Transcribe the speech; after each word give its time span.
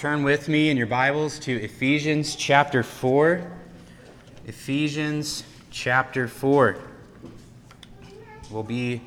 turn 0.00 0.22
with 0.22 0.48
me 0.48 0.70
in 0.70 0.78
your 0.78 0.86
Bibles 0.86 1.38
to 1.38 1.52
Ephesians 1.60 2.34
chapter 2.34 2.82
4. 2.82 3.42
Ephesians 4.46 5.44
chapter 5.70 6.26
4. 6.26 6.78
We'll 8.50 8.62
be 8.62 9.02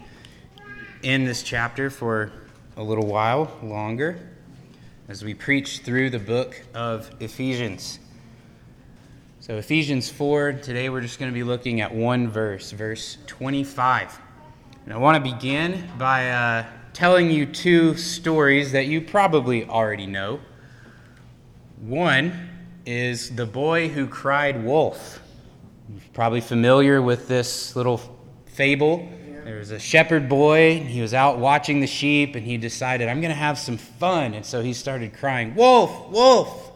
in 1.02 1.26
this 1.26 1.42
chapter 1.42 1.90
for 1.90 2.32
a 2.78 2.84
little 2.84 3.08
while 3.08 3.58
longer 3.64 4.20
as 5.10 5.24
we 5.24 5.34
preach 5.34 5.80
through 5.80 6.12
the 6.12 6.20
book 6.20 6.64
of 6.76 7.10
Ephesians. 7.20 7.98
So, 9.40 9.58
Ephesians 9.58 10.12
4, 10.12 10.54
today 10.54 10.90
we're 10.90 11.02
just 11.02 11.18
going 11.18 11.32
to 11.32 11.34
be 11.34 11.44
looking 11.44 11.82
at 11.82 11.92
one 11.92 12.28
verse, 12.28 12.70
verse 12.70 13.18
25. 13.26 14.20
And 14.86 14.94
I 14.94 14.98
want 14.98 15.26
to 15.26 15.32
begin 15.32 15.90
by 15.98 16.30
uh, 16.30 16.66
telling 16.94 17.32
you 17.32 17.48
two 17.48 17.98
stories 17.98 18.74
that 18.74 18.86
you 18.86 19.02
probably 19.02 19.66
already 19.66 20.06
know. 20.06 20.40
One 21.84 22.50
is 22.86 23.36
the 23.36 23.46
boy 23.46 23.90
who 23.90 24.08
cried 24.08 24.64
wolf. 24.64 25.22
You're 25.90 26.00
probably 26.14 26.40
familiar 26.40 27.02
with 27.02 27.28
this 27.28 27.76
little 27.76 28.00
fable. 28.46 29.10
There 29.44 29.58
was 29.58 29.72
a 29.72 29.80
shepherd 29.80 30.30
boy, 30.30 30.80
he 30.80 31.02
was 31.02 31.14
out 31.14 31.40
watching 31.40 31.82
the 31.82 31.88
sheep, 31.88 32.36
and 32.36 32.46
he 32.46 32.56
decided, 32.56 33.10
I'm 33.10 33.20
going 33.20 33.32
to 33.32 33.36
have 33.36 33.60
some 33.60 33.76
fun. 33.76 34.34
And 34.34 34.46
so 34.46 34.62
he 34.62 34.72
started 34.72 35.14
crying, 35.14 35.56
Wolf, 35.56 36.10
wolf. 36.10 36.72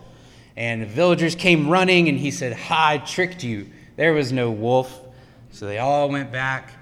And 0.57 0.81
the 0.81 0.87
villagers 0.87 1.35
came 1.35 1.69
running, 1.69 2.09
and 2.09 2.19
he 2.19 2.29
said, 2.29 2.51
Ha, 2.51 2.87
I 2.89 2.97
tricked 2.97 3.45
you. 3.45 3.69
There 3.95 4.11
was 4.11 4.33
no 4.33 4.51
wolf. 4.51 5.05
So 5.51 5.67
they 5.67 5.77
all 5.77 6.09
went 6.09 6.33
back. 6.33 6.73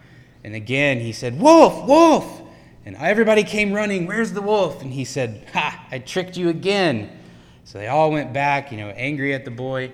And 0.43 0.55
again, 0.55 0.99
he 0.99 1.11
said, 1.11 1.39
Wolf, 1.39 1.85
wolf. 1.85 2.41
And 2.87 2.95
everybody 2.95 3.43
came 3.43 3.71
running, 3.71 4.07
Where's 4.07 4.31
the 4.31 4.41
wolf? 4.41 4.81
And 4.81 4.91
he 4.91 5.05
said, 5.05 5.47
Ha, 5.53 5.89
I 5.91 5.99
tricked 5.99 6.37
you 6.37 6.49
again. 6.49 7.19
So 7.65 7.79
they 7.79 7.87
all 7.87 8.11
went 8.11 8.31
back, 8.31 8.71
you 8.71 8.77
know, 8.77 8.89
angry 8.89 9.33
at 9.33 9.43
the 9.43 9.51
boy. 9.51 9.91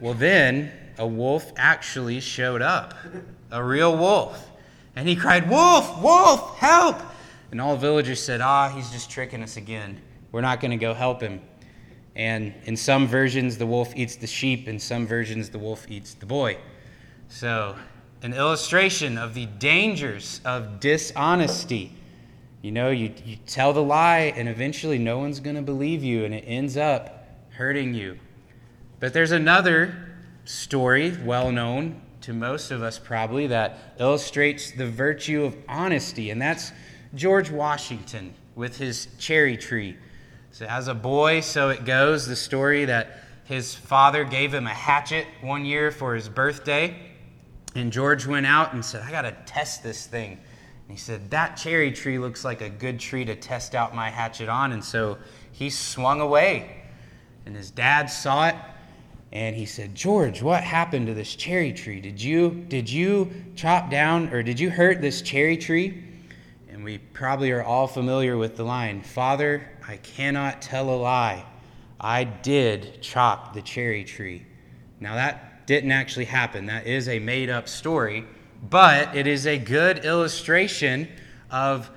Well, 0.00 0.14
then 0.14 0.70
a 0.98 1.06
wolf 1.06 1.50
actually 1.56 2.20
showed 2.20 2.62
up, 2.62 2.94
a 3.50 3.64
real 3.64 3.96
wolf. 3.96 4.50
And 4.94 5.08
he 5.08 5.16
cried, 5.16 5.48
Wolf, 5.48 6.00
wolf, 6.00 6.58
help! 6.58 7.00
And 7.50 7.60
all 7.60 7.74
the 7.74 7.80
villagers 7.80 8.22
said, 8.22 8.40
Ah, 8.40 8.68
he's 8.68 8.90
just 8.90 9.10
tricking 9.10 9.42
us 9.42 9.56
again. 9.56 10.00
We're 10.30 10.42
not 10.42 10.60
going 10.60 10.72
to 10.72 10.76
go 10.76 10.92
help 10.92 11.22
him. 11.22 11.40
And 12.16 12.54
in 12.64 12.76
some 12.76 13.06
versions, 13.08 13.56
the 13.56 13.66
wolf 13.66 13.92
eats 13.96 14.16
the 14.16 14.26
sheep, 14.26 14.68
in 14.68 14.78
some 14.78 15.06
versions, 15.06 15.48
the 15.50 15.58
wolf 15.58 15.90
eats 15.90 16.14
the 16.14 16.26
boy. 16.26 16.58
So 17.28 17.76
an 18.22 18.34
illustration 18.34 19.16
of 19.16 19.32
the 19.32 19.46
dangers 19.46 20.42
of 20.44 20.80
dishonesty. 20.80 21.92
You 22.64 22.72
know, 22.72 22.88
you, 22.88 23.12
you 23.26 23.36
tell 23.44 23.74
the 23.74 23.82
lie, 23.82 24.32
and 24.34 24.48
eventually 24.48 24.96
no 24.96 25.18
one's 25.18 25.38
going 25.38 25.56
to 25.56 25.60
believe 25.60 26.02
you, 26.02 26.24
and 26.24 26.32
it 26.32 26.44
ends 26.46 26.78
up 26.78 27.28
hurting 27.50 27.92
you. 27.92 28.18
But 29.00 29.12
there's 29.12 29.32
another 29.32 29.94
story, 30.46 31.14
well 31.26 31.52
known 31.52 32.00
to 32.22 32.32
most 32.32 32.70
of 32.70 32.82
us 32.82 32.98
probably, 32.98 33.48
that 33.48 33.94
illustrates 34.00 34.70
the 34.70 34.86
virtue 34.86 35.44
of 35.44 35.54
honesty, 35.68 36.30
and 36.30 36.40
that's 36.40 36.72
George 37.14 37.50
Washington 37.50 38.32
with 38.54 38.78
his 38.78 39.08
cherry 39.18 39.58
tree. 39.58 39.98
So, 40.50 40.64
as 40.64 40.88
a 40.88 40.94
boy, 40.94 41.40
so 41.40 41.68
it 41.68 41.84
goes, 41.84 42.26
the 42.26 42.34
story 42.34 42.86
that 42.86 43.24
his 43.44 43.74
father 43.74 44.24
gave 44.24 44.54
him 44.54 44.66
a 44.66 44.72
hatchet 44.72 45.26
one 45.42 45.66
year 45.66 45.90
for 45.90 46.14
his 46.14 46.30
birthday. 46.30 46.96
And 47.74 47.92
George 47.92 48.26
went 48.26 48.46
out 48.46 48.72
and 48.72 48.82
said, 48.82 49.02
I 49.02 49.10
got 49.10 49.22
to 49.22 49.36
test 49.44 49.82
this 49.82 50.06
thing. 50.06 50.40
And 50.86 50.96
he 50.96 51.00
said, 51.00 51.30
That 51.30 51.56
cherry 51.56 51.92
tree 51.92 52.18
looks 52.18 52.44
like 52.44 52.60
a 52.60 52.68
good 52.68 53.00
tree 53.00 53.24
to 53.24 53.34
test 53.34 53.74
out 53.74 53.94
my 53.94 54.10
hatchet 54.10 54.48
on. 54.48 54.72
And 54.72 54.84
so 54.84 55.18
he 55.52 55.70
swung 55.70 56.20
away. 56.20 56.82
And 57.46 57.54
his 57.54 57.70
dad 57.70 58.06
saw 58.06 58.48
it 58.48 58.56
and 59.32 59.56
he 59.56 59.66
said, 59.66 59.94
George, 59.94 60.42
what 60.42 60.62
happened 60.62 61.08
to 61.08 61.14
this 61.14 61.34
cherry 61.34 61.72
tree? 61.72 62.00
Did 62.00 62.22
you, 62.22 62.64
did 62.68 62.88
you 62.88 63.32
chop 63.56 63.90
down 63.90 64.28
or 64.28 64.42
did 64.42 64.60
you 64.60 64.70
hurt 64.70 65.00
this 65.00 65.22
cherry 65.22 65.56
tree? 65.56 66.04
And 66.70 66.84
we 66.84 66.98
probably 66.98 67.50
are 67.50 67.62
all 67.62 67.88
familiar 67.88 68.36
with 68.36 68.56
the 68.56 68.64
line 68.64 69.02
Father, 69.02 69.68
I 69.86 69.96
cannot 69.98 70.62
tell 70.62 70.88
a 70.88 70.96
lie. 70.96 71.44
I 72.00 72.24
did 72.24 73.02
chop 73.02 73.54
the 73.54 73.62
cherry 73.62 74.04
tree. 74.04 74.46
Now, 75.00 75.16
that 75.16 75.66
didn't 75.66 75.92
actually 75.92 76.26
happen. 76.26 76.66
That 76.66 76.86
is 76.86 77.08
a 77.08 77.18
made 77.18 77.50
up 77.50 77.68
story, 77.68 78.26
but 78.70 79.14
it 79.14 79.26
is 79.26 79.46
a 79.46 79.58
good 79.58 80.04
illustration 80.04 81.08
of 81.50 81.90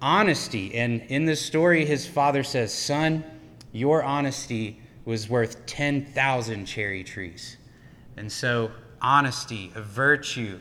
honesty. 0.00 0.74
And 0.74 1.02
in 1.02 1.24
this 1.24 1.40
story, 1.40 1.84
his 1.84 2.06
father 2.06 2.42
says, 2.42 2.72
Son, 2.72 3.24
your 3.72 4.02
honesty 4.02 4.80
was 5.04 5.28
worth 5.28 5.66
10,000 5.66 6.64
cherry 6.66 7.04
trees. 7.04 7.56
And 8.16 8.30
so, 8.30 8.70
honesty, 9.02 9.72
a 9.74 9.82
virtue, 9.82 10.58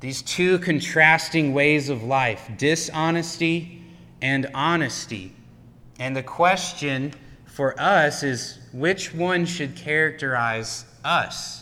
these 0.00 0.22
two 0.22 0.58
contrasting 0.60 1.52
ways 1.52 1.88
of 1.90 2.02
life 2.02 2.50
dishonesty 2.56 3.84
and 4.22 4.50
honesty. 4.54 5.34
And 5.98 6.16
the 6.16 6.22
question 6.22 7.12
for 7.44 7.78
us 7.78 8.22
is 8.22 8.58
which 8.72 9.12
one 9.14 9.44
should 9.44 9.76
characterize 9.76 10.86
us? 11.04 11.59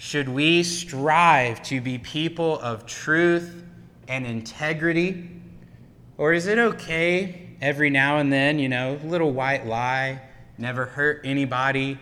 Should 0.00 0.30
we 0.30 0.62
strive 0.62 1.62
to 1.62 1.78
be 1.78 1.98
people 1.98 2.58
of 2.60 2.86
truth 2.86 3.62
and 4.08 4.26
integrity? 4.26 5.28
Or 6.16 6.32
is 6.32 6.46
it 6.46 6.58
okay 6.58 7.50
every 7.60 7.90
now 7.90 8.16
and 8.16 8.32
then, 8.32 8.58
you 8.58 8.70
know, 8.70 8.98
a 9.00 9.06
little 9.06 9.30
white 9.30 9.66
lie, 9.66 10.22
never 10.56 10.86
hurt 10.86 11.20
anybody? 11.24 11.98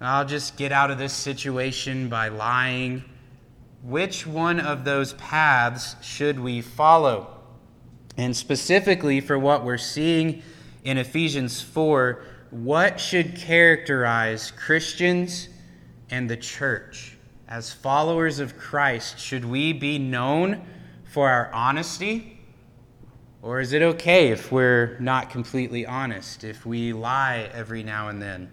I'll 0.00 0.24
just 0.24 0.56
get 0.56 0.72
out 0.72 0.90
of 0.90 0.98
this 0.98 1.12
situation 1.12 2.08
by 2.08 2.30
lying. 2.30 3.04
Which 3.84 4.26
one 4.26 4.58
of 4.58 4.84
those 4.84 5.12
paths 5.12 5.94
should 6.02 6.40
we 6.40 6.60
follow? 6.60 7.38
And 8.16 8.36
specifically 8.36 9.20
for 9.20 9.38
what 9.38 9.64
we're 9.64 9.78
seeing 9.78 10.42
in 10.82 10.98
Ephesians 10.98 11.62
4, 11.62 12.24
what 12.50 12.98
should 12.98 13.36
characterize 13.36 14.50
Christians 14.50 15.48
and 16.10 16.28
the 16.28 16.36
church? 16.36 17.18
As 17.50 17.72
followers 17.72 18.38
of 18.38 18.56
Christ, 18.56 19.18
should 19.18 19.44
we 19.44 19.72
be 19.72 19.98
known 19.98 20.64
for 21.04 21.28
our 21.28 21.52
honesty? 21.52 22.38
Or 23.42 23.60
is 23.60 23.72
it 23.72 23.82
okay 23.82 24.28
if 24.28 24.52
we're 24.52 24.96
not 25.00 25.30
completely 25.30 25.84
honest, 25.84 26.44
if 26.44 26.64
we 26.64 26.92
lie 26.92 27.50
every 27.52 27.82
now 27.82 28.08
and 28.08 28.22
then? 28.22 28.48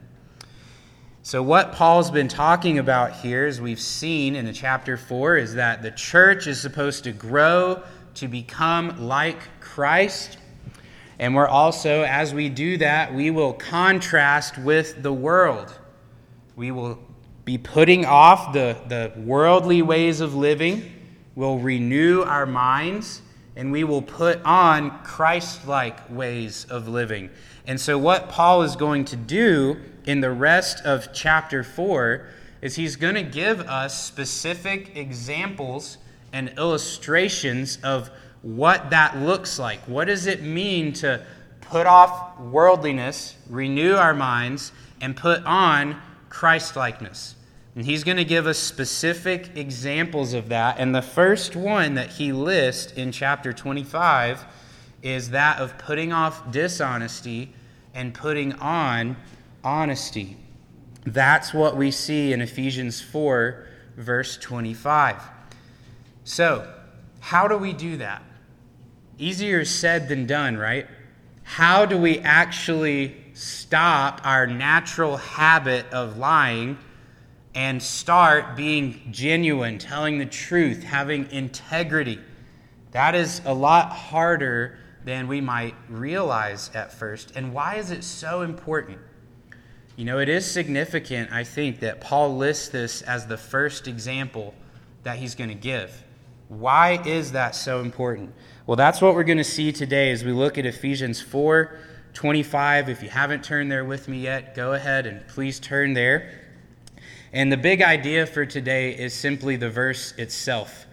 So, 1.22 1.44
what 1.44 1.74
Paul's 1.74 2.10
been 2.10 2.30
talking 2.30 2.80
about 2.80 3.12
here, 3.12 3.46
as 3.46 3.62
we've 3.62 3.82
seen 3.82 4.36
in 4.36 4.46
the 4.46 4.54
chapter 4.54 4.98
4, 4.98 5.38
is 5.38 5.54
that 5.56 5.84
the 5.84 5.92
church 5.92 6.48
is 6.48 6.60
supposed 6.60 7.04
to 7.04 7.12
grow 7.12 7.84
to 8.16 8.28
become 8.28 9.08
like 9.08 9.60
Christ. 9.60 10.38
And 11.20 11.36
we're 11.36 11.48
also, 11.48 12.04
as 12.04 12.34
we 12.34 12.50
do 12.50 12.78
that, 12.78 13.14
we 13.14 13.30
will 13.30 13.54
contrast 13.54 14.58
with 14.58 15.04
the 15.04 15.14
world. 15.14 15.78
We 16.56 16.72
will 16.72 17.07
be 17.48 17.58
putting 17.58 18.04
off 18.04 18.52
the, 18.52 18.76
the 18.90 19.10
worldly 19.22 19.82
ways 19.82 20.20
of 20.20 20.36
living, 20.36 20.92
will 21.34 21.58
renew 21.58 22.22
our 22.24 22.46
minds, 22.46 23.22
and 23.56 23.72
we 23.72 23.86
will 23.86 24.02
put 24.02 24.42
on 24.44 25.02
Christ 25.06 25.66
like 25.66 25.98
ways 26.10 26.66
of 26.70 26.90
living. 26.90 27.30
And 27.66 27.80
so, 27.80 27.98
what 27.98 28.28
Paul 28.28 28.64
is 28.64 28.76
going 28.76 29.06
to 29.06 29.16
do 29.16 29.80
in 30.06 30.20
the 30.20 30.30
rest 30.30 30.84
of 30.84 31.14
chapter 31.14 31.64
4 31.64 32.28
is 32.62 32.76
he's 32.76 32.98
going 32.98 33.16
to 33.16 33.24
give 33.24 33.62
us 33.62 34.04
specific 34.04 34.98
examples 34.98 36.00
and 36.34 36.50
illustrations 36.58 37.78
of 37.82 38.10
what 38.42 38.90
that 38.90 39.16
looks 39.20 39.58
like. 39.58 39.80
What 39.88 40.10
does 40.10 40.26
it 40.26 40.44
mean 40.44 40.92
to 40.96 41.26
put 41.62 41.88
off 41.88 42.42
worldliness, 42.42 43.38
renew 43.50 43.96
our 43.96 44.14
minds, 44.14 44.74
and 45.00 45.16
put 45.16 45.46
on 45.46 46.02
Christlikeness? 46.28 47.36
And 47.78 47.86
he's 47.86 48.04
going 48.04 48.18
to 48.18 48.26
give 48.26 48.48
us 48.48 48.58
specific 48.58 49.56
examples 49.56 50.34
of 50.34 50.50
that. 50.50 50.80
And 50.80 50.96
the 50.96 51.04
first 51.04 51.56
one 51.56 51.94
that 51.94 52.10
he 52.10 52.32
lists 52.32 52.92
in 52.94 53.12
chapter 53.12 53.54
25 53.54 54.44
is 55.04 55.30
that 55.30 55.60
of 55.60 55.78
putting 55.78 56.12
off 56.12 56.52
dishonesty 56.52 57.54
and 57.94 58.16
putting 58.16 58.54
on 58.54 59.16
honesty. 59.64 60.38
That's 61.06 61.54
what 61.54 61.78
we 61.78 61.92
see 61.92 62.34
in 62.34 62.42
Ephesians 62.42 63.00
4, 63.00 63.68
verse 63.96 64.38
25. 64.38 65.22
So, 66.24 66.68
how 67.20 67.48
do 67.48 67.60
we 67.60 67.74
do 67.74 67.98
that? 67.98 68.24
Easier 69.20 69.64
said 69.66 70.10
than 70.10 70.26
done, 70.26 70.58
right? 70.58 70.88
How 71.44 71.86
do 71.86 72.00
we 72.00 72.22
actually 72.22 73.18
stop 73.36 74.22
our 74.24 74.48
natural 74.48 75.18
habit 75.18 75.86
of 75.92 76.18
lying? 76.18 76.80
And 77.58 77.82
start 77.82 78.56
being 78.56 79.02
genuine, 79.10 79.80
telling 79.80 80.20
the 80.20 80.28
truth, 80.28 80.84
having 80.84 81.28
integrity. 81.32 82.20
That 82.92 83.16
is 83.16 83.42
a 83.46 83.54
lot 83.54 83.92
harder 83.92 84.78
than 85.06 85.28
we 85.28 85.42
might 85.42 85.74
realize 85.90 86.70
at 86.76 86.94
first. 86.94 87.32
And 87.36 87.56
why 87.56 87.78
is 87.78 87.90
it 87.90 88.04
so 88.04 88.44
important? 88.44 89.00
You 89.96 90.06
know, 90.06 90.20
it 90.20 90.30
is 90.30 90.46
significant, 90.46 91.32
I 91.32 91.44
think, 91.44 91.80
that 91.80 92.00
Paul 92.00 92.38
lists 92.38 92.70
this 92.70 93.02
as 93.02 93.26
the 93.26 93.38
first 93.40 93.88
example 93.88 94.54
that 95.02 95.18
he's 95.18 95.34
going 95.34 95.50
to 95.50 95.56
give. 95.56 96.04
Why 96.50 97.02
is 97.08 97.32
that 97.32 97.56
so 97.56 97.82
important? 97.82 98.36
Well, 98.68 98.76
that's 98.76 99.02
what 99.02 99.16
we're 99.16 99.24
going 99.24 99.40
to 99.40 99.44
see 99.44 99.72
today 99.72 100.12
as 100.12 100.24
we 100.24 100.32
look 100.32 100.60
at 100.60 100.68
Ephesians 100.68 101.22
4 101.22 101.76
25. 102.14 102.90
If 102.90 103.02
you 103.02 103.10
haven't 103.10 103.44
turned 103.44 103.72
there 103.72 103.84
with 103.84 104.08
me 104.08 104.20
yet, 104.20 104.54
go 104.54 104.74
ahead 104.74 105.08
and 105.08 105.28
please 105.28 105.60
turn 105.60 105.94
there. 105.94 106.47
And 107.34 107.52
the 107.52 107.58
big 107.58 107.82
idea 107.82 108.26
for 108.26 108.46
today 108.46 108.92
is 108.92 109.14
simply 109.14 109.58
the 109.58 109.70
verse 109.70 110.14
itself. 110.18 110.86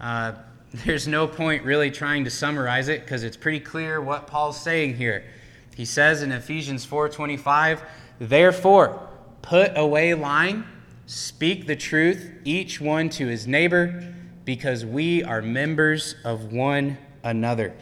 Uh, 0.00 0.32
there's 0.84 1.06
no 1.06 1.26
point 1.26 1.64
really 1.64 1.90
trying 1.90 2.24
to 2.24 2.30
summarize 2.30 2.88
it 2.88 3.02
because 3.02 3.22
it's 3.22 3.36
pretty 3.36 3.60
clear 3.60 4.00
what 4.00 4.26
Paul's 4.26 4.60
saying 4.60 4.96
here. 4.96 5.24
He 5.76 5.84
says 5.84 6.22
in 6.22 6.32
Ephesians 6.32 6.84
4:25, 6.84 7.82
"Therefore, 8.18 9.08
put 9.42 9.72
away 9.76 10.14
lying, 10.14 10.64
speak 11.06 11.66
the 11.66 11.76
truth, 11.76 12.32
each 12.44 12.80
one 12.80 13.08
to 13.10 13.26
his 13.26 13.46
neighbor, 13.46 14.02
because 14.44 14.84
we 14.84 15.22
are 15.22 15.40
members 15.40 16.16
of 16.24 16.52
one 16.52 16.98
another." 17.22 17.72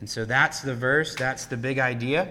And 0.00 0.10
so 0.10 0.24
that's 0.24 0.60
the 0.60 0.74
verse, 0.74 1.14
that's 1.14 1.44
the 1.44 1.56
big 1.56 1.78
idea. 1.78 2.28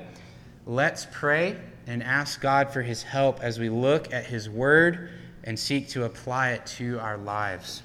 Let's 0.66 1.08
pray 1.12 1.56
and 1.88 2.02
ask 2.02 2.42
God 2.42 2.72
for 2.72 2.82
his 2.82 3.04
help 3.04 3.42
as 3.42 3.60
we 3.60 3.70
look 3.70 4.12
at 4.14 4.26
his 4.26 4.50
word 4.50 5.10
and 5.44 5.58
seek 5.58 5.88
to 5.90 6.04
apply 6.04 6.52
it 6.52 6.66
to 6.66 7.00
our 7.00 7.18
lives. 7.18 7.84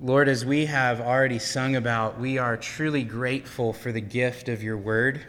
Lord, 0.00 0.28
as 0.28 0.44
we 0.44 0.66
have 0.66 1.00
already 1.00 1.38
sung 1.38 1.76
about, 1.76 2.20
we 2.20 2.36
are 2.38 2.56
truly 2.56 3.02
grateful 3.02 3.72
for 3.72 3.92
the 3.92 4.00
gift 4.00 4.48
of 4.48 4.62
your 4.62 4.76
word. 4.76 5.26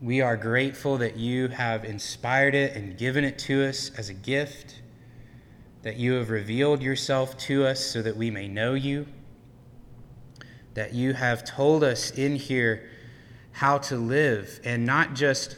We 0.00 0.20
are 0.20 0.36
grateful 0.36 0.98
that 0.98 1.16
you 1.16 1.48
have 1.48 1.84
inspired 1.84 2.54
it 2.54 2.76
and 2.76 2.98
given 2.98 3.24
it 3.24 3.38
to 3.40 3.64
us 3.66 3.90
as 3.96 4.08
a 4.08 4.14
gift, 4.14 4.82
that 5.82 5.96
you 5.96 6.14
have 6.14 6.30
revealed 6.30 6.82
yourself 6.82 7.36
to 7.38 7.66
us 7.66 7.84
so 7.84 8.02
that 8.02 8.16
we 8.16 8.30
may 8.30 8.48
know 8.48 8.74
you, 8.74 9.06
that 10.74 10.92
you 10.92 11.12
have 11.14 11.44
told 11.44 11.84
us 11.84 12.10
in 12.12 12.36
here 12.36 12.88
how 13.58 13.76
to 13.76 13.96
live, 13.96 14.60
and 14.62 14.86
not 14.86 15.14
just 15.14 15.56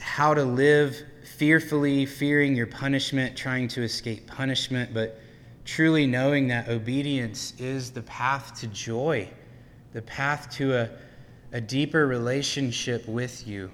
how 0.00 0.32
to 0.32 0.42
live 0.42 0.96
fearfully, 1.36 2.06
fearing 2.06 2.56
your 2.56 2.66
punishment, 2.66 3.36
trying 3.36 3.68
to 3.68 3.82
escape 3.82 4.26
punishment, 4.26 4.94
but 4.94 5.20
truly 5.66 6.06
knowing 6.06 6.48
that 6.48 6.70
obedience 6.70 7.52
is 7.58 7.90
the 7.90 8.00
path 8.00 8.58
to 8.58 8.66
joy, 8.68 9.28
the 9.92 10.00
path 10.00 10.48
to 10.48 10.74
a, 10.74 10.88
a 11.52 11.60
deeper 11.60 12.06
relationship 12.06 13.06
with 13.06 13.46
you. 13.46 13.70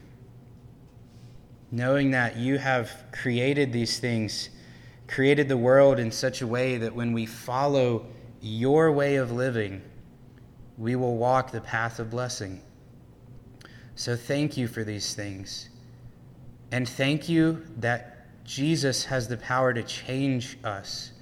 Knowing 1.71 2.11
that 2.11 2.37
you 2.37 2.59
have 2.59 3.05
created 3.13 3.73
these 3.73 4.01
things, 4.01 4.51
created 5.07 5.49
the 5.49 5.57
world 5.57 6.01
in 6.01 6.11
such 6.11 6.43
a 6.43 6.47
way 6.47 6.77
that 6.77 6.93
when 6.93 7.13
we 7.13 7.25
follow 7.25 8.05
your 8.41 8.91
way 8.91 9.15
of 9.15 9.31
living, 9.31 9.81
we 10.77 10.97
will 10.97 11.17
walk 11.17 11.53
the 11.53 11.61
path 11.61 12.01
of 12.01 12.11
blessing. 12.11 12.61
So 13.95 14.17
thank 14.17 14.57
you 14.57 14.69
for 14.69 14.85
these 14.85 15.15
things. 15.15 15.69
And 16.73 16.89
thank 16.89 17.29
you 17.29 17.65
that 17.79 18.45
Jesus 18.45 19.05
has 19.05 19.29
the 19.29 19.37
power 19.37 19.73
to 19.73 19.83
change 19.83 20.59
us 20.65 21.13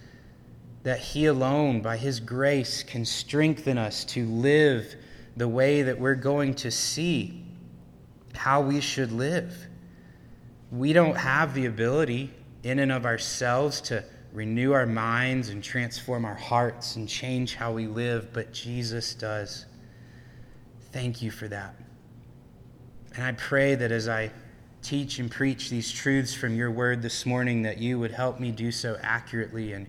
that 0.82 0.98
He 0.98 1.26
alone, 1.26 1.80
by 1.80 1.96
His 1.96 2.20
grace, 2.20 2.82
can 2.82 3.04
strengthen 3.04 3.78
us 3.78 4.04
to 4.06 4.26
live 4.26 4.94
the 5.36 5.48
way 5.48 5.82
that 5.82 5.98
we're 5.98 6.14
going 6.14 6.54
to 6.54 6.70
see 6.70 7.44
how 8.34 8.60
we 8.60 8.80
should 8.80 9.12
live. 9.12 9.54
We 10.70 10.92
don't 10.92 11.16
have 11.16 11.54
the 11.54 11.66
ability 11.66 12.30
in 12.62 12.78
and 12.78 12.90
of 12.90 13.04
ourselves 13.06 13.80
to 13.82 14.04
renew 14.32 14.72
our 14.72 14.86
minds 14.86 15.50
and 15.50 15.62
transform 15.62 16.24
our 16.24 16.34
hearts 16.34 16.96
and 16.96 17.08
change 17.08 17.54
how 17.54 17.72
we 17.72 17.86
live, 17.86 18.32
but 18.32 18.52
Jesus 18.52 19.14
does. 19.14 19.66
Thank 20.92 21.22
you 21.22 21.30
for 21.30 21.48
that. 21.48 21.81
And 23.14 23.24
I 23.24 23.32
pray 23.32 23.74
that 23.74 23.92
as 23.92 24.08
I 24.08 24.30
teach 24.82 25.18
and 25.18 25.30
preach 25.30 25.70
these 25.70 25.92
truths 25.92 26.34
from 26.34 26.56
your 26.56 26.70
word 26.70 27.02
this 27.02 27.24
morning, 27.26 27.62
that 27.62 27.78
you 27.78 27.98
would 27.98 28.12
help 28.12 28.40
me 28.40 28.50
do 28.50 28.72
so 28.72 28.98
accurately 29.02 29.72
and 29.72 29.86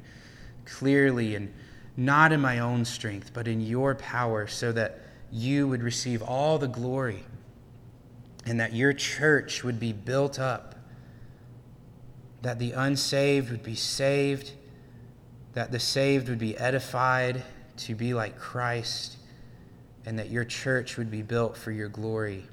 clearly 0.66 1.36
and 1.36 1.54
not 1.96 2.32
in 2.32 2.42
my 2.42 2.60
own 2.60 2.86
strength, 2.86 3.32
but 3.34 3.48
in 3.48 3.62
your 3.62 3.96
power, 3.96 4.48
so 4.48 4.72
that 4.72 5.00
you 5.32 5.68
would 5.68 5.82
receive 5.82 6.22
all 6.22 6.58
the 6.58 6.68
glory 6.68 7.24
and 8.46 8.60
that 8.60 8.74
your 8.74 8.94
church 8.94 9.64
would 9.64 9.80
be 9.80 9.94
built 9.94 10.40
up, 10.40 10.76
that 12.42 12.60
the 12.60 12.72
unsaved 12.74 13.50
would 13.52 13.64
be 13.64 13.76
saved, 13.76 14.52
that 15.54 15.72
the 15.72 15.80
saved 15.80 16.30
would 16.30 16.40
be 16.40 16.58
edified 16.58 17.42
to 17.78 17.96
be 17.96 18.14
like 18.14 18.38
Christ, 18.38 19.18
and 20.06 20.20
that 20.20 20.30
your 20.30 20.44
church 20.44 20.98
would 20.98 21.10
be 21.10 21.22
built 21.22 21.56
for 21.56 21.72
your 21.72 21.88
glory. 21.88 22.44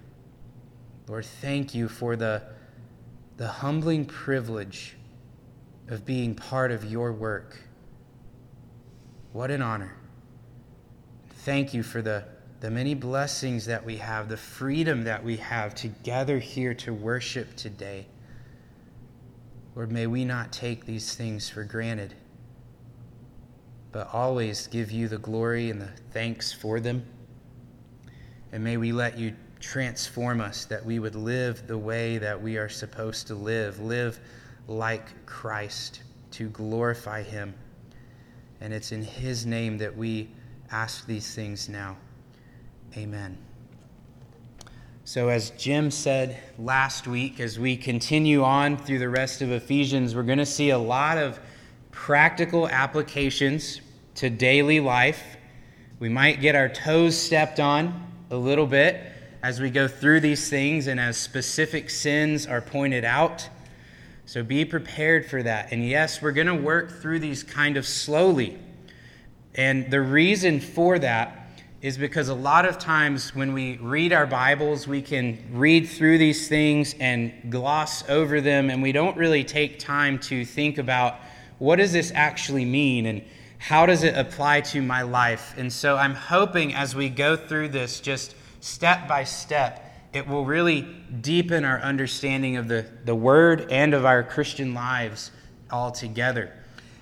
Lord, 1.11 1.25
thank 1.25 1.75
you 1.75 1.89
for 1.89 2.15
the, 2.15 2.41
the 3.37 3.49
humbling 3.49 4.05
privilege 4.05 4.95
of 5.89 6.07
being 6.07 6.37
part 6.37 6.71
of 6.71 6.85
your 6.85 7.13
work. 7.13 7.59
What 9.33 9.51
an 9.51 9.61
honor. 9.61 9.97
Thank 11.39 11.75
you 11.75 11.83
for 11.83 12.01
the, 12.01 12.27
the 12.61 12.71
many 12.71 12.95
blessings 12.95 13.67
that 13.67 13.85
we 13.85 13.97
have, 13.97 14.29
the 14.29 14.37
freedom 14.37 15.03
that 15.03 15.25
we 15.25 15.39
have 15.39 15.75
to 15.77 15.89
gather 15.89 16.39
here 16.39 16.75
to 16.75 16.95
worship 16.95 17.57
today. 17.57 18.07
Lord, 19.75 19.91
may 19.91 20.07
we 20.07 20.25
not 20.25 20.53
take 20.53 20.87
these 20.87 21.17
things 21.17 21.49
for 21.49 21.65
granted, 21.65 22.15
but 23.91 24.09
always 24.13 24.69
give 24.69 24.93
you 24.93 25.09
the 25.09 25.19
glory 25.19 25.71
and 25.71 25.81
the 25.81 25.91
thanks 26.13 26.53
for 26.53 26.79
them. 26.79 27.05
And 28.53 28.63
may 28.63 28.77
we 28.77 28.93
let 28.93 29.19
you 29.19 29.35
transform 29.61 30.41
us 30.41 30.65
that 30.65 30.85
we 30.85 30.99
would 30.99 31.15
live 31.15 31.67
the 31.67 31.79
way 31.79 32.19
that 32.19 32.41
we 32.41 32.57
are 32.57 32.69
supposed 32.69 33.27
to 33.29 33.35
live, 33.35 33.79
live 33.79 34.19
like 34.67 35.27
Christ 35.27 36.03
to 36.33 36.49
glorify 36.49 37.23
Him. 37.23 37.55
And 38.61 38.73
it's 38.73 38.93
in 38.93 39.03
His 39.03 39.47
name 39.47 39.79
that 39.79 39.97
we 39.97 40.31
ask 40.71 41.07
these 41.07 41.35
things 41.35 41.69
now. 41.69 41.97
Amen. 42.97 43.37
So, 45.05 45.29
as 45.29 45.51
Jim 45.51 45.91
said 45.91 46.39
last 46.59 47.07
week, 47.07 47.41
as 47.41 47.59
we 47.59 47.77
continue 47.77 48.45
on 48.45 48.77
through 48.77 48.99
the 49.01 49.09
rest 49.09 49.43
of 49.43 49.51
Ephesians, 49.51 50.15
we're 50.15 50.23
going 50.23 50.39
to 50.39 50.47
see 50.47 50.71
a 50.71 50.79
lot 50.79 51.19
of 51.19 51.41
practical 51.91 52.69
applications 52.69 53.81
to 54.17 54.31
daily 54.31 54.81
life. 54.81 55.23
We 55.99 56.09
might 56.09 56.41
get 56.41 56.55
our 56.55 56.69
toes 56.69 57.17
stepped 57.17 57.61
on 57.61 58.07
a 58.31 58.37
little 58.37 58.67
bit 58.67 59.01
as 59.43 59.61
we 59.61 59.71
go 59.71 59.89
through 59.89 60.21
these 60.21 60.49
things 60.51 60.87
and 60.87 61.01
as 61.01 61.17
specific 61.17 61.91
sins 61.91 62.47
are 62.47 62.61
pointed 62.61 63.05
out. 63.05 63.49
So 64.27 64.43
be 64.43 64.65
prepared 64.65 65.27
for 65.27 65.43
that. 65.43 65.73
And 65.73 65.87
yes, 65.87 66.21
we're 66.23 66.33
going 66.33 66.47
to 66.47 66.55
work 66.55 67.01
through 67.01 67.21
these 67.21 67.43
kind 67.43 67.77
of 67.77 67.87
slowly. 67.87 68.59
And 69.55 69.91
the 69.91 70.01
reason 70.01 70.61
for 70.61 70.99
that 70.99 71.37
is 71.83 71.97
because 71.97 72.29
a 72.29 72.35
lot 72.35 72.67
of 72.67 72.79
times 72.79 73.35
when 73.35 73.55
we 73.55 73.79
read 73.79 74.13
our 74.13 74.27
Bibles, 74.27 74.87
we 74.87 75.01
can 75.01 75.39
read 75.51 75.89
through 75.89 76.19
these 76.19 76.47
things 76.47 76.95
and 77.01 77.33
gloss 77.51 78.07
over 78.09 78.43
them, 78.43 78.69
and 78.69 78.83
we 78.83 78.93
don't 78.93 79.17
really 79.17 79.43
take 79.43 79.79
time 79.79 80.19
to 80.19 80.45
think 80.45 80.77
about 80.77 81.17
what 81.59 81.77
does 81.77 81.93
this 81.93 82.13
actually 82.15 82.67
mean 82.67 83.07
and 83.07 83.23
how 83.57 83.87
does 83.87 84.03
it 84.03 84.15
apply 84.17 84.61
to 84.61 84.83
my 84.83 85.03
life. 85.03 85.55
And 85.57 85.73
so 85.73 85.97
I'm 85.97 86.15
hoping 86.15 86.75
as 86.75 86.95
we 86.95 87.09
go 87.09 87.35
through 87.35 87.69
this, 87.69 88.01
just 88.01 88.35
step 88.61 89.09
by 89.09 89.25
step, 89.25 89.87
it 90.13 90.27
will 90.27 90.45
really 90.45 90.83
deepen 91.21 91.65
our 91.65 91.81
understanding 91.81 92.57
of 92.57 92.69
the, 92.69 92.87
the 93.05 93.15
Word 93.15 93.71
and 93.71 93.95
of 93.95 94.05
our 94.05 94.23
Christian 94.23 94.75
lives 94.75 95.31
altogether. 95.71 96.53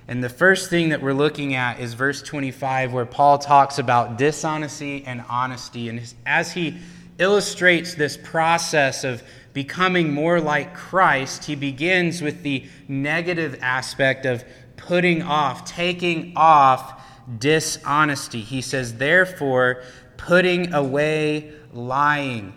And 0.07 0.25
the 0.25 0.29
first 0.31 0.71
thing 0.71 0.89
that 0.89 1.03
we're 1.03 1.13
looking 1.13 1.55
at 1.55 1.81
is 1.81 1.95
verse 1.95 2.23
25, 2.23 2.93
where 2.93 3.05
Paul 3.05 3.39
talks 3.39 3.79
about 3.79 4.17
dishonesty 4.17 5.05
and 5.05 5.23
honesty. 5.29 5.89
And 5.91 6.15
as 6.25 6.53
he 6.53 6.79
illustrates 7.19 7.95
this 7.95 8.17
process 8.17 9.05
of 9.05 9.23
becoming 9.53 10.13
more 10.13 10.41
like 10.41 10.75
Christ, 10.75 11.45
he 11.45 11.57
begins 11.57 12.23
with 12.23 12.43
the 12.43 12.67
negative 12.87 13.59
aspect 13.61 14.25
of 14.25 14.45
putting 14.77 15.23
off, 15.23 15.65
taking 15.67 16.33
off 16.37 17.05
dishonesty. 17.39 18.41
He 18.41 18.63
says, 18.63 18.97
therefore, 18.97 19.83
putting 20.19 20.75
away 20.75 21.53
lying 21.73 22.53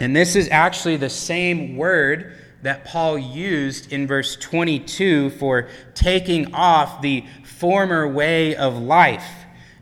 and 0.00 0.14
this 0.14 0.36
is 0.36 0.48
actually 0.50 0.96
the 0.96 1.10
same 1.10 1.76
word 1.76 2.34
that 2.62 2.84
Paul 2.84 3.18
used 3.18 3.92
in 3.92 4.06
verse 4.06 4.36
22 4.36 5.30
for 5.30 5.68
taking 5.94 6.54
off 6.54 7.02
the 7.02 7.24
former 7.44 8.06
way 8.06 8.54
of 8.56 8.78
life. 8.78 9.26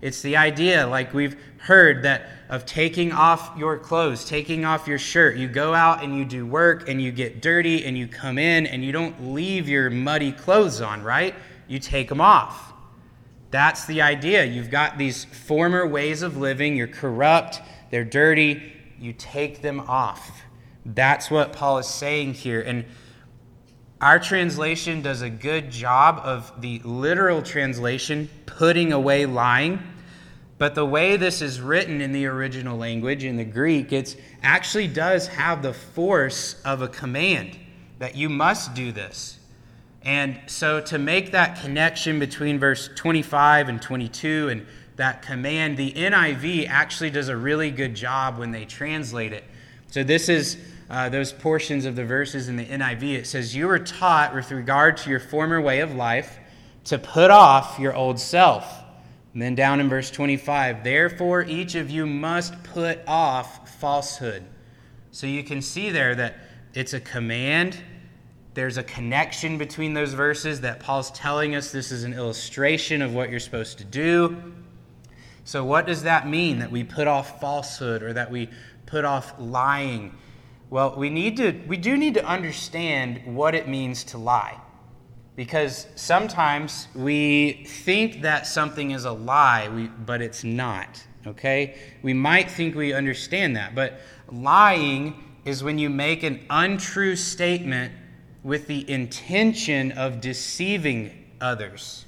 It's 0.00 0.22
the 0.22 0.36
idea, 0.36 0.86
like 0.86 1.12
we've 1.12 1.36
heard, 1.58 2.02
that 2.04 2.28
of 2.48 2.64
taking 2.64 3.12
off 3.12 3.58
your 3.58 3.76
clothes, 3.76 4.24
taking 4.24 4.64
off 4.64 4.86
your 4.86 4.98
shirt. 4.98 5.36
You 5.36 5.48
go 5.48 5.74
out 5.74 6.04
and 6.04 6.16
you 6.16 6.24
do 6.24 6.46
work 6.46 6.88
and 6.88 7.02
you 7.02 7.10
get 7.10 7.42
dirty 7.42 7.84
and 7.84 7.98
you 7.98 8.06
come 8.06 8.38
in 8.38 8.66
and 8.66 8.84
you 8.84 8.92
don't 8.92 9.32
leave 9.34 9.68
your 9.68 9.90
muddy 9.90 10.30
clothes 10.30 10.80
on, 10.80 11.02
right? 11.02 11.34
You 11.66 11.80
take 11.80 12.08
them 12.08 12.20
off. 12.20 12.65
That's 13.50 13.86
the 13.86 14.02
idea. 14.02 14.44
You've 14.44 14.70
got 14.70 14.98
these 14.98 15.24
former 15.24 15.86
ways 15.86 16.22
of 16.22 16.36
living, 16.36 16.76
you're 16.76 16.86
corrupt, 16.86 17.60
they're 17.90 18.04
dirty, 18.04 18.72
you 18.98 19.12
take 19.12 19.62
them 19.62 19.80
off. 19.80 20.42
That's 20.84 21.30
what 21.30 21.52
Paul 21.52 21.78
is 21.78 21.86
saying 21.86 22.34
here. 22.34 22.60
And 22.60 22.84
our 24.00 24.18
translation 24.18 25.02
does 25.02 25.22
a 25.22 25.30
good 25.30 25.70
job 25.70 26.20
of 26.22 26.60
the 26.60 26.80
literal 26.80 27.42
translation, 27.42 28.28
putting 28.46 28.92
away 28.92 29.26
lying. 29.26 29.82
But 30.58 30.74
the 30.74 30.86
way 30.86 31.16
this 31.16 31.42
is 31.42 31.60
written 31.60 32.00
in 32.00 32.12
the 32.12 32.26
original 32.26 32.78
language, 32.78 33.24
in 33.24 33.36
the 33.36 33.44
Greek, 33.44 33.92
it 33.92 34.16
actually 34.42 34.88
does 34.88 35.28
have 35.28 35.62
the 35.62 35.72
force 35.72 36.60
of 36.64 36.82
a 36.82 36.88
command 36.88 37.58
that 37.98 38.16
you 38.16 38.28
must 38.28 38.74
do 38.74 38.92
this. 38.92 39.38
And 40.06 40.38
so 40.46 40.80
to 40.82 40.98
make 40.98 41.32
that 41.32 41.60
connection 41.60 42.20
between 42.20 42.60
verse 42.60 42.88
25 42.94 43.68
and 43.68 43.82
22 43.82 44.48
and 44.50 44.66
that 44.94 45.20
command, 45.20 45.76
the 45.76 45.92
NIV 45.92 46.68
actually 46.68 47.10
does 47.10 47.28
a 47.28 47.36
really 47.36 47.72
good 47.72 47.96
job 47.96 48.38
when 48.38 48.52
they 48.52 48.64
translate 48.64 49.32
it. 49.32 49.42
So 49.88 50.04
this 50.04 50.28
is 50.28 50.58
uh, 50.88 51.08
those 51.08 51.32
portions 51.32 51.84
of 51.84 51.96
the 51.96 52.04
verses 52.04 52.48
in 52.48 52.56
the 52.56 52.64
NIV, 52.64 53.14
it 53.16 53.26
says, 53.26 53.56
You 53.56 53.66
were 53.66 53.80
taught 53.80 54.32
with 54.32 54.52
regard 54.52 54.96
to 54.98 55.10
your 55.10 55.18
former 55.18 55.60
way 55.60 55.80
of 55.80 55.92
life 55.92 56.38
to 56.84 56.98
put 56.98 57.32
off 57.32 57.80
your 57.80 57.92
old 57.92 58.20
self. 58.20 58.84
And 59.32 59.42
then 59.42 59.56
down 59.56 59.80
in 59.80 59.88
verse 59.88 60.12
25, 60.12 60.84
Therefore 60.84 61.42
each 61.42 61.74
of 61.74 61.90
you 61.90 62.06
must 62.06 62.62
put 62.62 63.00
off 63.08 63.68
falsehood. 63.80 64.44
So 65.10 65.26
you 65.26 65.42
can 65.42 65.60
see 65.60 65.90
there 65.90 66.14
that 66.14 66.36
it's 66.74 66.94
a 66.94 67.00
command. 67.00 67.76
There's 68.56 68.78
a 68.78 68.82
connection 68.82 69.58
between 69.58 69.92
those 69.92 70.14
verses 70.14 70.62
that 70.62 70.80
Paul's 70.80 71.10
telling 71.10 71.54
us 71.54 71.70
this 71.70 71.92
is 71.92 72.04
an 72.04 72.14
illustration 72.14 73.02
of 73.02 73.12
what 73.12 73.28
you're 73.28 73.38
supposed 73.38 73.76
to 73.78 73.84
do. 73.84 74.54
So, 75.44 75.62
what 75.62 75.86
does 75.86 76.04
that 76.04 76.26
mean 76.26 76.60
that 76.60 76.70
we 76.70 76.82
put 76.82 77.06
off 77.06 77.38
falsehood 77.38 78.02
or 78.02 78.14
that 78.14 78.30
we 78.30 78.48
put 78.86 79.04
off 79.04 79.34
lying? 79.38 80.16
Well, 80.70 80.94
we 80.96 81.10
need 81.10 81.36
to 81.36 81.52
we 81.66 81.76
do 81.76 81.98
need 81.98 82.14
to 82.14 82.24
understand 82.24 83.20
what 83.26 83.54
it 83.54 83.68
means 83.68 84.04
to 84.04 84.18
lie. 84.18 84.58
Because 85.36 85.86
sometimes 85.94 86.88
we 86.94 87.66
think 87.66 88.22
that 88.22 88.46
something 88.46 88.92
is 88.92 89.04
a 89.04 89.12
lie, 89.12 89.68
we, 89.68 89.88
but 89.88 90.22
it's 90.22 90.44
not. 90.44 91.04
Okay? 91.26 91.76
We 92.00 92.14
might 92.14 92.50
think 92.50 92.74
we 92.74 92.94
understand 92.94 93.54
that, 93.56 93.74
but 93.74 94.00
lying 94.32 95.22
is 95.44 95.62
when 95.62 95.76
you 95.76 95.90
make 95.90 96.22
an 96.22 96.40
untrue 96.48 97.16
statement 97.16 97.92
with 98.46 98.68
the 98.68 98.88
intention 98.88 99.90
of 99.90 100.20
deceiving 100.20 101.10
others. 101.40 102.04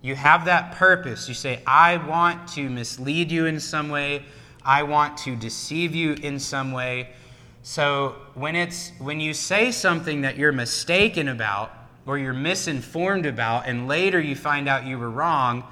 You 0.00 0.14
have 0.14 0.46
that 0.46 0.76
purpose. 0.76 1.28
You 1.28 1.34
say, 1.34 1.60
I 1.66 1.98
want 1.98 2.48
to 2.54 2.70
mislead 2.70 3.30
you 3.30 3.44
in 3.44 3.60
some 3.60 3.90
way, 3.90 4.24
I 4.64 4.82
want 4.84 5.18
to 5.18 5.36
deceive 5.36 5.94
you 5.94 6.14
in 6.14 6.38
some 6.38 6.72
way. 6.72 7.10
So 7.62 8.16
when 8.32 8.56
it's 8.56 8.92
when 8.98 9.20
you 9.20 9.34
say 9.34 9.70
something 9.70 10.22
that 10.22 10.38
you're 10.38 10.52
mistaken 10.52 11.28
about 11.28 11.70
or 12.06 12.16
you're 12.16 12.32
misinformed 12.32 13.26
about 13.26 13.66
and 13.66 13.86
later 13.86 14.18
you 14.18 14.36
find 14.36 14.66
out 14.68 14.86
you 14.86 14.98
were 14.98 15.10
wrong, 15.10 15.64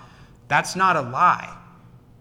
that's 0.47 0.77
not 0.77 0.97
a 0.97 1.01
lie. 1.01 1.57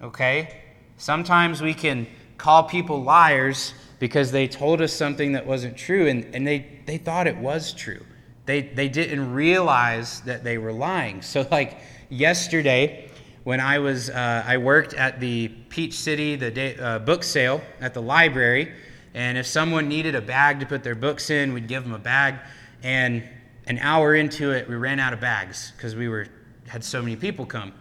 Okay? 0.02 0.62
Sometimes 0.96 1.62
we 1.62 1.74
can 1.74 2.08
call 2.38 2.64
people 2.64 3.04
liars 3.04 3.74
because 4.02 4.32
they 4.32 4.48
told 4.48 4.82
us 4.82 4.92
something 4.92 5.34
that 5.34 5.46
wasn't 5.46 5.78
true 5.78 6.08
and, 6.08 6.26
and 6.34 6.46
they, 6.46 6.66
they 6.88 6.98
thought 6.98 7.28
it 7.28 7.38
was 7.38 7.72
true. 7.72 8.04
They, 8.48 8.64
they 8.64 8.90
didn't 8.90 9.32
realize 9.32 10.22
that 10.22 10.44
they 10.44 10.58
were 10.58 10.74
lying. 10.74 11.22
So, 11.22 11.48
like 11.52 11.78
yesterday, 12.10 13.12
when 13.44 13.60
I 13.60 13.78
was, 13.78 14.10
uh, 14.10 14.44
I 14.44 14.58
worked 14.58 14.96
at 14.96 15.20
the 15.20 15.50
Peach 15.70 15.94
City, 15.94 16.36
the 16.36 16.50
day, 16.50 16.76
uh, 16.78 16.98
book 16.98 17.24
sale 17.24 17.62
at 17.80 17.94
the 17.94 18.02
library, 18.02 18.74
and 19.14 19.38
if 19.38 19.46
someone 19.46 19.88
needed 19.88 20.16
a 20.16 20.22
bag 20.22 20.62
to 20.62 20.66
put 20.66 20.84
their 20.84 20.96
books 20.96 21.30
in, 21.30 21.54
we'd 21.54 21.68
give 21.68 21.84
them 21.84 21.94
a 21.94 22.00
bag. 22.00 22.40
And 22.82 23.22
an 23.68 23.78
hour 23.78 24.16
into 24.16 24.50
it, 24.50 24.68
we 24.68 24.74
ran 24.74 25.00
out 25.00 25.14
of 25.14 25.22
bags 25.22 25.74
because 25.78 25.96
we 25.96 26.10
were 26.10 26.26
had 26.66 26.84
so 26.84 27.04
many 27.04 27.16
people 27.16 27.46
come. 27.46 27.72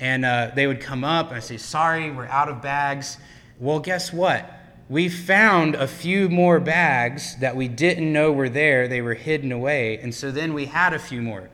And 0.00 0.24
uh, 0.24 0.50
they 0.56 0.66
would 0.66 0.80
come 0.80 1.04
up 1.04 1.28
and 1.28 1.36
I 1.36 1.40
say, 1.40 1.56
"Sorry, 1.56 2.10
we're 2.10 2.26
out 2.26 2.48
of 2.48 2.62
bags." 2.62 3.18
Well, 3.60 3.78
guess 3.78 4.12
what? 4.12 4.58
We 4.92 5.08
found 5.08 5.74
a 5.74 5.88
few 5.88 6.28
more 6.28 6.60
bags 6.60 7.36
that 7.38 7.56
we 7.56 7.66
didn't 7.66 8.12
know 8.12 8.30
were 8.30 8.50
there. 8.50 8.88
They 8.88 9.00
were 9.00 9.14
hidden 9.14 9.50
away, 9.50 9.96
and 9.96 10.14
so 10.14 10.30
then 10.30 10.52
we 10.52 10.66
had 10.66 10.92
a 10.92 10.98
few 10.98 11.22
more. 11.22 11.48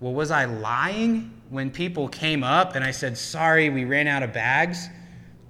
Well, 0.00 0.12
was 0.12 0.32
I 0.32 0.46
lying 0.46 1.40
when 1.48 1.70
people 1.70 2.08
came 2.08 2.42
up 2.42 2.74
and 2.74 2.84
I 2.84 2.90
said, 2.90 3.16
"Sorry, 3.16 3.70
we 3.70 3.84
ran 3.84 4.08
out 4.08 4.24
of 4.24 4.32
bags"? 4.32 4.88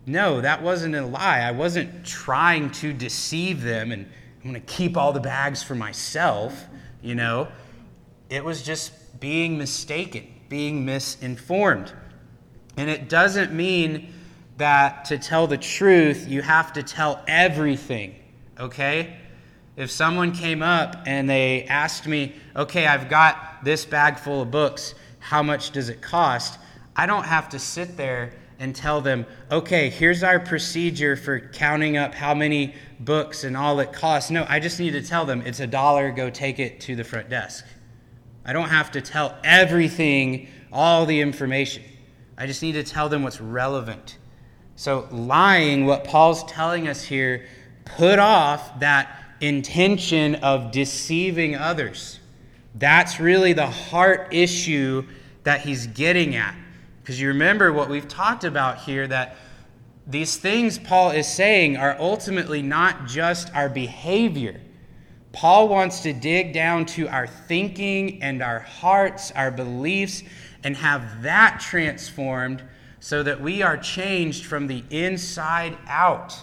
No, 0.05 0.43
that 0.43 0.63
wasn't 0.63 0.95
a 0.95 1.07
lie. 1.07 1.39
I 1.39 1.53
wasn't 1.53 2.05
trying 2.05 2.71
to 2.73 2.93
deceive 2.93 3.63
them 3.63 3.93
and 3.93 4.05
I'm 4.05 4.51
going 4.51 4.61
to 4.63 4.73
keep 4.73 4.99
all 4.99 5.15
the 5.15 5.21
bags 5.21 5.63
for 5.63 5.75
myself, 5.75 6.67
you 7.01 7.15
know. 7.15 7.49
It 8.29 8.45
was 8.45 8.63
just 8.63 8.93
being 9.21 9.57
mistaken, 9.57 10.27
being 10.51 10.85
misinformed. 10.85 11.95
And 12.77 12.91
it 12.91 13.09
doesn't 13.09 13.55
mean 13.55 14.13
that 14.63 15.07
to 15.07 15.19
tell 15.19 15.49
the 15.49 15.59
truth, 15.59 16.29
you 16.29 16.41
have 16.41 16.73
to 16.75 16.85
tell 16.85 17.21
everything, 17.27 18.15
okay? 18.61 19.17
If 19.77 19.91
someone 19.91 20.31
came 20.31 20.63
up 20.63 21.03
and 21.05 21.29
they 21.29 21.65
asked 21.65 22.07
me, 22.07 22.37
okay, 22.55 22.87
I've 22.87 23.09
got 23.09 23.65
this 23.65 23.85
bag 23.85 24.21
full 24.21 24.41
of 24.41 24.53
books, 24.53 24.95
how 25.19 25.43
much 25.43 25.73
does 25.73 25.89
it 25.89 26.01
cost? 26.01 26.61
I 26.95 27.07
don't 27.07 27.25
have 27.25 27.49
to 27.49 27.59
sit 27.59 27.97
there 27.97 28.35
and 28.61 28.77
tell 28.77 29.01
them, 29.01 29.27
okay, 29.51 29.91
here's 29.91 30.23
our 30.23 30.39
procedure 30.39 31.17
for 31.17 31.41
counting 31.41 31.97
up 31.97 32.15
how 32.15 32.33
many 32.33 32.77
books 33.01 33.43
and 33.43 33.57
all 33.57 33.81
it 33.81 33.93
costs. 33.93 34.31
No, 34.31 34.47
I 34.49 34.61
just 34.61 34.79
need 34.79 34.93
to 34.93 35.03
tell 35.03 35.25
them 35.25 35.43
it's 35.45 35.59
a 35.59 35.67
dollar, 35.67 36.13
go 36.13 36.31
take 36.31 36.61
it 36.61 36.79
to 36.83 36.95
the 36.95 37.03
front 37.03 37.29
desk. 37.29 37.65
I 38.45 38.53
don't 38.53 38.69
have 38.69 38.93
to 38.93 39.01
tell 39.01 39.37
everything, 39.43 40.47
all 40.73 41.05
the 41.05 41.21
information. 41.21 41.83
I 42.39 42.47
just 42.47 42.63
need 42.63 42.73
to 42.73 42.85
tell 42.85 43.09
them 43.09 43.25
what's 43.25 43.41
relevant. 43.41 44.19
So, 44.77 45.07
lying, 45.11 45.87
what 45.87 46.05
Paul's 46.05 46.45
telling 46.45 46.89
us 46.89 47.03
here, 47.03 47.47
put 47.85 48.19
off 48.19 48.81
that 48.81 49.17
intention 49.41 50.37
of 50.37 50.71
deceiving 50.71 51.57
others. 51.57 52.21
That's 52.75 53.21
really 53.21 53.53
the 53.53 53.67
heart 53.67 54.29
issue 54.33 55.05
that 55.43 55.61
he's 55.61 55.87
getting 55.89 56.37
at. 56.37 56.55
Because 57.03 57.21
you 57.21 57.29
remember 57.29 57.73
what 57.73 57.91
we've 57.91 58.09
talked 58.09 58.45
about 58.45 58.79
here 58.79 59.07
that 59.09 59.37
these 60.07 60.37
things 60.37 60.79
Paul 60.79 61.11
is 61.11 61.27
saying 61.27 61.77
are 61.77 61.97
ultimately 61.99 62.63
not 62.63 63.07
just 63.07 63.55
our 63.55 63.69
behavior. 63.69 64.61
Paul 65.33 65.69
wants 65.69 66.01
to 66.01 66.13
dig 66.13 66.53
down 66.53 66.87
to 66.87 67.09
our 67.09 67.27
thinking 67.27 68.23
and 68.23 68.43
our 68.43 68.61
hearts, 68.61 69.33
our 69.33 69.51
beliefs, 69.51 70.23
and 70.63 70.77
have 70.77 71.23
that 71.23 71.61
transformed 71.61 72.63
so 73.03 73.21
that 73.21 73.41
we 73.41 73.63
are 73.63 73.77
changed 73.77 74.45
from 74.45 74.69
the 74.69 74.85
inside 74.89 75.77
out. 75.89 76.39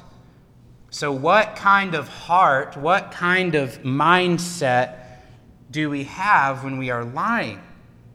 So, 0.89 1.10
what 1.10 1.56
kind 1.56 1.96
of 1.96 2.10
heart, 2.10 2.75
what 2.75 3.12
kind 3.12 3.56
of 3.56 3.82
mindset 3.84 4.96
do 5.72 5.89
we 5.89 6.04
have 6.04 6.66
when 6.66 6.78
we 6.78 6.89
are 6.89 7.06
lying? 7.06 7.62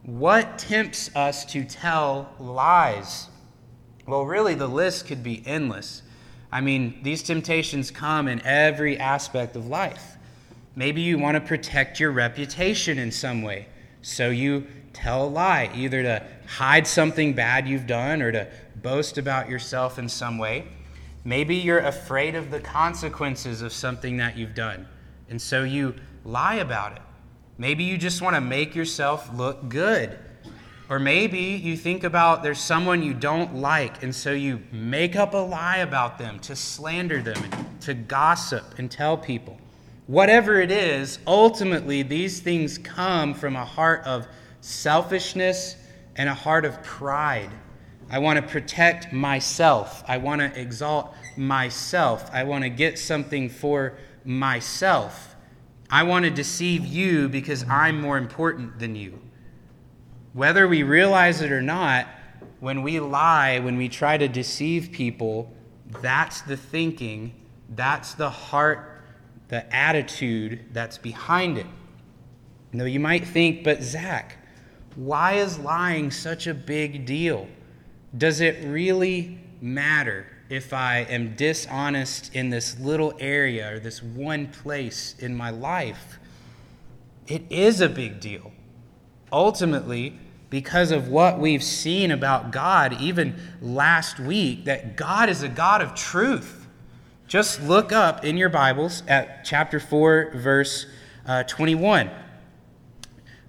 What 0.03 0.59
tempts 0.59 1.09
us 1.15 1.43
to 1.45 1.63
tell 1.63 2.35
lies? 2.39 3.29
Well, 4.05 4.27
really, 4.27 4.53
the 4.53 4.67
list 4.67 5.07
could 5.07 5.23
be 5.23 5.41
endless. 5.47 6.03
I 6.51 6.61
mean, 6.61 6.99
these 7.01 7.23
temptations 7.23 7.89
come 7.89 8.27
in 8.27 8.45
every 8.45 8.99
aspect 8.99 9.55
of 9.55 9.65
life. 9.65 10.17
Maybe 10.75 11.01
you 11.01 11.17
want 11.17 11.33
to 11.33 11.41
protect 11.41 11.99
your 11.99 12.11
reputation 12.11 12.99
in 12.99 13.11
some 13.11 13.41
way, 13.41 13.69
so 14.03 14.29
you 14.29 14.67
tell 15.05 15.27
a 15.27 15.29
lie, 15.29 15.69
either 15.75 16.01
to 16.01 16.23
hide 16.47 16.87
something 16.87 17.31
bad 17.33 17.67
you've 17.67 17.85
done 17.85 18.23
or 18.23 18.31
to 18.31 18.47
boast 18.77 19.19
about 19.19 19.47
yourself 19.47 19.99
in 19.99 20.09
some 20.09 20.39
way. 20.39 20.65
Maybe 21.23 21.57
you're 21.57 21.77
afraid 21.77 22.33
of 22.33 22.49
the 22.49 22.59
consequences 22.59 23.61
of 23.61 23.71
something 23.71 24.17
that 24.17 24.35
you've 24.35 24.55
done, 24.55 24.87
and 25.29 25.39
so 25.39 25.63
you 25.63 25.93
lie 26.23 26.55
about 26.55 26.93
it. 26.93 27.03
Maybe 27.59 27.83
you 27.83 27.99
just 27.99 28.19
want 28.23 28.35
to 28.35 28.41
make 28.41 28.73
yourself 28.73 29.29
look 29.31 29.69
good. 29.69 30.17
Or 30.89 30.97
maybe 30.97 31.39
you 31.39 31.77
think 31.77 32.03
about 32.03 32.41
there's 32.41 32.59
someone 32.59 33.03
you 33.03 33.13
don't 33.13 33.57
like, 33.57 34.01
and 34.01 34.13
so 34.13 34.31
you 34.31 34.63
make 34.71 35.15
up 35.15 35.35
a 35.35 35.37
lie 35.37 35.77
about 35.77 36.17
them 36.17 36.39
to 36.39 36.55
slander 36.55 37.21
them, 37.21 37.43
to 37.81 37.93
gossip 37.93 38.79
and 38.79 38.89
tell 38.89 39.17
people. 39.17 39.59
Whatever 40.07 40.59
it 40.61 40.71
is, 40.71 41.19
ultimately, 41.27 42.01
these 42.01 42.39
things 42.39 42.79
come 42.79 43.35
from 43.35 43.55
a 43.55 43.65
heart 43.65 44.03
of 44.05 44.27
selfishness 44.65 45.75
and 46.15 46.27
a 46.27 46.33
heart 46.33 46.65
of 46.65 46.81
pride. 46.81 47.51
I 48.09 48.17
want 48.19 48.37
to 48.37 48.41
protect 48.41 49.13
myself. 49.13 50.03
I 50.07 50.17
want 50.17 50.41
to 50.41 50.59
exalt 50.59 51.13
myself. 51.37 52.29
I 52.33 52.43
want 52.45 52.63
to 52.63 52.69
get 52.69 52.97
something 52.97 53.49
for 53.49 53.97
myself. 54.23 55.35
I 55.89 56.03
want 56.03 56.25
to 56.25 56.31
deceive 56.31 56.83
you 56.83 57.29
because 57.29 57.63
I'm 57.69 58.01
more 58.01 58.17
important 58.17 58.79
than 58.79 58.95
you. 58.95 59.19
Whether 60.33 60.67
we 60.67 60.81
realize 60.81 61.41
it 61.41 61.51
or 61.51 61.61
not, 61.61 62.07
when 62.59 62.81
we 62.81 62.99
lie, 62.99 63.59
when 63.59 63.77
we 63.77 63.87
try 63.87 64.17
to 64.17 64.27
deceive 64.27 64.91
people, 64.91 65.53
that's 66.01 66.41
the 66.41 66.57
thinking, 66.57 67.33
that's 67.69 68.15
the 68.15 68.31
heart, 68.31 69.03
the 69.47 69.73
attitude 69.73 70.65
that's 70.71 70.97
behind 70.97 71.59
it. 71.59 71.67
Now, 72.73 72.85
you 72.85 72.99
might 72.99 73.27
think, 73.27 73.63
but 73.63 73.83
Zack, 73.83 74.39
why 74.95 75.33
is 75.33 75.59
lying 75.59 76.11
such 76.11 76.47
a 76.47 76.53
big 76.53 77.05
deal? 77.05 77.47
Does 78.17 78.39
it 78.39 78.63
really 78.65 79.39
matter 79.61 80.27
if 80.49 80.73
I 80.73 80.99
am 80.99 81.35
dishonest 81.35 82.33
in 82.35 82.49
this 82.49 82.79
little 82.79 83.13
area 83.19 83.73
or 83.73 83.79
this 83.79 84.01
one 84.01 84.47
place 84.47 85.15
in 85.19 85.35
my 85.35 85.49
life? 85.49 86.17
It 87.27 87.43
is 87.49 87.81
a 87.81 87.89
big 87.89 88.19
deal. 88.19 88.51
Ultimately, 89.31 90.17
because 90.49 90.91
of 90.91 91.09
what 91.09 91.39
we've 91.39 91.63
seen 91.63 92.11
about 92.11 92.51
God, 92.51 93.01
even 93.01 93.35
last 93.61 94.19
week, 94.19 94.65
that 94.65 94.95
God 94.95 95.27
is 95.27 95.41
a 95.43 95.49
God 95.49 95.81
of 95.81 95.95
truth. 95.95 96.67
Just 97.27 97.61
look 97.63 97.91
up 97.91 98.23
in 98.23 98.37
your 98.37 98.49
Bibles 98.49 99.03
at 99.07 99.43
chapter 99.43 99.79
4, 99.79 100.31
verse 100.35 100.85
uh, 101.25 101.43
21. 101.43 102.09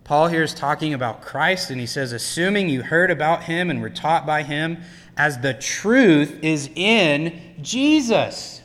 Paul 0.06 0.28
here 0.28 0.44
is 0.44 0.54
talking 0.54 0.94
about 0.94 1.20
Christ, 1.20 1.68
and 1.68 1.80
he 1.80 1.86
says, 1.86 2.12
Assuming 2.12 2.68
you 2.68 2.82
heard 2.82 3.10
about 3.10 3.42
him 3.42 3.70
and 3.70 3.82
were 3.82 3.90
taught 3.90 4.24
by 4.24 4.44
him, 4.44 4.84
as 5.16 5.40
the 5.40 5.52
truth 5.52 6.38
is 6.44 6.70
in 6.76 7.56
Jesus. 7.60 8.62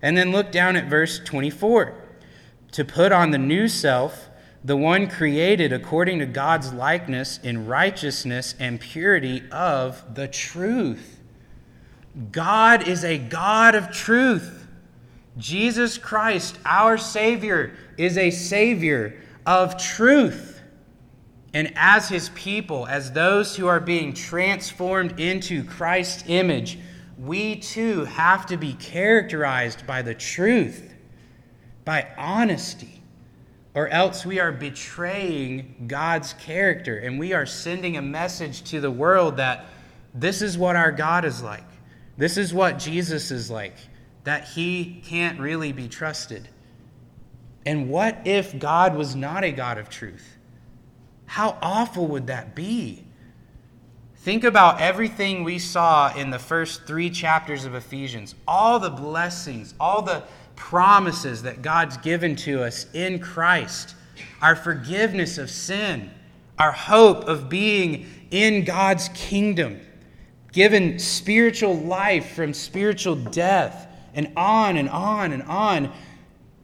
And 0.00 0.16
then 0.16 0.30
look 0.30 0.52
down 0.52 0.76
at 0.76 0.84
verse 0.84 1.18
24. 1.18 1.92
To 2.70 2.84
put 2.84 3.10
on 3.10 3.32
the 3.32 3.38
new 3.38 3.66
self, 3.66 4.28
the 4.62 4.76
one 4.76 5.08
created 5.08 5.72
according 5.72 6.20
to 6.20 6.26
God's 6.26 6.72
likeness 6.72 7.38
in 7.42 7.66
righteousness 7.66 8.54
and 8.60 8.78
purity 8.78 9.42
of 9.50 10.14
the 10.14 10.28
truth. 10.28 11.18
God 12.30 12.86
is 12.86 13.02
a 13.02 13.18
God 13.18 13.74
of 13.74 13.90
truth. 13.90 14.68
Jesus 15.36 15.98
Christ, 15.98 16.60
our 16.64 16.96
Savior, 16.96 17.74
is 17.98 18.16
a 18.16 18.30
Savior 18.30 19.20
of 19.44 19.76
truth. 19.76 20.49
And 21.52 21.72
as 21.74 22.08
his 22.08 22.28
people, 22.30 22.86
as 22.86 23.12
those 23.12 23.56
who 23.56 23.66
are 23.66 23.80
being 23.80 24.14
transformed 24.14 25.18
into 25.18 25.64
Christ's 25.64 26.24
image, 26.28 26.78
we 27.18 27.56
too 27.56 28.04
have 28.04 28.46
to 28.46 28.56
be 28.56 28.74
characterized 28.74 29.86
by 29.86 30.02
the 30.02 30.14
truth, 30.14 30.94
by 31.84 32.06
honesty, 32.16 33.02
or 33.74 33.88
else 33.88 34.24
we 34.24 34.38
are 34.40 34.52
betraying 34.52 35.86
God's 35.86 36.32
character 36.34 36.98
and 36.98 37.18
we 37.18 37.32
are 37.32 37.46
sending 37.46 37.96
a 37.96 38.02
message 38.02 38.62
to 38.70 38.80
the 38.80 38.90
world 38.90 39.36
that 39.36 39.66
this 40.14 40.42
is 40.42 40.56
what 40.56 40.76
our 40.76 40.92
God 40.92 41.24
is 41.24 41.42
like. 41.42 41.64
This 42.16 42.36
is 42.36 42.52
what 42.52 42.78
Jesus 42.78 43.30
is 43.30 43.50
like, 43.50 43.76
that 44.24 44.48
he 44.48 45.02
can't 45.06 45.40
really 45.40 45.72
be 45.72 45.88
trusted. 45.88 46.48
And 47.66 47.88
what 47.88 48.18
if 48.24 48.58
God 48.58 48.96
was 48.96 49.14
not 49.14 49.44
a 49.44 49.52
God 49.52 49.78
of 49.78 49.88
truth? 49.88 50.36
How 51.30 51.56
awful 51.62 52.08
would 52.08 52.26
that 52.26 52.56
be? 52.56 53.04
Think 54.16 54.42
about 54.42 54.80
everything 54.80 55.44
we 55.44 55.60
saw 55.60 56.12
in 56.12 56.30
the 56.30 56.40
first 56.40 56.88
three 56.88 57.08
chapters 57.08 57.64
of 57.64 57.76
Ephesians 57.76 58.34
all 58.48 58.80
the 58.80 58.90
blessings, 58.90 59.74
all 59.78 60.02
the 60.02 60.24
promises 60.56 61.44
that 61.44 61.62
God's 61.62 61.96
given 61.98 62.34
to 62.34 62.64
us 62.64 62.86
in 62.94 63.20
Christ, 63.20 63.94
our 64.42 64.56
forgiveness 64.56 65.38
of 65.38 65.50
sin, 65.50 66.10
our 66.58 66.72
hope 66.72 67.28
of 67.28 67.48
being 67.48 68.10
in 68.32 68.64
God's 68.64 69.08
kingdom, 69.10 69.80
given 70.50 70.98
spiritual 70.98 71.78
life 71.78 72.34
from 72.34 72.52
spiritual 72.52 73.14
death, 73.14 73.86
and 74.14 74.32
on 74.36 74.76
and 74.76 74.88
on 74.88 75.30
and 75.30 75.44
on. 75.44 75.92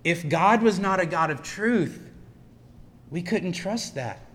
If 0.02 0.28
God 0.28 0.60
was 0.60 0.80
not 0.80 0.98
a 0.98 1.06
God 1.06 1.30
of 1.30 1.44
truth, 1.44 2.02
we 3.12 3.22
couldn't 3.22 3.52
trust 3.52 3.94
that. 3.94 4.25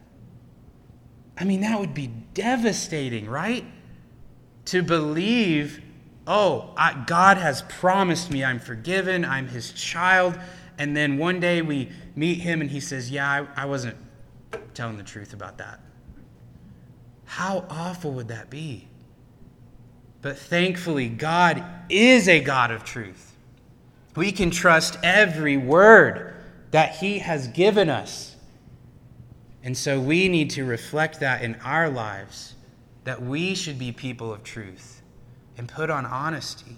I 1.38 1.44
mean, 1.44 1.62
that 1.62 1.80
would 1.80 1.94
be 1.94 2.08
devastating, 2.34 3.28
right? 3.30 3.66
To 4.66 4.84
believe, 4.84 5.82
oh, 6.28 6.74
I, 6.78 7.04
God 7.08 7.38
has 7.38 7.64
promised 7.64 8.30
me 8.32 8.44
I'm 8.44 8.60
forgiven, 8.60 9.26
I'm 9.26 9.48
his 9.48 9.72
child, 9.74 10.40
and 10.78 10.96
then 10.96 11.18
one 11.18 11.40
day 11.40 11.62
we 11.62 11.90
meet 12.16 12.40
him 12.40 12.62
and 12.62 12.70
he 12.70 12.80
says, 12.80 13.10
yeah, 13.10 13.46
I, 13.56 13.64
I 13.64 13.66
wasn't 13.66 13.98
telling 14.74 14.98
the 14.98 15.04
truth 15.04 15.34
about 15.34 15.58
that. 15.58 15.80
How 17.26 17.66
awful 17.70 18.12
would 18.14 18.28
that 18.28 18.50
be? 18.50 18.88
But 20.22 20.38
thankfully, 20.38 21.10
God 21.10 21.64
is 21.90 22.28
a 22.28 22.40
God 22.42 22.72
of 22.72 22.84
truth. 22.84 23.36
We 24.16 24.32
can 24.32 24.52
trust 24.52 24.98
every 25.04 25.58
word 25.58 26.36
that 26.72 26.98
He 26.98 27.20
has 27.20 27.48
given 27.48 27.90
us. 27.90 28.31
And 29.64 29.78
so 29.78 30.00
we 30.00 30.28
need 30.28 30.50
to 30.52 30.66
reflect 30.66 31.20
that 31.20 31.44
in 31.44 31.56
our 31.64 31.90
lives 31.90 32.56
that 33.04 33.22
we 33.22 33.56
should 33.56 33.78
be 33.78 33.92
people 33.92 34.34
of 34.34 34.44
truth 34.44 35.02
and 35.58 35.68
put 35.68 35.90
on 35.90 36.06
honesty. 36.06 36.78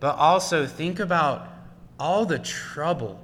But 0.00 0.16
also 0.16 0.66
think 0.66 1.00
about 1.00 1.48
all 1.98 2.26
the 2.26 2.38
trouble, 2.38 3.20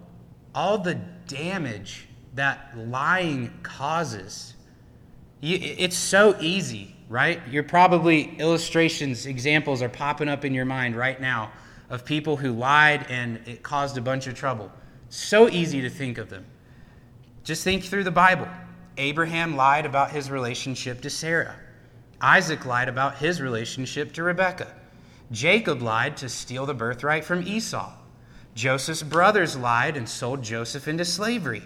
all 0.55 0.79
the 0.79 0.95
damage 1.27 2.07
that 2.35 2.77
lying 2.77 3.53
causes. 3.63 4.55
It's 5.43 5.97
so 5.97 6.37
easy, 6.41 6.95
right? 7.09 7.41
You're 7.51 7.65
probably 7.65 8.37
illustrations, 8.39 9.27
examples 9.27 9.83
are 9.83 9.89
popping 9.89 10.29
up 10.29 10.45
in 10.45 10.55
your 10.55 10.65
mind 10.65 10.97
right 10.97 11.21
now 11.21 11.53
of 11.91 12.05
people 12.05 12.37
who 12.37 12.53
lied 12.53 13.07
and 13.11 13.41
it 13.47 13.63
caused 13.63 13.99
a 13.99 14.01
bunch 14.01 14.27
of 14.27 14.35
trouble. 14.35 14.73
So 15.11 15.51
easy 15.51 15.83
to 15.83 15.91
think 15.91 16.17
of 16.17 16.31
them. 16.31 16.47
Just 17.45 17.65
think 17.65 17.85
through 17.85 18.05
the 18.05 18.11
Bible. 18.11 18.49
Abraham 18.97 19.57
lied 19.57 19.87
about 19.87 20.11
his 20.11 20.31
relationship 20.31 21.01
to 21.01 21.11
Sarah. 21.11 21.57
Isaac 22.21 22.65
lied 22.65 22.89
about 22.89 23.17
his 23.17 23.41
relationship 23.41 24.13
to 24.13 24.23
Rebekah. 24.23 24.73
Jacob 25.33 25.83
lied 25.83 26.17
to 26.19 26.29
steal 26.29 26.67
the 26.67 26.75
birthright 26.75 27.25
from 27.25 27.43
Esau. 27.43 27.93
Joseph's 28.55 29.03
brothers 29.03 29.57
lied 29.57 29.97
and 29.97 30.09
sold 30.09 30.43
Joseph 30.43 30.87
into 30.87 31.05
slavery. 31.05 31.63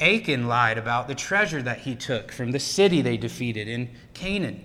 Achan 0.00 0.48
lied 0.48 0.78
about 0.78 1.08
the 1.08 1.14
treasure 1.14 1.62
that 1.62 1.80
he 1.80 1.94
took 1.94 2.32
from 2.32 2.50
the 2.50 2.58
city 2.58 3.00
they 3.00 3.16
defeated 3.16 3.68
in 3.68 3.90
Canaan. 4.14 4.64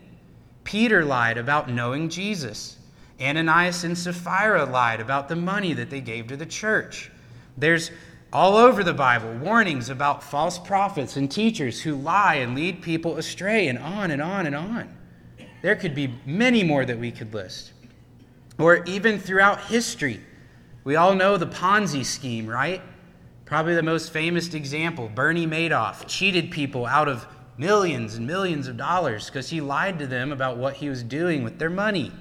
Peter 0.63 1.05
lied 1.05 1.37
about 1.37 1.69
knowing 1.69 2.09
Jesus. 2.09 2.77
Ananias 3.21 3.83
and 3.83 3.97
Sapphira 3.97 4.65
lied 4.65 4.99
about 4.99 5.29
the 5.29 5.35
money 5.35 5.73
that 5.73 5.89
they 5.89 6.01
gave 6.01 6.27
to 6.27 6.37
the 6.37 6.45
church. 6.45 7.11
There's 7.57 7.91
all 8.33 8.55
over 8.55 8.83
the 8.83 8.93
Bible, 8.93 9.33
warnings 9.33 9.89
about 9.89 10.23
false 10.23 10.57
prophets 10.57 11.17
and 11.17 11.29
teachers 11.29 11.81
who 11.81 11.95
lie 11.95 12.35
and 12.35 12.55
lead 12.55 12.81
people 12.81 13.17
astray, 13.17 13.67
and 13.67 13.77
on 13.77 14.11
and 14.11 14.21
on 14.21 14.45
and 14.45 14.55
on. 14.55 14.97
There 15.61 15.75
could 15.75 15.93
be 15.93 16.13
many 16.25 16.63
more 16.63 16.85
that 16.85 16.97
we 16.97 17.11
could 17.11 17.33
list. 17.33 17.73
Or 18.57 18.83
even 18.85 19.19
throughout 19.19 19.65
history, 19.65 20.21
we 20.83 20.95
all 20.95 21.13
know 21.13 21.37
the 21.37 21.47
Ponzi 21.47 22.05
scheme, 22.05 22.47
right? 22.47 22.81
Probably 23.45 23.75
the 23.75 23.83
most 23.83 24.13
famous 24.13 24.53
example 24.53 25.11
Bernie 25.13 25.45
Madoff 25.45 26.07
cheated 26.07 26.51
people 26.51 26.85
out 26.85 27.09
of 27.09 27.27
millions 27.57 28.15
and 28.15 28.25
millions 28.25 28.67
of 28.67 28.77
dollars 28.77 29.25
because 29.25 29.49
he 29.49 29.59
lied 29.59 29.99
to 29.99 30.07
them 30.07 30.31
about 30.31 30.57
what 30.57 30.75
he 30.75 30.89
was 30.89 31.03
doing 31.03 31.43
with 31.43 31.59
their 31.59 31.69
money. 31.69 32.11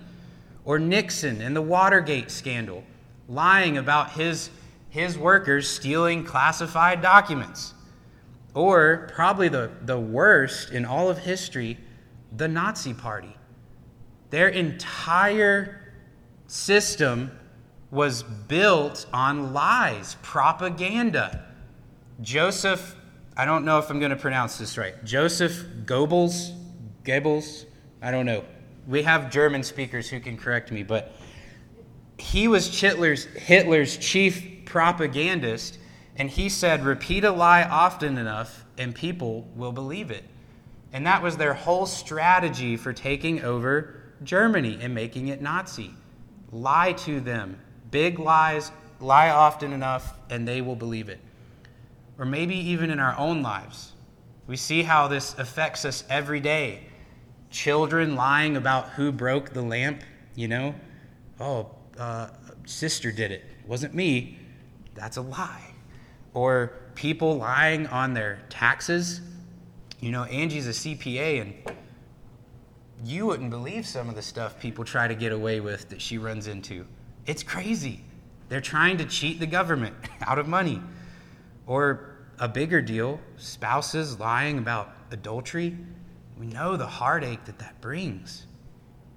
Or 0.64 0.78
Nixon 0.78 1.40
and 1.40 1.54
the 1.54 1.62
Watergate 1.62 2.30
scandal, 2.30 2.84
lying 3.28 3.78
about 3.78 4.12
his 4.12 4.50
his 4.90 5.16
workers 5.16 5.68
stealing 5.68 6.24
classified 6.24 7.00
documents. 7.00 7.74
Or, 8.52 9.08
probably 9.14 9.48
the, 9.48 9.70
the 9.82 9.98
worst 9.98 10.72
in 10.72 10.84
all 10.84 11.08
of 11.08 11.18
history, 11.18 11.78
the 12.36 12.48
Nazi 12.48 12.92
Party. 12.92 13.36
Their 14.30 14.48
entire 14.48 15.92
system 16.48 17.30
was 17.92 18.24
built 18.24 19.06
on 19.12 19.52
lies, 19.52 20.16
propaganda. 20.22 21.46
Joseph, 22.20 22.96
I 23.36 23.44
don't 23.44 23.64
know 23.64 23.78
if 23.78 23.88
I'm 23.90 24.00
going 24.00 24.10
to 24.10 24.16
pronounce 24.16 24.58
this 24.58 24.76
right. 24.76 25.02
Joseph 25.04 25.64
Goebbels, 25.84 26.56
Goebbels, 27.04 27.66
I 28.02 28.10
don't 28.10 28.26
know. 28.26 28.44
We 28.88 29.02
have 29.04 29.30
German 29.30 29.62
speakers 29.62 30.08
who 30.08 30.18
can 30.18 30.36
correct 30.36 30.72
me, 30.72 30.82
but 30.82 31.12
he 32.18 32.48
was 32.48 32.80
Hitler's, 32.80 33.24
Hitler's 33.24 33.96
chief 33.96 34.49
propagandist, 34.70 35.78
and 36.16 36.30
he 36.30 36.48
said, 36.48 36.84
Repeat 36.84 37.24
a 37.24 37.30
lie 37.30 37.64
often 37.64 38.16
enough, 38.16 38.64
and 38.78 38.94
people 38.94 39.46
will 39.54 39.72
believe 39.72 40.10
it. 40.10 40.24
And 40.92 41.06
that 41.06 41.22
was 41.22 41.36
their 41.36 41.54
whole 41.54 41.86
strategy 41.86 42.76
for 42.76 42.92
taking 42.92 43.42
over 43.42 44.00
Germany 44.22 44.78
and 44.80 44.94
making 44.94 45.28
it 45.28 45.42
Nazi. 45.42 45.92
Lie 46.52 46.92
to 47.04 47.20
them. 47.20 47.58
Big 47.90 48.18
lies, 48.18 48.70
lie 49.00 49.30
often 49.30 49.72
enough, 49.72 50.14
and 50.30 50.46
they 50.46 50.60
will 50.60 50.76
believe 50.76 51.08
it. 51.08 51.20
Or 52.18 52.24
maybe 52.24 52.56
even 52.56 52.90
in 52.90 53.00
our 53.00 53.16
own 53.18 53.42
lives. 53.42 53.92
We 54.46 54.56
see 54.56 54.82
how 54.82 55.08
this 55.08 55.36
affects 55.38 55.84
us 55.84 56.04
every 56.08 56.40
day. 56.40 56.82
Children 57.50 58.14
lying 58.14 58.56
about 58.56 58.90
who 58.90 59.10
broke 59.10 59.50
the 59.50 59.62
lamp, 59.62 60.02
you 60.34 60.48
know? 60.48 60.74
Oh, 61.40 61.70
uh, 61.98 62.28
sister 62.66 63.10
did 63.10 63.32
it. 63.32 63.44
It 63.62 63.68
wasn't 63.68 63.94
me. 63.94 64.39
That's 65.00 65.16
a 65.16 65.22
lie. 65.22 65.64
Or 66.34 66.74
people 66.94 67.38
lying 67.38 67.86
on 67.86 68.12
their 68.12 68.42
taxes. 68.50 69.22
You 69.98 70.12
know, 70.12 70.24
Angie's 70.24 70.66
a 70.66 70.72
CPA, 70.72 71.40
and 71.40 71.54
you 73.02 73.24
wouldn't 73.24 73.48
believe 73.48 73.86
some 73.86 74.10
of 74.10 74.14
the 74.14 74.20
stuff 74.20 74.60
people 74.60 74.84
try 74.84 75.08
to 75.08 75.14
get 75.14 75.32
away 75.32 75.60
with 75.60 75.88
that 75.88 76.02
she 76.02 76.18
runs 76.18 76.48
into. 76.48 76.86
It's 77.24 77.42
crazy. 77.42 78.04
They're 78.50 78.60
trying 78.60 78.98
to 78.98 79.06
cheat 79.06 79.40
the 79.40 79.46
government 79.46 79.94
out 80.20 80.38
of 80.38 80.46
money. 80.46 80.82
Or 81.66 82.18
a 82.38 82.48
bigger 82.48 82.82
deal, 82.82 83.20
spouses 83.38 84.20
lying 84.20 84.58
about 84.58 84.94
adultery. 85.10 85.78
We 86.38 86.46
know 86.46 86.76
the 86.76 86.86
heartache 86.86 87.46
that 87.46 87.58
that 87.58 87.80
brings. 87.80 88.46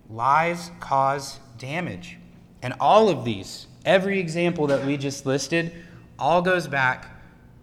Lies 0.10 0.72
cause 0.80 1.40
damage. 1.58 2.20
And 2.62 2.74
all 2.80 3.10
of 3.10 3.26
these, 3.26 3.68
every 3.86 4.20
example 4.20 4.68
that 4.68 4.86
we 4.86 4.98
just 4.98 5.26
listed, 5.26 5.74
all 6.18 6.42
goes 6.42 6.68
back 6.68 7.10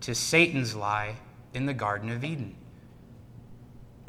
to 0.00 0.14
Satan's 0.14 0.74
lie 0.74 1.16
in 1.54 1.66
the 1.66 1.74
Garden 1.74 2.10
of 2.10 2.24
Eden 2.24 2.56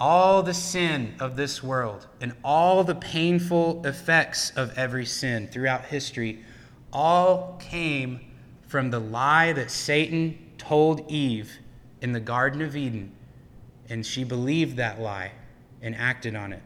all 0.01 0.41
the 0.41 0.53
sin 0.53 1.13
of 1.19 1.35
this 1.35 1.61
world 1.61 2.07
and 2.21 2.33
all 2.43 2.83
the 2.83 2.95
painful 2.95 3.85
effects 3.85 4.49
of 4.55 4.75
every 4.75 5.05
sin 5.05 5.47
throughout 5.47 5.85
history 5.85 6.43
all 6.91 7.55
came 7.61 8.19
from 8.67 8.89
the 8.89 8.99
lie 8.99 9.53
that 9.53 9.69
Satan 9.69 10.35
told 10.57 11.07
Eve 11.11 11.59
in 12.01 12.13
the 12.13 12.19
Garden 12.19 12.63
of 12.63 12.75
Eden, 12.75 13.11
and 13.89 14.03
she 14.03 14.23
believed 14.23 14.75
that 14.77 14.99
lie 14.99 15.33
and 15.83 15.95
acted 15.95 16.35
on 16.35 16.51
it. 16.51 16.63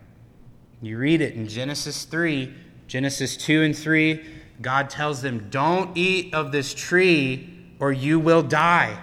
You 0.82 0.98
read 0.98 1.20
it 1.20 1.34
in 1.34 1.50
Genesis 1.50 2.06
3, 2.06 2.54
Genesis 2.88 3.36
2 3.36 3.64
and 3.64 3.78
3. 3.78 4.26
God 4.62 4.90
tells 4.90 5.22
them, 5.22 5.48
Don't 5.50 5.96
eat 5.98 6.34
of 6.34 6.52
this 6.52 6.74
tree 6.74 7.56
or 7.80 7.92
you 7.92 8.20
will 8.20 8.42
die. 8.42 8.98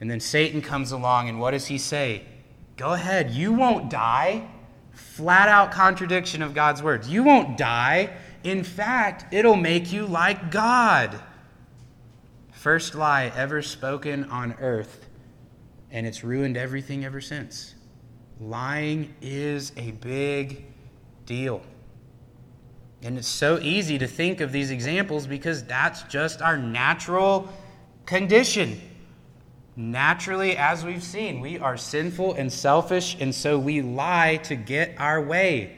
And 0.00 0.10
then 0.10 0.20
Satan 0.20 0.62
comes 0.62 0.92
along, 0.92 1.28
and 1.28 1.40
what 1.40 1.50
does 1.50 1.66
he 1.66 1.78
say? 1.78 2.22
Go 2.76 2.92
ahead, 2.92 3.30
you 3.30 3.52
won't 3.52 3.90
die. 3.90 4.48
Flat 4.92 5.48
out 5.48 5.72
contradiction 5.72 6.42
of 6.42 6.54
God's 6.54 6.82
words. 6.82 7.08
You 7.08 7.24
won't 7.24 7.58
die. 7.58 8.10
In 8.44 8.62
fact, 8.62 9.32
it'll 9.34 9.56
make 9.56 9.92
you 9.92 10.06
like 10.06 10.50
God. 10.50 11.20
First 12.52 12.94
lie 12.94 13.32
ever 13.36 13.62
spoken 13.62 14.24
on 14.24 14.54
earth, 14.60 15.08
and 15.90 16.06
it's 16.06 16.22
ruined 16.22 16.56
everything 16.56 17.04
ever 17.04 17.20
since. 17.20 17.74
Lying 18.40 19.14
is 19.20 19.72
a 19.76 19.90
big 19.92 20.64
deal. 21.26 21.62
And 23.02 23.16
it's 23.16 23.28
so 23.28 23.58
easy 23.60 23.98
to 23.98 24.06
think 24.06 24.40
of 24.40 24.50
these 24.50 24.70
examples 24.70 25.26
because 25.26 25.62
that's 25.64 26.02
just 26.04 26.42
our 26.42 26.56
natural 26.56 27.48
condition. 28.06 28.80
Naturally, 29.76 30.56
as 30.56 30.84
we've 30.84 31.02
seen, 31.02 31.40
we 31.40 31.58
are 31.58 31.76
sinful 31.76 32.34
and 32.34 32.52
selfish, 32.52 33.16
and 33.20 33.32
so 33.32 33.58
we 33.58 33.80
lie 33.80 34.40
to 34.44 34.56
get 34.56 34.94
our 34.98 35.22
way. 35.22 35.76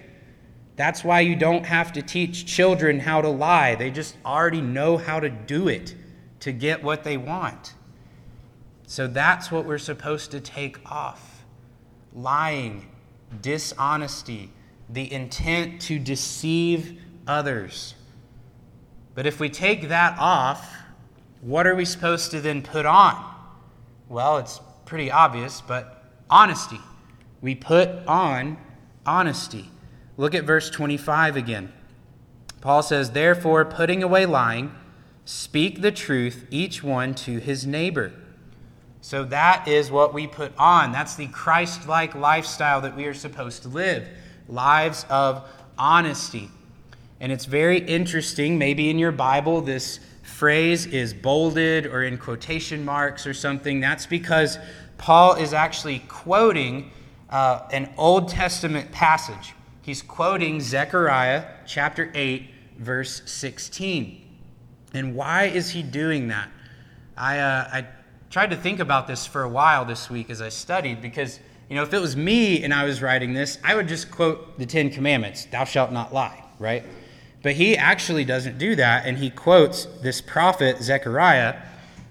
That's 0.77 1.05
why 1.05 1.21
you 1.21 1.37
don't 1.37 1.67
have 1.67 1.93
to 1.93 2.03
teach 2.03 2.47
children 2.47 3.01
how 3.01 3.21
to 3.21 3.29
lie. 3.29 3.75
They 3.75 3.91
just 3.91 4.17
already 4.25 4.63
know 4.63 4.97
how 4.97 5.21
to 5.21 5.29
do 5.29 5.69
it 5.69 5.95
to 6.41 6.53
get 6.53 6.83
what 6.83 7.05
they 7.05 7.19
want. 7.19 7.75
So 8.87 9.07
that's 9.07 9.53
what 9.53 9.67
we're 9.67 9.77
supposed 9.77 10.31
to 10.31 10.41
take 10.41 10.79
off 10.91 11.45
lying, 12.15 12.89
dishonesty, 13.43 14.51
the 14.89 15.13
intent 15.13 15.83
to 15.83 15.99
deceive 15.99 17.01
others. 17.31 17.95
But 19.15 19.27
if 19.27 19.41
we 19.41 19.49
take 19.49 19.89
that 19.89 20.19
off, 20.19 20.69
what 21.41 21.67
are 21.67 21.75
we 21.75 21.85
supposed 21.85 22.31
to 22.33 22.41
then 22.41 22.63
put 22.63 22.85
on? 22.85 23.35
Well, 24.09 24.39
it's 24.39 24.61
pretty 24.85 25.11
obvious, 25.11 25.61
but 25.61 26.05
honesty. 26.29 26.81
We 27.41 27.55
put 27.55 27.89
on 28.07 28.59
honesty. 29.07 29.71
Look 30.17 30.35
at 30.35 30.45
verse 30.45 30.69
25 30.69 31.37
again. 31.37 31.73
Paul 32.61 32.83
says, 32.83 33.11
Therefore, 33.11 33.65
putting 33.65 34.03
away 34.03 34.27
lying, 34.27 34.75
speak 35.25 35.81
the 35.81 35.93
truth, 35.93 36.47
each 36.51 36.83
one 36.83 37.15
to 37.15 37.39
his 37.39 37.67
neighbor. 37.67 38.13
So 39.01 39.25
that 39.25 39.67
is 39.67 39.91
what 39.91 40.13
we 40.13 40.27
put 40.27 40.53
on. 40.59 40.93
That's 40.93 41.15
the 41.15 41.29
Christ 41.29 41.89
like 41.89 42.15
lifestyle 42.15 42.83
that 42.83 42.97
we 42.97 43.07
are 43.07 43.15
supposed 43.15 43.63
to 43.63 43.69
live 43.69 44.07
lives 44.47 45.07
of 45.09 45.49
honesty. 45.79 46.51
And 47.21 47.31
it's 47.31 47.45
very 47.45 47.79
interesting, 47.79 48.59
maybe 48.59 48.89
in 48.89 48.99
your 48.99 49.13
Bible, 49.13 49.61
this 49.61 50.01
phrase 50.23 50.87
is 50.87 51.13
bolded 51.13 51.85
or 51.85 52.03
in 52.03 52.17
quotation 52.17 52.83
marks 52.83 53.27
or 53.27 53.35
something, 53.35 53.79
that's 53.79 54.07
because 54.07 54.59
Paul 54.97 55.35
is 55.35 55.53
actually 55.53 55.99
quoting 56.09 56.91
uh, 57.29 57.69
an 57.73 57.93
Old 57.99 58.29
Testament 58.29 58.91
passage. 58.91 59.55
He's 59.83 60.01
quoting 60.01 60.61
Zechariah 60.61 61.45
chapter 61.67 62.11
8, 62.15 62.49
verse 62.79 63.23
16. 63.27 64.27
And 64.95 65.15
why 65.15 65.45
is 65.45 65.71
he 65.71 65.83
doing 65.83 66.29
that? 66.29 66.49
I, 67.17 67.39
uh, 67.39 67.69
I 67.71 67.87
tried 68.31 68.51
to 68.51 68.57
think 68.57 68.81
about 68.81 69.07
this 69.07 69.27
for 69.27 69.43
a 69.43 69.49
while 69.49 69.85
this 69.85 70.09
week 70.09 70.31
as 70.31 70.41
I 70.41 70.49
studied 70.49 71.03
because, 71.03 71.39
you 71.69 71.77
know, 71.77 71.83
if 71.83 71.93
it 71.93 72.01
was 72.01 72.17
me 72.17 72.63
and 72.65 72.73
I 72.73 72.85
was 72.85 73.03
writing 73.03 73.35
this, 73.35 73.59
I 73.63 73.75
would 73.75 73.89
just 73.89 74.11
quote 74.11 74.59
the 74.59 74.67
Ten 74.67 74.91
Commandments 74.91 75.45
Thou 75.47 75.65
shalt 75.65 75.93
not 75.93 76.15
lie, 76.15 76.43
right? 76.59 76.85
But 77.43 77.55
he 77.55 77.77
actually 77.77 78.25
doesn't 78.25 78.59
do 78.59 78.77
that, 78.77 79.07
and 79.07 79.17
he 79.19 79.31
quotes 79.31 79.87
this 80.03 80.21
prophet, 80.21 80.83
Zechariah. 80.83 81.57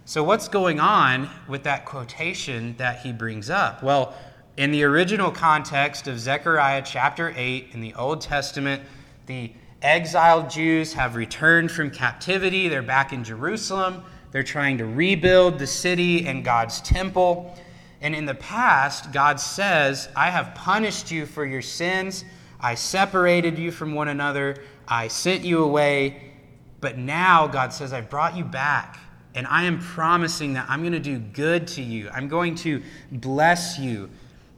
So, 0.06 0.24
what's 0.24 0.48
going 0.48 0.80
on 0.80 1.30
with 1.48 1.63
that 1.63 1.86
quotation 1.86 2.76
that 2.78 3.02
he 3.02 3.12
brings 3.12 3.50
up? 3.50 3.84
Well, 3.84 4.15
in 4.58 4.72
the 4.72 4.84
original 4.84 5.32
context 5.32 6.08
of 6.08 6.20
Zechariah 6.20 6.82
chapter 6.84 7.32
8 7.36 7.70
in 7.74 7.82
the 7.82 7.94
Old 7.94 8.22
Testament, 8.22 8.82
the 9.28 9.52
exiled 9.82 10.50
Jews 10.50 10.94
have 10.94 11.15
returned 11.15 11.72
from 11.72 11.92
captivity. 11.92 12.68
They're 12.68 12.82
back 12.82 13.13
in 13.13 13.24
Jerusalem. 13.24 14.04
They're 14.32 14.44
trying 14.44 14.78
to 14.80 14.86
rebuild 14.86 15.60
the 15.60 15.68
city 15.68 16.28
and 16.28 16.44
God's 16.44 16.82
temple. 16.82 17.56
And 18.02 18.15
in 18.15 18.26
the 18.26 18.36
past, 18.36 19.12
God 19.12 19.39
says, 19.39 20.10
I 20.15 20.30
have 20.30 20.56
punished 20.56 21.12
you 21.12 21.26
for 21.26 21.46
your 21.46 21.62
sins. 21.62 22.26
I 22.60 22.76
separated 22.76 23.58
you 23.58 23.72
from 23.72 23.94
one 23.94 24.10
another. 24.10 24.58
I 24.89 25.08
sent 25.08 25.43
you 25.43 25.63
away, 25.63 26.34
but 26.82 26.97
now 26.97 27.47
God 27.47 27.71
says, 27.71 27.93
I 27.93 28.02
brought 28.02 28.36
you 28.36 28.43
back. 28.43 28.99
And 29.36 29.45
I 29.45 29.63
am 29.63 29.80
promising 29.80 30.54
that 30.54 30.65
I'm 30.67 30.82
going 30.82 30.93
to 30.93 30.99
do 30.99 31.19
good 31.19 31.67
to 31.67 31.84
you. 31.84 32.10
I'm 32.10 32.28
going 32.28 32.56
to 32.56 32.82
bless 33.12 33.78
you. 33.78 34.10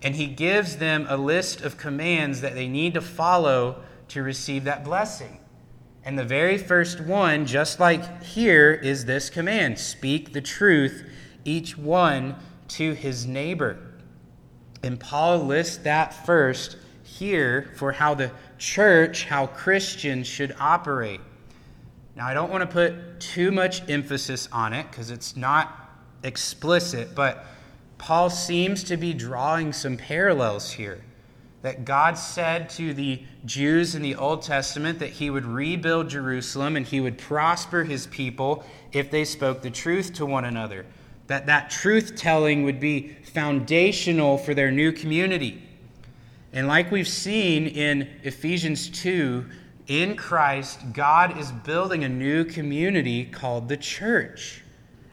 And 0.01 0.15
he 0.15 0.27
gives 0.27 0.77
them 0.77 1.05
a 1.09 1.17
list 1.17 1.61
of 1.61 1.77
commands 1.77 2.41
that 2.41 2.55
they 2.55 2.67
need 2.67 2.93
to 2.93 3.01
follow 3.01 3.83
to 4.07 4.23
receive 4.23 4.63
that 4.63 4.83
blessing. 4.83 5.39
And 6.03 6.17
the 6.17 6.25
very 6.25 6.57
first 6.57 7.01
one, 7.01 7.45
just 7.45 7.79
like 7.79 8.23
here, 8.23 8.71
is 8.71 9.05
this 9.05 9.29
command 9.29 9.77
speak 9.77 10.33
the 10.33 10.41
truth, 10.41 11.07
each 11.45 11.77
one 11.77 12.35
to 12.69 12.93
his 12.93 13.27
neighbor. 13.27 13.77
And 14.81 14.99
Paul 14.99 15.39
lists 15.39 15.77
that 15.77 16.25
first 16.25 16.77
here 17.03 17.71
for 17.75 17.91
how 17.91 18.15
the 18.15 18.31
church, 18.61 19.25
how 19.25 19.47
Christians 19.47 20.27
should 20.27 20.55
operate. 20.59 21.19
Now, 22.15 22.27
I 22.27 22.35
don't 22.35 22.51
want 22.51 22.61
to 22.61 22.71
put 22.71 23.19
too 23.19 23.51
much 23.51 23.89
emphasis 23.89 24.47
on 24.51 24.71
it 24.71 24.89
because 24.91 25.09
it's 25.09 25.35
not 25.35 25.89
explicit, 26.21 27.15
but 27.15 27.45
Paul 27.97 28.29
seems 28.29 28.83
to 28.83 28.97
be 28.97 29.13
drawing 29.13 29.73
some 29.73 29.97
parallels 29.97 30.71
here. 30.71 31.03
That 31.63 31.85
God 31.85 32.17
said 32.17 32.69
to 32.71 32.93
the 32.93 33.23
Jews 33.45 33.95
in 33.95 34.01
the 34.03 34.15
Old 34.15 34.43
Testament 34.43 34.99
that 34.99 35.09
he 35.09 35.29
would 35.29 35.45
rebuild 35.45 36.09
Jerusalem 36.09 36.75
and 36.75 36.85
he 36.85 36.99
would 36.99 37.17
prosper 37.17 37.83
his 37.83 38.07
people 38.07 38.63
if 38.91 39.09
they 39.09 39.25
spoke 39.25 39.61
the 39.61 39.69
truth 39.71 40.13
to 40.13 40.25
one 40.25 40.45
another. 40.45 40.85
That 41.27 41.45
that 41.47 41.69
truth 41.69 42.15
telling 42.15 42.63
would 42.63 42.79
be 42.79 43.15
foundational 43.23 44.37
for 44.37 44.53
their 44.53 44.71
new 44.71 44.91
community. 44.91 45.61
And 46.53 46.67
like 46.67 46.91
we've 46.91 47.07
seen 47.07 47.67
in 47.67 48.09
Ephesians 48.23 48.89
2, 48.89 49.45
in 49.87 50.15
Christ, 50.15 50.79
God 50.93 51.37
is 51.37 51.51
building 51.51 52.03
a 52.03 52.09
new 52.09 52.45
community 52.45 53.25
called 53.25 53.69
the 53.69 53.77
church. 53.77 54.63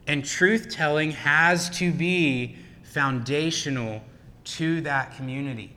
And 0.07 0.25
truth 0.25 0.69
telling 0.71 1.13
has 1.13 1.71
to 1.79 1.93
be 1.93 2.57
foundational 2.83 4.03
to 4.45 4.81
that 4.83 5.17
community. 5.17 5.75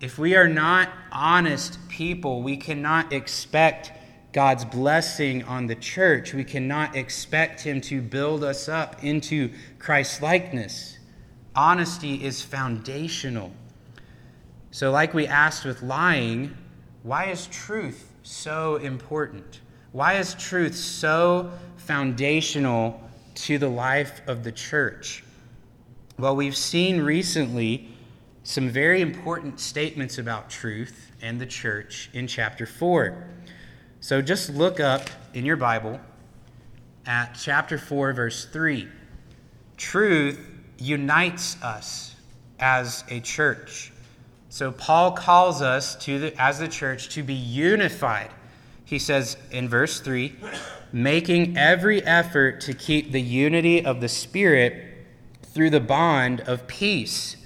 If 0.00 0.18
we 0.18 0.36
are 0.36 0.48
not 0.48 0.90
honest 1.10 1.78
people, 1.88 2.42
we 2.42 2.56
cannot 2.56 3.12
expect 3.12 3.92
God's 4.32 4.64
blessing 4.64 5.44
on 5.44 5.66
the 5.66 5.76
church. 5.76 6.34
We 6.34 6.44
cannot 6.44 6.96
expect 6.96 7.60
Him 7.62 7.80
to 7.82 8.02
build 8.02 8.44
us 8.44 8.68
up 8.68 9.02
into 9.02 9.52
Christ 9.78 10.20
likeness. 10.20 10.98
Honesty 11.54 12.22
is 12.24 12.42
foundational. 12.42 13.52
So, 14.74 14.90
like 14.90 15.14
we 15.14 15.28
asked 15.28 15.64
with 15.64 15.84
lying, 15.84 16.52
why 17.04 17.26
is 17.26 17.46
truth 17.46 18.10
so 18.24 18.74
important? 18.74 19.60
Why 19.92 20.14
is 20.14 20.34
truth 20.34 20.74
so 20.74 21.52
foundational 21.76 23.00
to 23.36 23.56
the 23.58 23.68
life 23.68 24.20
of 24.26 24.42
the 24.42 24.50
church? 24.50 25.22
Well, 26.18 26.34
we've 26.34 26.56
seen 26.56 27.02
recently 27.02 27.88
some 28.42 28.68
very 28.68 29.00
important 29.00 29.60
statements 29.60 30.18
about 30.18 30.50
truth 30.50 31.12
and 31.22 31.40
the 31.40 31.46
church 31.46 32.10
in 32.12 32.26
chapter 32.26 32.66
4. 32.66 33.28
So 34.00 34.20
just 34.20 34.50
look 34.50 34.80
up 34.80 35.08
in 35.34 35.46
your 35.46 35.56
Bible 35.56 36.00
at 37.06 37.38
chapter 37.40 37.78
4, 37.78 38.12
verse 38.12 38.46
3. 38.46 38.88
Truth 39.76 40.44
unites 40.78 41.62
us 41.62 42.16
as 42.58 43.04
a 43.08 43.20
church. 43.20 43.92
So 44.54 44.70
Paul 44.70 45.10
calls 45.10 45.60
us 45.60 45.96
to 46.04 46.20
the, 46.20 46.40
as 46.40 46.60
the 46.60 46.68
church 46.68 47.08
to 47.16 47.24
be 47.24 47.34
unified. 47.34 48.30
He 48.84 49.00
says 49.00 49.36
in 49.50 49.68
verse 49.68 49.98
3, 49.98 50.32
making 50.92 51.56
every 51.56 52.00
effort 52.04 52.60
to 52.60 52.72
keep 52.72 53.10
the 53.10 53.20
unity 53.20 53.84
of 53.84 54.00
the 54.00 54.08
Spirit 54.08 55.06
through 55.42 55.70
the 55.70 55.80
bond 55.80 56.42
of 56.42 56.68
peace. 56.68 57.36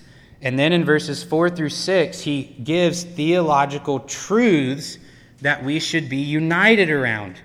And 0.43 0.59
then 0.59 0.71
in 0.71 0.85
verses 0.85 1.25
4 1.25 1.49
through 1.49 1.71
6, 1.71 2.21
he 2.21 2.43
gives 2.63 3.05
theological 3.05 4.01
truths 4.01 4.99
that 5.41 5.65
we 5.65 5.81
should 5.81 6.11
be 6.11 6.19
united 6.19 6.91
around. 6.91 7.41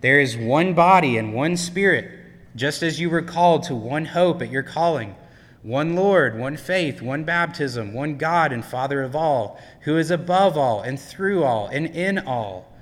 There 0.00 0.20
is 0.20 0.36
one 0.36 0.74
body 0.74 1.16
and 1.16 1.34
one 1.34 1.56
spirit, 1.56 2.08
just 2.54 2.84
as 2.84 3.00
you 3.00 3.10
were 3.10 3.22
called 3.22 3.64
to 3.64 3.74
one 3.74 4.04
hope 4.04 4.42
at 4.42 4.52
your 4.52 4.62
calling. 4.62 5.16
One 5.62 5.96
Lord, 5.96 6.38
one 6.38 6.56
faith, 6.56 7.02
one 7.02 7.24
baptism, 7.24 7.92
one 7.92 8.16
God 8.16 8.52
and 8.52 8.64
Father 8.64 9.02
of 9.02 9.16
all, 9.16 9.60
who 9.80 9.96
is 9.96 10.10
above 10.10 10.56
all 10.56 10.80
and 10.82 10.98
through 10.98 11.44
all 11.44 11.66
and 11.68 11.86
in 11.86 12.18
all. 12.18 12.72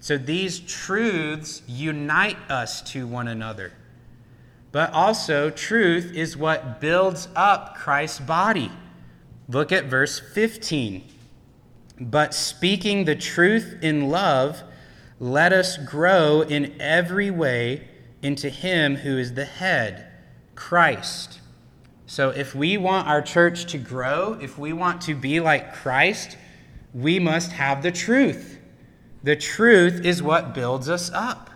So 0.00 0.16
these 0.18 0.60
truths 0.60 1.62
unite 1.66 2.38
us 2.50 2.82
to 2.92 3.06
one 3.06 3.28
another. 3.28 3.72
But 4.72 4.92
also, 4.92 5.50
truth 5.50 6.12
is 6.14 6.36
what 6.36 6.80
builds 6.80 7.28
up 7.36 7.76
Christ's 7.76 8.20
body. 8.20 8.72
Look 9.48 9.70
at 9.70 9.84
verse 9.84 10.18
15 10.18 11.12
but 12.10 12.34
speaking 12.34 13.04
the 13.04 13.14
truth 13.14 13.78
in 13.80 14.08
love, 14.08 14.62
let 15.20 15.52
us 15.52 15.76
grow 15.76 16.40
in 16.40 16.80
every 16.80 17.30
way 17.30 17.88
into 18.22 18.48
Him 18.48 18.96
who 18.96 19.18
is 19.18 19.34
the 19.34 19.44
head, 19.44 20.10
Christ. 20.54 21.40
So, 22.12 22.28
if 22.28 22.54
we 22.54 22.76
want 22.76 23.08
our 23.08 23.22
church 23.22 23.64
to 23.72 23.78
grow, 23.78 24.36
if 24.38 24.58
we 24.58 24.74
want 24.74 25.00
to 25.00 25.14
be 25.14 25.40
like 25.40 25.72
Christ, 25.72 26.36
we 26.92 27.18
must 27.18 27.52
have 27.52 27.82
the 27.82 27.90
truth. 27.90 28.58
The 29.22 29.34
truth 29.34 30.04
is 30.04 30.22
what 30.22 30.52
builds 30.52 30.90
us 30.90 31.10
up. 31.10 31.48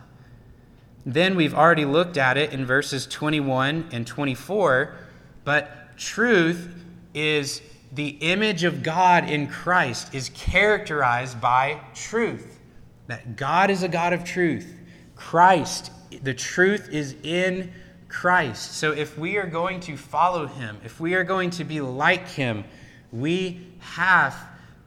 Then 1.05 1.37
we've 1.37 1.53
already 1.53 1.85
looked 1.85 2.16
at 2.16 2.38
it 2.38 2.55
in 2.55 2.64
verses 2.64 3.07
21 3.07 3.90
and 3.92 4.07
24, 4.07 4.97
but 5.45 5.95
truth 5.99 6.75
is 7.12 7.61
the 7.92 8.16
image 8.23 8.64
of 8.64 8.83
God 8.83 9.29
in 9.29 9.49
Christ 9.49 10.14
is 10.14 10.31
characterized 10.31 11.38
by 11.38 11.83
truth. 11.95 12.61
That 13.09 13.37
God 13.37 13.69
is 13.69 13.83
a 13.83 13.88
God 13.88 14.14
of 14.14 14.25
truth. 14.25 14.75
Christ, 15.16 15.92
the 16.23 16.33
truth 16.33 16.88
is 16.90 17.14
in 17.23 17.75
Christ. 18.16 18.72
So 18.74 18.92
if 18.92 19.18
we 19.18 19.37
are 19.37 19.46
going 19.46 19.81
to 19.81 19.96
follow 19.96 20.46
him, 20.46 20.79
if 20.85 21.00
we 21.00 21.14
are 21.14 21.24
going 21.24 21.50
to 21.50 21.64
be 21.64 21.81
like 21.81 22.29
him, 22.29 22.64
we 23.12 23.66
have 23.79 24.37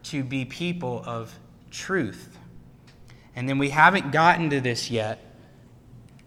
to 0.04 0.24
be 0.24 0.46
people 0.46 1.04
of 1.06 1.38
truth. 1.72 2.38
And 3.36 3.48
then 3.48 3.58
we 3.58 3.70
haven't 3.70 4.12
gotten 4.12 4.50
to 4.50 4.60
this 4.60 4.90
yet, 4.90 5.24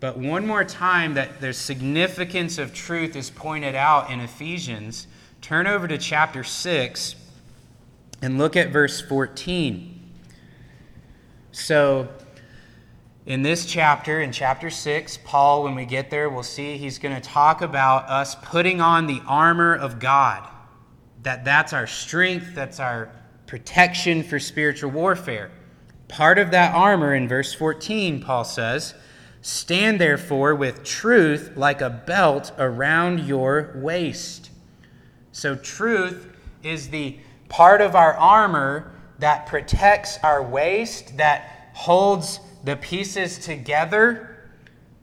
but 0.01 0.17
one 0.17 0.47
more 0.47 0.65
time 0.65 1.15
that 1.15 1.41
the 1.41 1.53
significance 1.53 2.59
of 2.59 2.73
truth 2.73 3.17
is 3.17 3.31
pointed 3.31 3.75
out 3.75 4.11
in 4.11 4.21
Ephesians 4.21 5.07
Turn 5.43 5.67
over 5.67 5.89
to 5.89 5.99
chapter 5.99 6.45
6 6.45 7.17
and 8.23 8.39
look 8.39 8.57
at 8.57 8.71
verse 8.71 9.01
14. 9.01 10.01
So, 11.51 12.09
in 13.27 13.43
this 13.43 13.67
chapter, 13.67 14.21
in 14.21 14.33
chapter 14.33 14.71
6, 14.71 15.19
Paul, 15.25 15.65
when 15.65 15.75
we 15.75 15.85
get 15.85 16.11
there, 16.11 16.29
we'll 16.29 16.43
see 16.43 16.77
he's 16.77 16.99
going 16.99 17.15
to 17.15 17.21
talk 17.21 17.63
about 17.63 18.09
us 18.09 18.35
putting 18.35 18.81
on 18.81 19.07
the 19.07 19.23
armor 19.27 19.75
of 19.75 19.99
God. 19.99 20.49
That 21.23 21.45
that's 21.45 21.73
our 21.73 21.87
strength, 21.87 22.55
that's 22.55 22.81
our 22.81 23.13
protection 23.47 24.23
for 24.23 24.39
spiritual 24.39 24.91
warfare. 24.91 25.51
Part 26.09 26.39
of 26.39 26.51
that 26.51 26.75
armor 26.75 27.15
in 27.15 27.29
verse 27.29 27.55
14, 27.55 28.21
Paul 28.21 28.45
says, 28.45 28.95
Stand 29.41 30.01
therefore 30.01 30.55
with 30.55 30.85
truth 30.85 31.53
like 31.57 31.81
a 31.81 31.91
belt 31.91 32.53
around 32.59 33.21
your 33.21 33.73
waist 33.77 34.51
so, 35.33 35.57
truth 35.57 36.29
is 36.63 36.91
the 36.91 37.17
part 37.49 37.81
of 37.81 37.97
our 37.97 38.15
armor 38.15 38.93
that 39.19 39.47
protects 39.47 40.19
our 40.23 40.43
waist, 40.43 41.17
that 41.17 41.71
holds 41.73 42.39
the 42.65 42.77
pieces 42.77 43.39
together. 43.39 44.49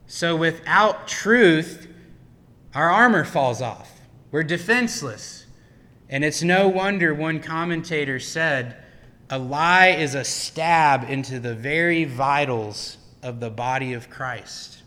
So, 0.08 0.36
without 0.36 1.08
truth, 1.08 1.88
our 2.74 2.90
armor 2.90 3.24
falls 3.24 3.62
off. 3.62 4.00
We're 4.32 4.44
defenseless. 4.44 5.46
And 6.10 6.24
it's 6.24 6.42
no 6.42 6.68
wonder 6.68 7.14
one 7.14 7.40
commentator 7.40 8.20
said, 8.20 8.84
a 9.30 9.38
lie 9.38 9.90
is 9.90 10.16
a 10.16 10.24
stab 10.24 11.08
into 11.08 11.40
the 11.40 11.54
very 11.54 12.04
vitals 12.04 12.98
of 13.22 13.40
the 13.40 13.52
body 13.52 13.94
of 13.94 14.10
Christ. 14.10 14.82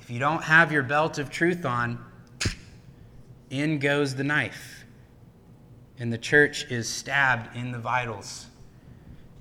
If 0.00 0.10
you 0.10 0.18
don't 0.18 0.42
have 0.42 0.72
your 0.72 0.82
belt 0.82 1.18
of 1.18 1.30
truth 1.30 1.64
on, 1.64 2.04
in 3.50 3.78
goes 3.78 4.16
the 4.16 4.24
knife, 4.24 4.84
and 6.00 6.12
the 6.12 6.18
church 6.18 6.64
is 6.70 6.88
stabbed 6.88 7.56
in 7.56 7.70
the 7.70 7.78
vitals. 7.78 8.47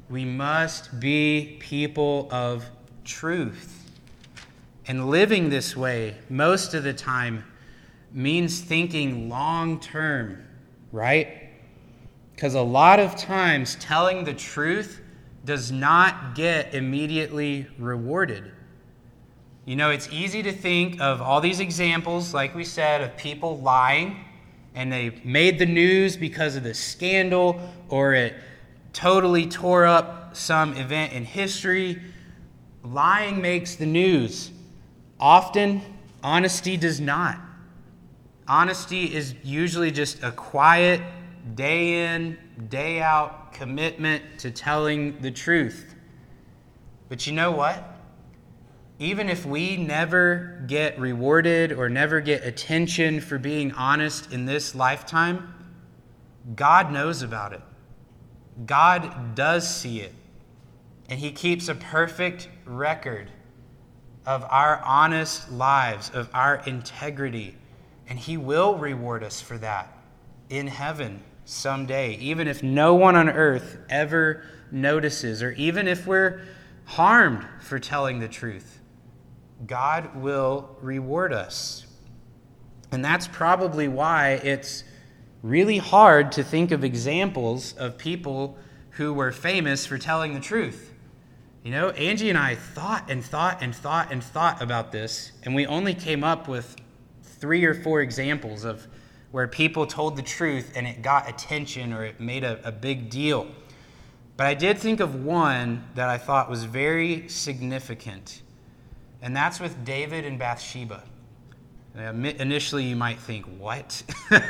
We 0.10 0.24
must 0.24 1.00
be 1.00 1.58
people 1.60 2.30
of 2.32 2.66
truth. 3.04 3.92
And 4.88 5.10
living 5.10 5.50
this 5.50 5.76
way, 5.76 6.16
most 6.30 6.74
of 6.74 6.84
the 6.84 6.94
time, 6.94 7.44
means 8.14 8.62
thinking 8.62 9.28
long 9.28 9.80
term, 9.82 10.44
right? 10.94 11.50
Because 12.34 12.54
a 12.54 12.62
lot 12.62 13.00
of 13.00 13.18
times, 13.18 13.76
telling 13.82 14.24
the 14.24 14.34
truth 14.34 15.02
does 15.44 15.72
not 15.72 16.36
get 16.36 16.74
immediately 16.74 17.68
rewarded. 17.78 18.52
You 19.66 19.76
know, 19.76 19.90
it's 19.90 20.08
easy 20.10 20.42
to 20.44 20.54
think 20.54 21.02
of 21.02 21.22
all 21.22 21.42
these 21.42 21.60
examples, 21.60 22.34
like 22.34 22.56
we 22.56 22.64
said, 22.64 23.02
of 23.02 23.18
people 23.18 23.60
lying, 23.60 24.24
and 24.74 24.90
they 24.92 25.22
made 25.26 25.60
the 25.60 25.66
news 25.66 26.16
because 26.16 26.56
of 26.56 26.64
the 26.64 26.74
scandal, 26.74 27.60
or 27.90 28.14
it 28.14 28.36
totally 28.94 29.48
tore 29.48 29.86
up 29.86 30.36
some 30.36 30.76
event 30.76 31.14
in 31.14 31.26
history. 31.26 32.02
Lying 32.84 33.42
makes 33.42 33.76
the 33.76 33.86
news. 33.86 34.52
Often, 35.20 35.82
honesty 36.24 36.78
does 36.78 37.00
not. 37.00 37.40
Honesty 38.48 39.14
is 39.14 39.36
usually 39.44 39.92
just 39.92 40.24
a 40.24 40.32
quiet, 40.32 41.02
day 41.56 42.16
in, 42.16 42.38
day 42.70 43.02
out 43.02 43.54
commitment 43.54 44.24
to 44.40 44.52
telling 44.52 45.20
the 45.22 45.32
truth. 45.32 45.96
But 47.10 47.28
you 47.28 47.34
know 47.34 47.52
what? 47.52 47.98
even 49.00 49.30
if 49.30 49.46
we 49.46 49.78
never 49.78 50.64
get 50.68 51.00
rewarded 51.00 51.72
or 51.72 51.88
never 51.90 52.20
get 52.20 52.44
attention 52.44 53.22
for 53.22 53.38
being 53.38 53.72
honest 53.74 54.32
in 54.32 54.46
this 54.46 54.74
lifetime, 54.74 55.54
God 56.56 56.92
knows 56.92 57.22
about 57.22 57.54
it. 57.54 57.62
God 58.66 59.36
does 59.36 59.74
see 59.74 60.02
it. 60.02 60.14
And 61.10 61.20
He 61.20 61.32
keeps 61.32 61.68
a 61.68 61.76
perfect 61.76 62.50
record 62.66 63.32
of 64.26 64.46
our 64.50 64.82
honest 64.84 65.52
lives, 65.52 66.10
of 66.14 66.30
our 66.34 66.56
integrity. 66.66 67.56
And 68.10 68.20
He 68.20 68.38
will 68.38 68.78
reward 68.78 69.24
us 69.24 69.42
for 69.42 69.58
that 69.60 69.96
in 70.50 70.68
heaven 70.68 71.24
someday, 71.46 72.16
even 72.16 72.48
if 72.48 72.62
no 72.62 72.96
one 72.96 73.16
on 73.16 73.30
earth 73.30 73.78
ever 73.90 74.44
notices, 74.72 75.42
or 75.42 75.52
even 75.54 75.88
if 75.88 76.06
we're 76.06 76.42
harmed 76.86 77.46
for 77.62 77.80
telling 77.80 78.20
the 78.20 78.28
truth. 78.28 78.80
God 79.66 80.16
will 80.16 80.78
reward 80.82 81.34
us. 81.34 81.86
And 82.92 83.04
that's 83.04 83.28
probably 83.28 83.88
why 83.88 84.32
it's 84.44 84.84
really 85.48 85.78
hard 85.78 86.32
to 86.34 86.44
think 86.44 86.72
of 86.72 86.84
examples 86.84 87.74
of 87.74 87.98
people 87.98 88.58
who 88.92 89.14
were 89.14 89.32
famous 89.32 89.86
for 89.86 89.98
telling 89.98 90.34
the 90.34 90.40
truth. 90.40 90.94
You 91.64 91.72
know, 91.72 91.90
Angie 91.92 92.30
and 92.30 92.38
I 92.38 92.56
thought 92.56 93.10
and 93.10 93.24
thought 93.24 93.62
and 93.62 93.76
thought 93.76 94.12
and 94.12 94.24
thought 94.24 94.62
about 94.62 94.92
this, 94.92 95.32
and 95.44 95.56
we 95.56 95.66
only 95.66 95.94
came 95.94 96.24
up 96.24 96.48
with 96.48 96.76
three 97.24 97.64
or 97.66 97.74
four 97.74 98.02
examples 98.02 98.66
of 98.66 98.88
where 99.32 99.48
people 99.48 99.86
told 99.86 100.16
the 100.16 100.22
truth 100.22 100.74
and 100.76 100.88
it 100.88 101.02
got 101.02 101.30
attention 101.30 101.94
or 101.94 102.04
it 102.04 102.20
made 102.20 102.44
a, 102.44 102.60
a 102.68 102.72
big 102.72 103.10
deal. 103.10 103.48
But 104.36 104.48
I 104.48 104.54
did 104.54 104.78
think 104.78 105.00
of 105.00 105.24
one 105.24 105.84
that 105.96 106.10
I 106.10 106.18
thought 106.18 106.50
was 106.50 106.64
very 106.64 107.28
significant, 107.28 108.42
and 109.22 109.36
that's 109.36 109.60
with 109.60 109.84
David 109.86 110.26
and 110.26 110.38
Bathsheba. 110.38 111.04
Initially, 111.96 112.84
you 112.84 112.96
might 112.96 113.20
think, 113.20 113.46
what? 113.58 114.04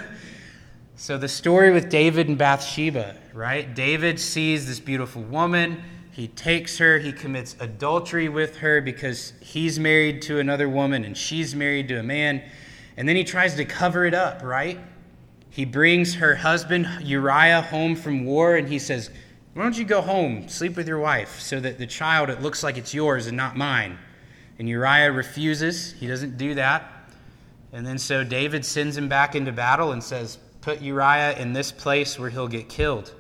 so, 1.00 1.16
the 1.16 1.28
story 1.28 1.72
with 1.72 1.90
David 1.90 2.28
and 2.28 2.40
Bathsheba, 2.40 3.16
right? 3.32 3.72
David 3.76 4.20
sees 4.20 4.66
this 4.66 4.80
beautiful 4.80 5.22
woman. 5.22 5.84
He 6.12 6.28
takes 6.28 6.80
her, 6.80 6.98
he 6.98 7.12
commits 7.12 7.56
adultery 7.60 8.30
with 8.30 8.58
her 8.58 8.82
because 8.82 9.34
he's 9.40 9.78
married 9.78 10.24
to 10.24 10.40
another 10.40 10.68
woman 10.68 11.06
and 11.06 11.16
she's 11.16 11.54
married 11.54 11.88
to 11.90 12.00
a 12.00 12.04
man. 12.04 12.42
And 12.98 13.08
then 13.08 13.16
he 13.16 13.24
tries 13.24 13.54
to 13.58 13.64
cover 13.64 14.06
it 14.06 14.16
up, 14.16 14.42
right? 14.42 14.80
He 15.52 15.66
brings 15.66 16.16
her 16.16 16.34
husband 16.34 16.88
Uriah 17.04 17.62
home 17.62 17.96
from 17.96 18.26
war 18.26 18.56
and 18.56 18.68
he 18.68 18.80
says, 18.80 19.12
Why 19.54 19.62
don't 19.62 19.78
you 19.78 19.86
go 19.86 20.02
home, 20.02 20.50
sleep 20.50 20.76
with 20.76 20.88
your 20.88 20.98
wife, 20.98 21.40
so 21.40 21.60
that 21.60 21.78
the 21.78 21.86
child, 21.86 22.32
it 22.32 22.42
looks 22.42 22.64
like 22.64 22.76
it's 22.76 22.96
yours 22.96 23.28
and 23.28 23.38
not 23.38 23.56
mine? 23.56 24.00
And 24.58 24.68
Uriah 24.68 25.12
refuses. 25.12 25.92
He 25.94 26.08
doesn't 26.08 26.40
do 26.40 26.56
that. 26.56 26.92
And 27.72 27.86
then 27.86 28.00
so 28.00 28.24
David 28.24 28.66
sends 28.66 28.98
him 28.98 29.08
back 29.08 29.36
into 29.36 29.52
battle 29.52 29.92
and 29.92 30.04
says, 30.04 30.40
Put 30.68 30.82
Uriah 30.82 31.40
in 31.40 31.54
this 31.54 31.72
place 31.72 32.20
where 32.20 32.30
he'll 32.30 32.50
get 32.50 32.68
killed. 32.68 33.14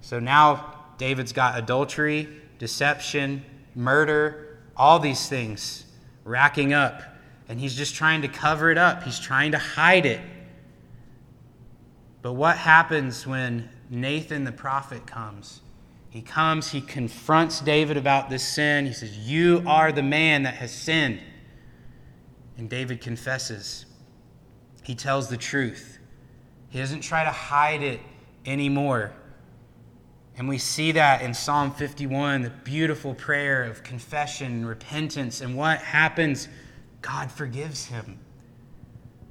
So 0.00 0.18
now 0.18 0.76
David's 0.96 1.34
got 1.34 1.58
adultery, 1.58 2.26
deception, 2.58 3.44
murder, 3.74 4.60
all 4.74 4.98
these 4.98 5.28
things 5.28 5.84
racking 6.24 6.72
up. 6.72 7.02
And 7.50 7.60
he's 7.60 7.74
just 7.74 7.94
trying 7.94 8.22
to 8.22 8.28
cover 8.28 8.70
it 8.70 8.78
up, 8.78 9.02
he's 9.02 9.20
trying 9.20 9.52
to 9.52 9.58
hide 9.58 10.06
it. 10.06 10.22
But 12.22 12.32
what 12.32 12.56
happens 12.56 13.26
when 13.26 13.68
Nathan 13.90 14.44
the 14.44 14.52
prophet 14.52 15.06
comes? 15.06 15.60
He 16.08 16.22
comes, 16.22 16.70
he 16.70 16.80
confronts 16.80 17.60
David 17.60 17.98
about 17.98 18.30
this 18.30 18.42
sin. 18.42 18.86
He 18.86 18.94
says, 18.94 19.18
You 19.18 19.62
are 19.66 19.92
the 19.92 20.02
man 20.02 20.44
that 20.44 20.54
has 20.54 20.72
sinned. 20.72 21.20
And 22.56 22.70
David 22.70 23.02
confesses. 23.02 23.84
He 24.82 24.94
tells 24.94 25.28
the 25.28 25.36
truth. 25.36 25.98
He 26.74 26.80
doesn't 26.80 27.02
try 27.02 27.22
to 27.22 27.30
hide 27.30 27.84
it 27.84 28.00
anymore. 28.44 29.12
And 30.36 30.48
we 30.48 30.58
see 30.58 30.90
that 30.90 31.22
in 31.22 31.32
Psalm 31.32 31.70
51, 31.70 32.42
the 32.42 32.50
beautiful 32.50 33.14
prayer 33.14 33.62
of 33.62 33.84
confession 33.84 34.50
and 34.50 34.68
repentance. 34.68 35.40
And 35.40 35.56
what 35.56 35.78
happens? 35.78 36.48
God 37.00 37.30
forgives 37.30 37.86
him. 37.86 38.18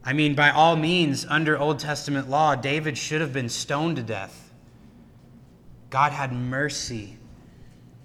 I 0.05 0.13
mean, 0.13 0.35
by 0.35 0.51
all 0.51 0.77
means, 0.77 1.25
under 1.25 1.57
Old 1.57 1.79
Testament 1.79 2.29
law, 2.29 2.55
David 2.55 2.97
should 2.97 3.19
have 3.19 3.33
been 3.33 3.49
stoned 3.49 3.97
to 3.97 4.03
death. 4.03 4.53
God 5.89 6.13
had 6.13 6.31
mercy. 6.31 7.17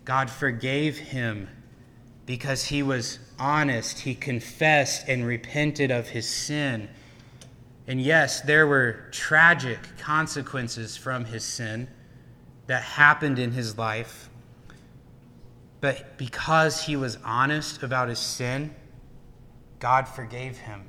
God 0.04 0.30
forgave 0.30 0.98
him 0.98 1.48
because 2.26 2.64
he 2.64 2.82
was 2.82 3.20
honest. 3.38 4.00
He 4.00 4.16
confessed 4.16 5.06
and 5.06 5.24
repented 5.24 5.92
of 5.92 6.08
his 6.08 6.28
sin. 6.28 6.88
And 7.88 8.02
yes, 8.02 8.42
there 8.42 8.66
were 8.66 9.06
tragic 9.12 9.78
consequences 9.96 10.96
from 10.96 11.24
his 11.24 11.42
sin 11.42 11.88
that 12.66 12.82
happened 12.82 13.38
in 13.38 13.50
his 13.50 13.78
life. 13.78 14.28
But 15.80 16.18
because 16.18 16.82
he 16.82 16.96
was 16.96 17.16
honest 17.24 17.82
about 17.82 18.10
his 18.10 18.18
sin, 18.18 18.74
God 19.78 20.06
forgave 20.06 20.58
him. 20.58 20.84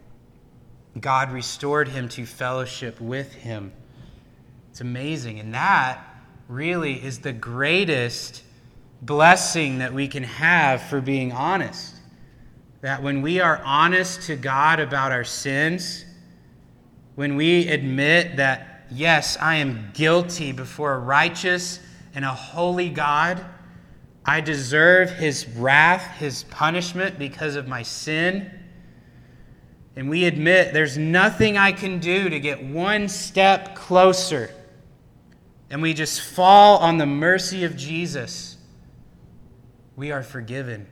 God 0.99 1.31
restored 1.31 1.87
him 1.87 2.09
to 2.09 2.25
fellowship 2.25 2.99
with 2.99 3.33
him. 3.33 3.71
It's 4.69 4.81
amazing. 4.81 5.39
And 5.39 5.53
that 5.53 6.03
really 6.49 7.01
is 7.01 7.19
the 7.19 7.31
greatest 7.31 8.43
blessing 9.01 9.77
that 9.77 9.93
we 9.93 10.09
can 10.09 10.23
have 10.23 10.81
for 10.81 10.99
being 10.99 11.31
honest. 11.31 11.95
That 12.81 13.01
when 13.01 13.21
we 13.21 13.39
are 13.39 13.61
honest 13.63 14.23
to 14.23 14.35
God 14.35 14.81
about 14.81 15.13
our 15.13 15.23
sins, 15.23 16.03
when 17.19 17.35
we 17.35 17.67
admit 17.67 18.37
that 18.37 18.85
yes, 18.89 19.35
I 19.41 19.55
am 19.55 19.91
guilty 19.93 20.53
before 20.53 20.93
a 20.93 20.99
righteous 20.99 21.81
and 22.15 22.23
a 22.23 22.33
holy 22.33 22.87
God. 22.87 23.43
I 24.23 24.39
deserve 24.39 25.11
his 25.11 25.45
wrath, 25.45 26.15
his 26.15 26.45
punishment 26.45 27.19
because 27.19 27.57
of 27.57 27.67
my 27.67 27.83
sin. 27.83 28.49
And 29.97 30.09
we 30.09 30.23
admit 30.23 30.71
there's 30.71 30.97
nothing 30.97 31.57
I 31.57 31.73
can 31.73 31.99
do 31.99 32.29
to 32.29 32.39
get 32.39 32.63
one 32.63 33.09
step 33.09 33.75
closer. 33.75 34.49
And 35.69 35.81
we 35.81 35.93
just 35.93 36.21
fall 36.21 36.77
on 36.77 36.99
the 36.99 37.05
mercy 37.05 37.65
of 37.65 37.75
Jesus. 37.75 38.55
We 39.97 40.13
are 40.13 40.23
forgiven. 40.23 40.87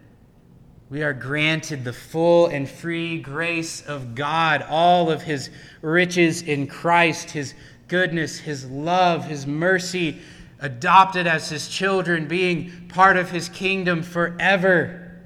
We 0.89 1.03
are 1.03 1.13
granted 1.13 1.83
the 1.83 1.93
full 1.93 2.47
and 2.47 2.67
free 2.67 3.19
grace 3.19 3.81
of 3.81 4.15
God, 4.15 4.65
all 4.69 5.11
of 5.11 5.21
his 5.21 5.49
riches 5.81 6.41
in 6.41 6.67
Christ, 6.67 7.31
his 7.31 7.53
goodness, 7.87 8.39
His 8.39 8.65
love, 8.65 9.25
His 9.25 9.47
mercy, 9.47 10.19
adopted 10.59 11.27
as 11.27 11.49
His 11.49 11.67
children, 11.67 12.27
being 12.27 12.87
part 12.89 13.17
of 13.17 13.31
His 13.31 13.49
kingdom 13.49 14.03
forever. 14.03 15.19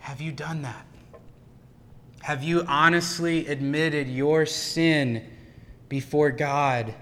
Have 0.00 0.20
you 0.20 0.32
done 0.32 0.62
that? 0.62 0.86
Have 2.22 2.42
you 2.42 2.64
honestly 2.66 3.46
admitted 3.46 4.08
your 4.08 4.46
sin 4.46 5.24
before 5.88 6.30
God 6.30 6.94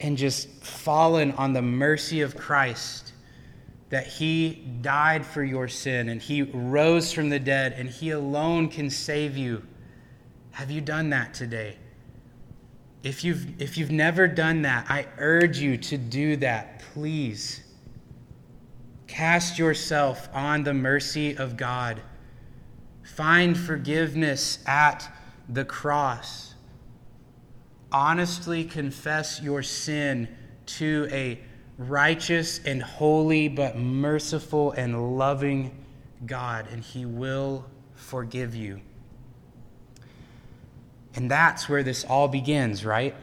and 0.00 0.16
just 0.16 0.48
fallen 0.64 1.32
on 1.32 1.52
the 1.52 1.62
mercy 1.62 2.20
of 2.20 2.36
Christ? 2.36 3.07
That 3.90 4.06
he 4.06 4.66
died 4.82 5.24
for 5.24 5.42
your 5.42 5.68
sin 5.68 6.08
and 6.08 6.20
he 6.20 6.42
rose 6.42 7.12
from 7.12 7.30
the 7.30 7.38
dead 7.38 7.72
and 7.72 7.88
he 7.88 8.10
alone 8.10 8.68
can 8.68 8.90
save 8.90 9.36
you. 9.36 9.62
Have 10.52 10.70
you 10.70 10.80
done 10.80 11.10
that 11.10 11.34
today? 11.34 11.76
If 13.02 13.24
you've, 13.24 13.60
if 13.62 13.78
you've 13.78 13.90
never 13.90 14.26
done 14.26 14.62
that, 14.62 14.86
I 14.90 15.06
urge 15.18 15.58
you 15.58 15.76
to 15.76 15.96
do 15.96 16.36
that, 16.36 16.80
please. 16.92 17.62
Cast 19.06 19.58
yourself 19.58 20.28
on 20.34 20.64
the 20.64 20.74
mercy 20.74 21.36
of 21.36 21.56
God. 21.56 22.02
Find 23.02 23.56
forgiveness 23.56 24.58
at 24.66 25.10
the 25.48 25.64
cross. 25.64 26.54
Honestly 27.90 28.64
confess 28.64 29.40
your 29.40 29.62
sin 29.62 30.28
to 30.66 31.08
a 31.10 31.40
righteous 31.78 32.60
and 32.64 32.82
holy, 32.82 33.48
but 33.48 33.78
merciful 33.78 34.72
and 34.72 35.16
loving 35.16 35.84
God, 36.26 36.66
and 36.70 36.82
He 36.82 37.06
will 37.06 37.64
forgive 37.94 38.54
you. 38.54 38.80
And 41.14 41.30
that's 41.30 41.68
where 41.68 41.82
this 41.82 42.04
all 42.04 42.28
begins, 42.28 42.84
right? 42.84 43.14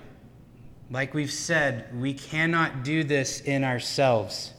Like 0.90 1.14
we've 1.14 1.32
said, 1.32 1.88
we 2.00 2.14
cannot 2.14 2.84
do 2.84 3.04
this 3.04 3.42
in 3.42 3.64
ourselves. 3.64 4.54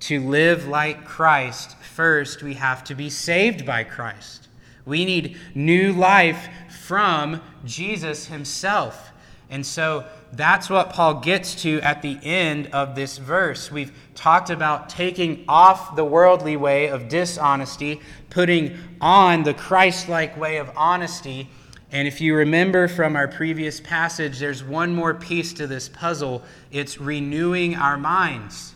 To 0.00 0.20
live 0.20 0.68
like 0.68 1.04
Christ, 1.04 1.76
first 1.78 2.42
we 2.42 2.54
have 2.54 2.84
to 2.84 2.94
be 2.94 3.08
saved 3.08 3.64
by 3.64 3.84
Christ. 3.84 4.48
We 4.84 5.04
need 5.04 5.38
new 5.54 5.92
life 5.92 6.48
from 6.82 7.40
Jesus 7.64 8.26
himself. 8.26 9.12
And 9.48 9.64
so 9.64 10.04
that's 10.36 10.70
what 10.70 10.90
Paul 10.90 11.20
gets 11.20 11.54
to 11.62 11.80
at 11.80 12.02
the 12.02 12.18
end 12.22 12.68
of 12.68 12.94
this 12.94 13.18
verse. 13.18 13.70
We've 13.70 13.92
talked 14.14 14.50
about 14.50 14.88
taking 14.88 15.44
off 15.48 15.96
the 15.96 16.04
worldly 16.04 16.56
way 16.56 16.88
of 16.88 17.08
dishonesty, 17.08 18.00
putting 18.30 18.78
on 19.00 19.42
the 19.42 19.54
Christ 19.54 20.08
like 20.08 20.36
way 20.36 20.58
of 20.58 20.70
honesty. 20.76 21.48
And 21.92 22.08
if 22.08 22.20
you 22.20 22.34
remember 22.34 22.88
from 22.88 23.16
our 23.16 23.28
previous 23.28 23.80
passage, 23.80 24.38
there's 24.38 24.64
one 24.64 24.94
more 24.94 25.14
piece 25.14 25.52
to 25.54 25.66
this 25.66 25.88
puzzle 25.88 26.42
it's 26.70 26.98
renewing 26.98 27.76
our 27.76 27.96
minds. 27.96 28.74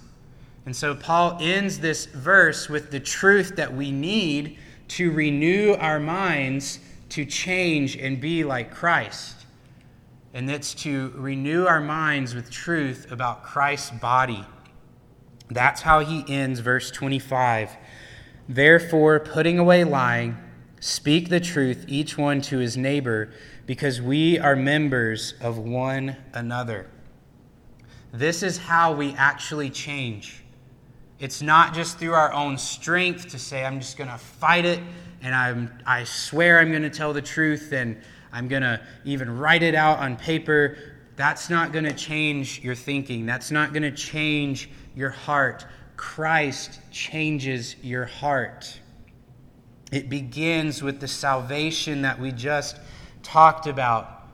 And 0.66 0.76
so 0.76 0.94
Paul 0.94 1.38
ends 1.40 1.78
this 1.78 2.06
verse 2.06 2.68
with 2.68 2.90
the 2.90 3.00
truth 3.00 3.56
that 3.56 3.74
we 3.74 3.90
need 3.90 4.58
to 4.88 5.10
renew 5.10 5.74
our 5.74 5.98
minds 5.98 6.78
to 7.10 7.24
change 7.24 7.96
and 7.96 8.20
be 8.20 8.44
like 8.44 8.70
Christ. 8.70 9.37
And 10.34 10.50
it's 10.50 10.74
to 10.74 11.12
renew 11.16 11.66
our 11.66 11.80
minds 11.80 12.34
with 12.34 12.50
truth 12.50 13.10
about 13.10 13.42
Christ's 13.42 13.90
body. 13.90 14.44
That's 15.50 15.82
how 15.82 16.00
he 16.00 16.24
ends 16.28 16.60
verse 16.60 16.90
25. 16.90 17.76
Therefore, 18.48 19.20
putting 19.20 19.58
away 19.58 19.84
lying, 19.84 20.36
Speak 20.80 21.28
the 21.28 21.40
truth, 21.40 21.84
each 21.88 22.16
one 22.16 22.40
to 22.42 22.58
his 22.58 22.76
neighbor, 22.76 23.30
because 23.66 24.00
we 24.00 24.38
are 24.38 24.54
members 24.54 25.34
of 25.40 25.58
one 25.58 26.16
another. 26.32 26.86
This 28.12 28.42
is 28.42 28.58
how 28.58 28.94
we 28.94 29.12
actually 29.14 29.70
change. 29.70 30.44
It's 31.18 31.42
not 31.42 31.74
just 31.74 31.98
through 31.98 32.12
our 32.12 32.32
own 32.32 32.58
strength 32.58 33.28
to 33.30 33.38
say, 33.38 33.64
I'm 33.64 33.80
just 33.80 33.96
going 33.96 34.08
to 34.08 34.18
fight 34.18 34.64
it 34.64 34.80
and 35.20 35.34
I'm, 35.34 35.76
I 35.84 36.04
swear 36.04 36.60
I'm 36.60 36.70
going 36.70 36.82
to 36.82 36.90
tell 36.90 37.12
the 37.12 37.22
truth 37.22 37.72
and 37.72 38.00
I'm 38.32 38.48
going 38.48 38.62
to 38.62 38.80
even 39.04 39.38
write 39.38 39.62
it 39.62 39.74
out 39.74 39.98
on 39.98 40.16
paper. 40.16 40.76
That's 41.16 41.50
not 41.50 41.72
going 41.72 41.84
to 41.84 41.92
change 41.92 42.62
your 42.62 42.74
thinking. 42.74 43.26
That's 43.26 43.50
not 43.50 43.72
going 43.72 43.82
to 43.82 43.90
change 43.90 44.70
your 44.94 45.10
heart. 45.10 45.66
Christ 45.96 46.80
changes 46.90 47.76
your 47.82 48.04
heart. 48.04 48.78
It 49.90 50.08
begins 50.08 50.82
with 50.82 51.00
the 51.00 51.08
salvation 51.08 52.02
that 52.02 52.20
we 52.20 52.30
just 52.32 52.78
talked 53.22 53.66
about. 53.66 54.28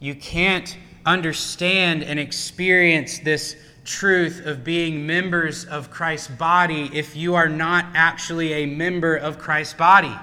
You 0.00 0.14
can't 0.14 0.76
understand 1.04 2.02
and 2.02 2.18
experience 2.18 3.18
this 3.18 3.56
truth 3.84 4.44
of 4.44 4.64
being 4.64 5.06
members 5.06 5.64
of 5.64 5.90
Christ's 5.90 6.28
body 6.28 6.90
if 6.92 7.16
you 7.16 7.34
are 7.34 7.48
not 7.48 7.86
actually 7.94 8.52
a 8.52 8.66
member 8.66 9.16
of 9.16 9.38
Christ's 9.38 9.74
body. 9.74 10.14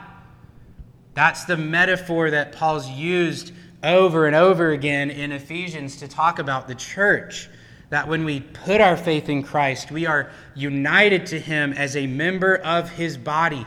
That's 1.16 1.46
the 1.46 1.58
metaphor 1.58 2.30
that 2.30 2.52
Paul's 2.52 2.90
used 2.90 3.54
over 3.84 4.28
and 4.28 4.36
over 4.36 4.72
again 4.72 5.10
in 5.10 5.32
Ephesians 5.32 5.96
to 5.98 6.08
talk 6.08 6.40
about 6.40 6.68
the 6.68 6.76
church. 6.76 7.50
That 7.90 8.08
when 8.08 8.26
we 8.26 8.42
put 8.42 8.82
our 8.82 8.98
faith 8.98 9.30
in 9.30 9.42
Christ, 9.42 9.92
we 9.92 10.06
are 10.06 10.30
united 10.56 11.26
to 11.28 11.40
him 11.40 11.72
as 11.74 11.96
a 11.96 12.06
member 12.06 12.58
of 12.58 12.90
his 12.90 13.16
body, 13.16 13.66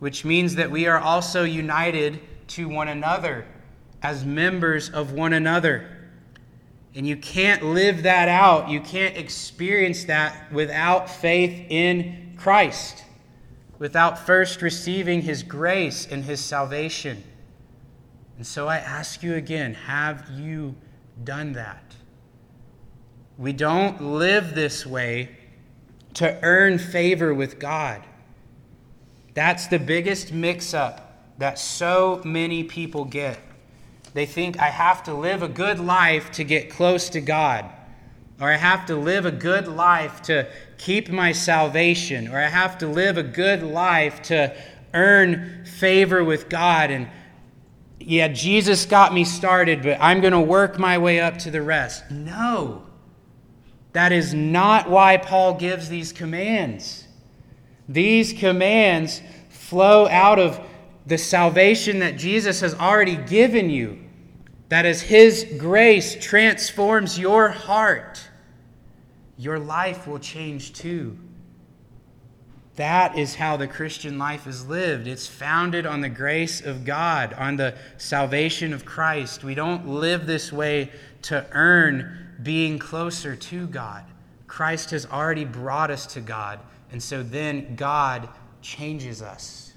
which 0.00 0.24
means 0.24 0.56
that 0.56 0.70
we 0.70 0.86
are 0.86 0.98
also 0.98 1.44
united 1.44 2.20
to 2.48 2.68
one 2.68 2.88
another 2.88 3.46
as 4.02 4.24
members 4.24 4.90
of 4.90 5.12
one 5.12 5.32
another. 5.32 5.86
And 6.96 7.06
you 7.06 7.16
can't 7.16 7.62
live 7.62 8.04
that 8.04 8.28
out, 8.28 8.70
you 8.70 8.80
can't 8.80 9.16
experience 9.16 10.04
that 10.04 10.50
without 10.52 11.10
faith 11.10 11.66
in 11.68 12.34
Christ, 12.36 13.04
without 13.78 14.18
first 14.18 14.62
receiving 14.62 15.22
His 15.22 15.42
grace 15.42 16.06
and 16.06 16.24
His 16.24 16.40
salvation. 16.40 17.22
And 18.36 18.46
so 18.46 18.68
I 18.68 18.78
ask 18.78 19.22
you 19.22 19.34
again 19.34 19.74
have 19.74 20.28
you 20.30 20.74
done 21.22 21.52
that? 21.52 21.94
We 23.38 23.52
don't 23.52 24.00
live 24.00 24.54
this 24.54 24.86
way 24.86 25.30
to 26.14 26.38
earn 26.42 26.78
favor 26.78 27.34
with 27.34 27.58
God. 27.58 28.02
That's 29.34 29.66
the 29.66 29.78
biggest 29.78 30.32
mix 30.32 30.72
up 30.72 31.36
that 31.38 31.58
so 31.58 32.22
many 32.24 32.64
people 32.64 33.04
get. 33.04 33.38
They 34.14 34.24
think 34.24 34.58
I 34.58 34.70
have 34.70 35.02
to 35.04 35.14
live 35.14 35.42
a 35.42 35.48
good 35.48 35.78
life 35.78 36.30
to 36.32 36.44
get 36.44 36.70
close 36.70 37.10
to 37.10 37.20
God, 37.20 37.66
or 38.40 38.52
I 38.52 38.56
have 38.56 38.86
to 38.86 38.96
live 38.96 39.24
a 39.24 39.30
good 39.30 39.66
life 39.66 40.22
to 40.22 40.46
keep 40.78 41.08
my 41.08 41.32
salvation, 41.32 42.28
or 42.28 42.38
I 42.38 42.48
have 42.48 42.78
to 42.78 42.86
live 42.86 43.16
a 43.16 43.22
good 43.22 43.62
life 43.62 44.22
to 44.24 44.54
earn 44.92 45.64
favor 45.64 46.22
with 46.22 46.48
God. 46.48 46.90
And 46.90 47.08
yeah, 47.98 48.28
Jesus 48.28 48.84
got 48.84 49.14
me 49.14 49.24
started, 49.24 49.82
but 49.82 49.98
I'm 50.00 50.20
going 50.20 50.32
to 50.32 50.40
work 50.40 50.78
my 50.78 50.98
way 50.98 51.20
up 51.20 51.38
to 51.38 51.50
the 51.50 51.62
rest. 51.62 52.10
No. 52.10 52.82
That 53.92 54.12
is 54.12 54.34
not 54.34 54.90
why 54.90 55.16
Paul 55.16 55.54
gives 55.54 55.88
these 55.88 56.12
commands. 56.12 57.08
These 57.88 58.34
commands 58.34 59.22
flow 59.48 60.06
out 60.08 60.38
of 60.38 60.60
the 61.06 61.16
salvation 61.16 62.00
that 62.00 62.18
Jesus 62.18 62.60
has 62.60 62.74
already 62.74 63.16
given 63.16 63.70
you. 63.70 64.05
That 64.68 64.86
as 64.86 65.02
His 65.02 65.46
grace 65.58 66.16
transforms 66.22 67.18
your 67.18 67.48
heart, 67.48 68.20
your 69.38 69.58
life 69.58 70.06
will 70.06 70.18
change 70.18 70.72
too. 70.72 71.18
That 72.76 73.16
is 73.16 73.34
how 73.34 73.56
the 73.56 73.66
Christian 73.66 74.18
life 74.18 74.46
is 74.46 74.66
lived. 74.66 75.06
It's 75.06 75.26
founded 75.26 75.86
on 75.86 76.02
the 76.02 76.10
grace 76.10 76.60
of 76.60 76.84
God, 76.84 77.32
on 77.34 77.56
the 77.56 77.74
salvation 77.96 78.74
of 78.74 78.84
Christ. 78.84 79.42
We 79.42 79.54
don't 79.54 79.88
live 79.88 80.26
this 80.26 80.52
way 80.52 80.90
to 81.22 81.46
earn 81.52 82.34
being 82.42 82.78
closer 82.78 83.34
to 83.34 83.66
God. 83.66 84.04
Christ 84.46 84.90
has 84.90 85.06
already 85.06 85.46
brought 85.46 85.90
us 85.90 86.06
to 86.08 86.20
God, 86.20 86.60
and 86.92 87.02
so 87.02 87.22
then 87.22 87.76
God 87.76 88.28
changes 88.60 89.22
us. 89.22 89.72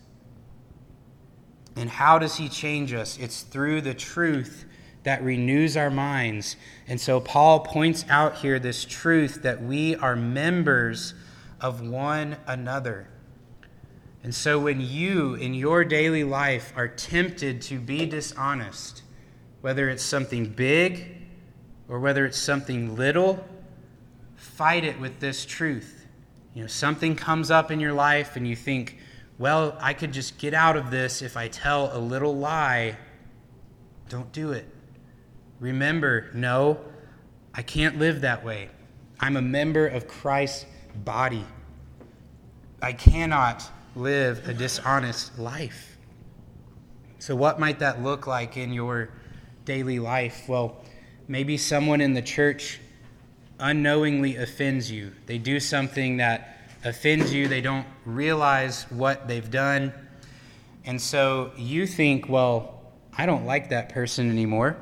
And 1.78 1.90
how 1.90 2.20
does 2.20 2.36
He 2.36 2.50
change 2.50 2.94
us? 2.94 3.18
It's 3.18 3.44
through 3.44 3.82
the 3.82 3.94
truth 3.94 4.66
that 5.04 5.24
renews 5.24 5.78
our 5.78 5.90
minds. 5.90 6.56
And 6.88 7.00
so 7.00 7.20
Paul 7.20 7.62
points 7.62 8.06
out 8.10 8.38
here 8.38 8.60
this 8.60 8.86
truth 8.86 9.42
that 9.44 9.62
we 9.62 9.96
are 9.96 10.16
members 10.16 11.14
of 11.62 11.82
one 11.82 12.38
another. 12.48 13.08
And 14.24 14.36
so 14.36 14.60
when 14.60 14.82
you 14.82 15.36
in 15.36 15.54
your 15.54 15.86
daily 15.86 16.24
life 16.24 16.74
are 16.76 16.88
tempted 16.88 17.62
to 17.64 17.80
be 17.80 18.06
dishonest, 18.06 19.04
whether 19.62 19.90
it's 19.90 20.04
something 20.04 20.46
big 20.50 21.16
or 21.88 22.00
whether 22.00 22.26
it's 22.26 22.38
something 22.38 22.96
little, 22.96 23.44
fight 24.36 24.84
it 24.84 25.00
with 25.00 25.20
this 25.20 25.46
truth. 25.46 26.06
You 26.54 26.64
know, 26.64 26.68
something 26.68 27.16
comes 27.16 27.50
up 27.50 27.72
in 27.72 27.80
your 27.80 27.94
life 27.94 28.36
and 28.36 28.46
you 28.48 28.56
think, 28.56 28.98
well, 29.38 29.78
I 29.80 29.94
could 29.94 30.12
just 30.12 30.38
get 30.38 30.54
out 30.54 30.76
of 30.76 30.92
this 30.92 31.22
if 31.22 31.38
I 31.38 31.48
tell 31.48 31.96
a 31.96 32.00
little 32.00 32.36
lie. 32.36 32.98
Don't 34.10 34.32
do 34.34 34.52
it. 34.52 34.68
Remember, 35.60 36.30
no, 36.34 36.80
I 37.54 37.62
can't 37.62 38.00
live 38.00 38.22
that 38.22 38.44
way. 38.46 38.70
I'm 39.20 39.36
a 39.36 39.42
member 39.42 39.88
of 39.88 40.08
Christ's 40.08 40.66
body. 41.04 41.46
I 42.82 42.94
cannot 42.94 43.70
live 43.96 44.48
a 44.48 44.54
dishonest 44.54 45.38
life. 45.38 45.98
So, 47.20 47.36
what 47.36 47.60
might 47.60 47.80
that 47.80 48.02
look 48.02 48.28
like 48.28 48.56
in 48.56 48.72
your 48.72 49.10
daily 49.66 50.00
life? 50.00 50.48
Well, 50.48 50.82
maybe 51.28 51.58
someone 51.58 52.00
in 52.00 52.14
the 52.14 52.22
church 52.22 52.80
unknowingly 53.60 54.38
offends 54.38 54.90
you. 54.90 55.12
They 55.26 55.38
do 55.38 55.60
something 55.60 56.18
that 56.18 56.58
offends 56.86 57.34
you, 57.34 57.50
they 57.50 57.60
don't 57.60 57.86
realize 58.06 58.84
what 58.84 59.28
they've 59.28 59.52
done. 59.52 59.92
And 60.86 61.02
so 61.02 61.52
you 61.58 61.86
think, 61.86 62.30
well, 62.30 62.82
I 63.18 63.26
don't 63.26 63.46
like 63.46 63.70
that 63.70 63.90
person 63.90 64.30
anymore. 64.30 64.78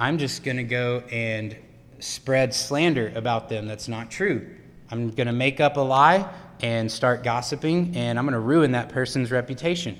I'm 0.00 0.16
just 0.16 0.44
going 0.44 0.56
to 0.56 0.64
go 0.64 1.02
and 1.12 1.54
spread 1.98 2.54
slander 2.54 3.12
about 3.14 3.50
them 3.50 3.66
that's 3.66 3.86
not 3.86 4.10
true. 4.10 4.48
I'm 4.90 5.10
going 5.10 5.26
to 5.26 5.32
make 5.34 5.60
up 5.60 5.76
a 5.76 5.80
lie 5.80 6.26
and 6.62 6.90
start 6.90 7.22
gossiping, 7.22 7.94
and 7.94 8.18
I'm 8.18 8.24
going 8.24 8.32
to 8.32 8.40
ruin 8.40 8.72
that 8.72 8.88
person's 8.88 9.30
reputation. 9.30 9.98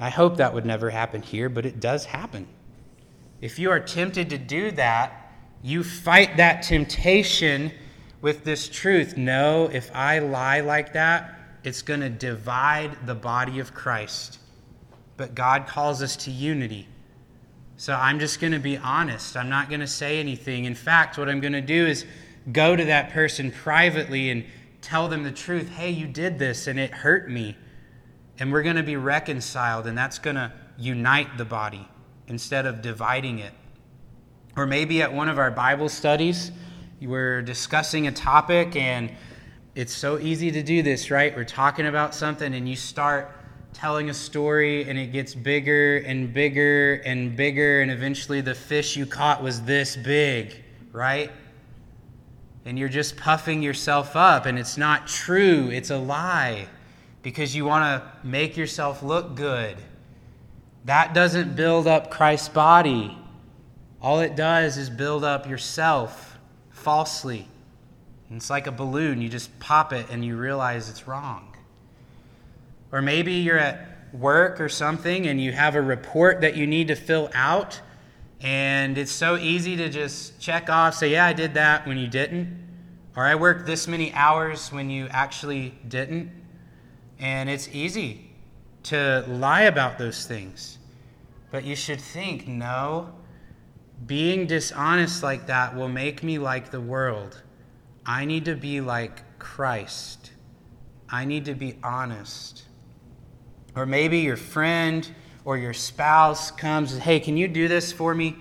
I 0.00 0.10
hope 0.10 0.38
that 0.38 0.52
would 0.52 0.66
never 0.66 0.90
happen 0.90 1.22
here, 1.22 1.48
but 1.48 1.64
it 1.64 1.78
does 1.78 2.06
happen. 2.06 2.48
If 3.40 3.60
you 3.60 3.70
are 3.70 3.78
tempted 3.78 4.30
to 4.30 4.38
do 4.38 4.72
that, 4.72 5.32
you 5.62 5.84
fight 5.84 6.36
that 6.38 6.62
temptation 6.62 7.70
with 8.20 8.42
this 8.42 8.68
truth. 8.68 9.16
No, 9.16 9.70
if 9.72 9.94
I 9.94 10.18
lie 10.18 10.58
like 10.58 10.92
that, 10.94 11.38
it's 11.62 11.82
going 11.82 12.00
to 12.00 12.10
divide 12.10 13.06
the 13.06 13.14
body 13.14 13.60
of 13.60 13.72
Christ. 13.72 14.40
But 15.16 15.36
God 15.36 15.68
calls 15.68 16.02
us 16.02 16.16
to 16.16 16.32
unity. 16.32 16.88
So 17.78 17.94
I'm 17.94 18.18
just 18.18 18.40
going 18.40 18.52
to 18.52 18.58
be 18.58 18.76
honest. 18.76 19.36
I'm 19.36 19.48
not 19.48 19.68
going 19.68 19.80
to 19.80 19.86
say 19.86 20.18
anything. 20.18 20.64
In 20.64 20.74
fact, 20.74 21.16
what 21.16 21.28
I'm 21.28 21.38
going 21.38 21.52
to 21.52 21.60
do 21.60 21.86
is 21.86 22.04
go 22.50 22.74
to 22.74 22.84
that 22.86 23.10
person 23.10 23.52
privately 23.52 24.30
and 24.30 24.44
tell 24.80 25.06
them 25.06 25.22
the 25.22 25.30
truth. 25.30 25.68
Hey, 25.68 25.90
you 25.90 26.08
did 26.08 26.40
this 26.40 26.66
and 26.66 26.76
it 26.76 26.90
hurt 26.90 27.30
me. 27.30 27.56
And 28.40 28.52
we're 28.52 28.64
going 28.64 28.76
to 28.76 28.82
be 28.82 28.96
reconciled, 28.96 29.86
and 29.86 29.96
that's 29.96 30.18
going 30.18 30.34
to 30.36 30.52
unite 30.76 31.38
the 31.38 31.44
body 31.44 31.88
instead 32.26 32.66
of 32.66 32.82
dividing 32.82 33.38
it. 33.38 33.52
Or 34.56 34.66
maybe 34.66 35.00
at 35.00 35.12
one 35.12 35.28
of 35.28 35.38
our 35.38 35.50
Bible 35.52 35.88
studies, 35.88 36.50
we're 37.00 37.42
discussing 37.42 38.08
a 38.08 38.12
topic, 38.12 38.74
and 38.74 39.12
it's 39.76 39.94
so 39.94 40.18
easy 40.18 40.50
to 40.50 40.64
do 40.64 40.82
this, 40.82 41.12
right? 41.12 41.34
We're 41.34 41.44
talking 41.44 41.86
about 41.86 42.12
something, 42.12 42.54
and 42.54 42.68
you 42.68 42.74
start 42.76 43.30
telling 43.72 44.10
a 44.10 44.14
story 44.14 44.88
and 44.88 44.98
it 44.98 45.12
gets 45.12 45.34
bigger 45.34 45.98
and 45.98 46.32
bigger 46.32 46.94
and 47.04 47.36
bigger, 47.36 47.80
and 47.82 47.90
eventually 47.90 48.40
the 48.40 48.54
fish 48.54 48.96
you 48.96 49.06
caught 49.06 49.42
was 49.42 49.62
this 49.62 49.96
big, 49.96 50.62
right? 50.92 51.30
And 52.64 52.78
you're 52.78 52.88
just 52.88 53.16
puffing 53.16 53.62
yourself 53.62 54.16
up, 54.16 54.46
and 54.46 54.58
it's 54.58 54.76
not 54.76 55.06
true, 55.06 55.70
it's 55.70 55.90
a 55.90 55.98
lie 55.98 56.68
because 57.22 57.54
you 57.54 57.64
want 57.64 57.84
to 57.84 58.26
make 58.26 58.56
yourself 58.56 59.02
look 59.02 59.34
good. 59.34 59.76
That 60.84 61.14
doesn't 61.14 61.56
build 61.56 61.86
up 61.86 62.10
Christ's 62.10 62.48
body. 62.48 63.16
All 64.00 64.20
it 64.20 64.36
does 64.36 64.78
is 64.78 64.88
build 64.88 65.24
up 65.24 65.48
yourself 65.48 66.38
falsely. 66.70 67.48
And 68.28 68.36
it's 68.36 68.50
like 68.50 68.66
a 68.66 68.72
balloon, 68.72 69.20
you 69.20 69.28
just 69.28 69.58
pop 69.58 69.92
it 69.92 70.06
and 70.10 70.24
you 70.24 70.36
realize 70.36 70.88
it's 70.88 71.08
wrong. 71.08 71.47
Or 72.92 73.02
maybe 73.02 73.32
you're 73.34 73.58
at 73.58 73.88
work 74.12 74.60
or 74.60 74.68
something 74.68 75.26
and 75.26 75.40
you 75.40 75.52
have 75.52 75.74
a 75.74 75.82
report 75.82 76.40
that 76.40 76.56
you 76.56 76.66
need 76.66 76.88
to 76.88 76.94
fill 76.94 77.30
out, 77.34 77.80
and 78.40 78.96
it's 78.96 79.12
so 79.12 79.36
easy 79.36 79.76
to 79.76 79.88
just 79.88 80.40
check 80.40 80.70
off, 80.70 80.94
say, 80.94 81.12
Yeah, 81.12 81.26
I 81.26 81.32
did 81.32 81.54
that 81.54 81.86
when 81.86 81.98
you 81.98 82.06
didn't, 82.06 82.66
or 83.16 83.24
I 83.24 83.34
worked 83.34 83.66
this 83.66 83.88
many 83.88 84.12
hours 84.12 84.72
when 84.72 84.90
you 84.90 85.08
actually 85.10 85.74
didn't. 85.88 86.30
And 87.18 87.50
it's 87.50 87.68
easy 87.72 88.30
to 88.84 89.24
lie 89.26 89.62
about 89.62 89.98
those 89.98 90.24
things. 90.24 90.78
But 91.50 91.64
you 91.64 91.74
should 91.74 92.00
think, 92.00 92.46
no, 92.46 93.12
being 94.06 94.46
dishonest 94.46 95.22
like 95.22 95.46
that 95.46 95.74
will 95.74 95.88
make 95.88 96.22
me 96.22 96.38
like 96.38 96.70
the 96.70 96.80
world. 96.80 97.42
I 98.06 98.24
need 98.24 98.44
to 98.44 98.54
be 98.54 98.80
like 98.80 99.38
Christ. 99.38 100.30
I 101.10 101.24
need 101.24 101.44
to 101.46 101.54
be 101.54 101.76
honest. 101.82 102.67
Or 103.78 103.86
maybe 103.86 104.18
your 104.18 104.36
friend 104.36 105.08
or 105.44 105.56
your 105.56 105.72
spouse 105.72 106.50
comes 106.50 106.94
and, 106.94 107.00
hey, 107.00 107.20
can 107.20 107.36
you 107.36 107.46
do 107.46 107.68
this 107.68 107.92
for 107.92 108.12
me? 108.12 108.36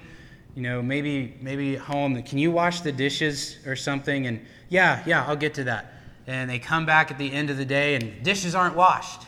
You 0.56 0.64
know, 0.64 0.82
maybe 0.82 1.36
maybe 1.42 1.76
at 1.76 1.82
home, 1.84 2.20
can 2.24 2.40
you 2.40 2.50
wash 2.50 2.82
the 2.82 2.92
dishes 2.92 3.60
or 3.68 3.76
something? 3.76 4.26
And 4.26 4.44
yeah, 4.70 5.04
yeah, 5.06 5.24
I'll 5.28 5.36
get 5.36 5.54
to 5.54 5.64
that. 5.66 5.94
And 6.26 6.50
they 6.50 6.58
come 6.58 6.88
back 6.88 7.12
at 7.12 7.20
the 7.20 7.32
end 7.32 7.52
of 7.52 7.58
the 7.58 7.66
day 7.66 7.94
and 7.94 8.24
dishes 8.24 8.56
aren't 8.56 8.76
washed. 8.76 9.28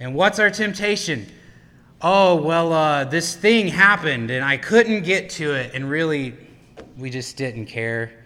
And 0.00 0.12
what's 0.12 0.40
our 0.40 0.50
temptation? 0.50 1.26
Oh, 2.02 2.34
well, 2.34 2.72
uh, 2.72 3.04
this 3.04 3.36
thing 3.36 3.68
happened 3.68 4.32
and 4.32 4.44
I 4.44 4.56
couldn't 4.56 5.04
get 5.04 5.30
to 5.30 5.54
it. 5.54 5.72
And 5.72 5.88
really, 5.88 6.36
we 6.96 7.10
just 7.10 7.36
didn't 7.36 7.66
care. 7.66 8.24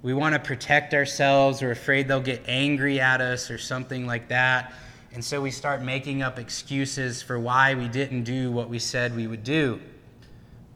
We 0.00 0.14
want 0.14 0.34
to 0.34 0.38
protect 0.38 0.94
ourselves. 0.94 1.60
We're 1.60 1.72
afraid 1.72 2.08
they'll 2.08 2.20
get 2.20 2.42
angry 2.46 3.00
at 3.00 3.20
us 3.20 3.50
or 3.50 3.58
something 3.58 4.06
like 4.06 4.28
that. 4.28 4.72
And 5.12 5.24
so 5.24 5.40
we 5.40 5.50
start 5.50 5.82
making 5.82 6.22
up 6.22 6.38
excuses 6.38 7.22
for 7.22 7.38
why 7.38 7.74
we 7.74 7.88
didn't 7.88 8.24
do 8.24 8.50
what 8.50 8.68
we 8.68 8.78
said 8.78 9.16
we 9.16 9.26
would 9.26 9.42
do. 9.42 9.80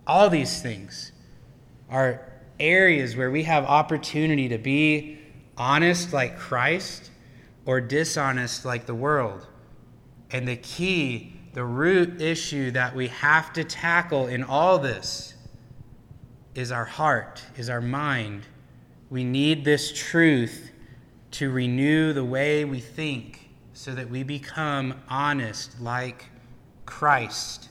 All 0.07 0.30
these 0.30 0.62
things 0.62 1.12
are 1.91 2.33
areas 2.59 3.14
where 3.16 3.30
we 3.30 3.43
have 3.43 3.64
opportunity 3.64 4.49
to 4.49 4.59
be 4.59 5.18
honest 5.57 6.12
like 6.12 6.39
Christ 6.39 7.11
or 7.66 7.80
dishonest 7.80 8.64
like 8.64 8.87
the 8.87 8.95
world. 8.95 9.47
And 10.30 10.49
the 10.49 10.57
key, 10.57 11.35
the 11.53 11.64
root 11.64 12.20
issue 12.20 12.70
that 12.70 12.97
we 12.97 13.09
have 13.09 13.53
to 13.53 13.64
tackle 13.64 14.28
in 14.28 14.43
all 14.43 14.78
this 14.78 15.35
is 16.55 16.72
our 16.72 16.87
heart, 16.87 17.43
is 17.57 17.68
our 17.68 17.80
mind. 17.80 18.47
We 19.11 19.24
need 19.24 19.64
this 19.64 19.93
truth 19.93 20.70
to 21.33 21.51
renew 21.51 22.12
the 22.12 22.24
way 22.24 22.64
we 22.64 22.80
think 22.80 23.41
so 23.83 23.93
that 23.93 24.09
we 24.09 24.22
become 24.22 24.95
honest 25.09 25.80
like 25.80 26.26
Christ. 26.87 27.68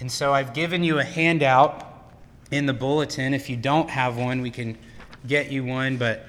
And 0.00 0.10
so 0.10 0.34
I've 0.34 0.52
given 0.52 0.82
you 0.82 0.98
a 0.98 1.04
handout 1.04 2.10
in 2.50 2.66
the 2.66 2.72
bulletin. 2.72 3.32
If 3.32 3.48
you 3.48 3.56
don't 3.56 3.88
have 3.88 4.16
one, 4.16 4.42
we 4.42 4.50
can 4.50 4.76
get 5.28 5.52
you 5.52 5.64
one, 5.64 5.98
but 5.98 6.26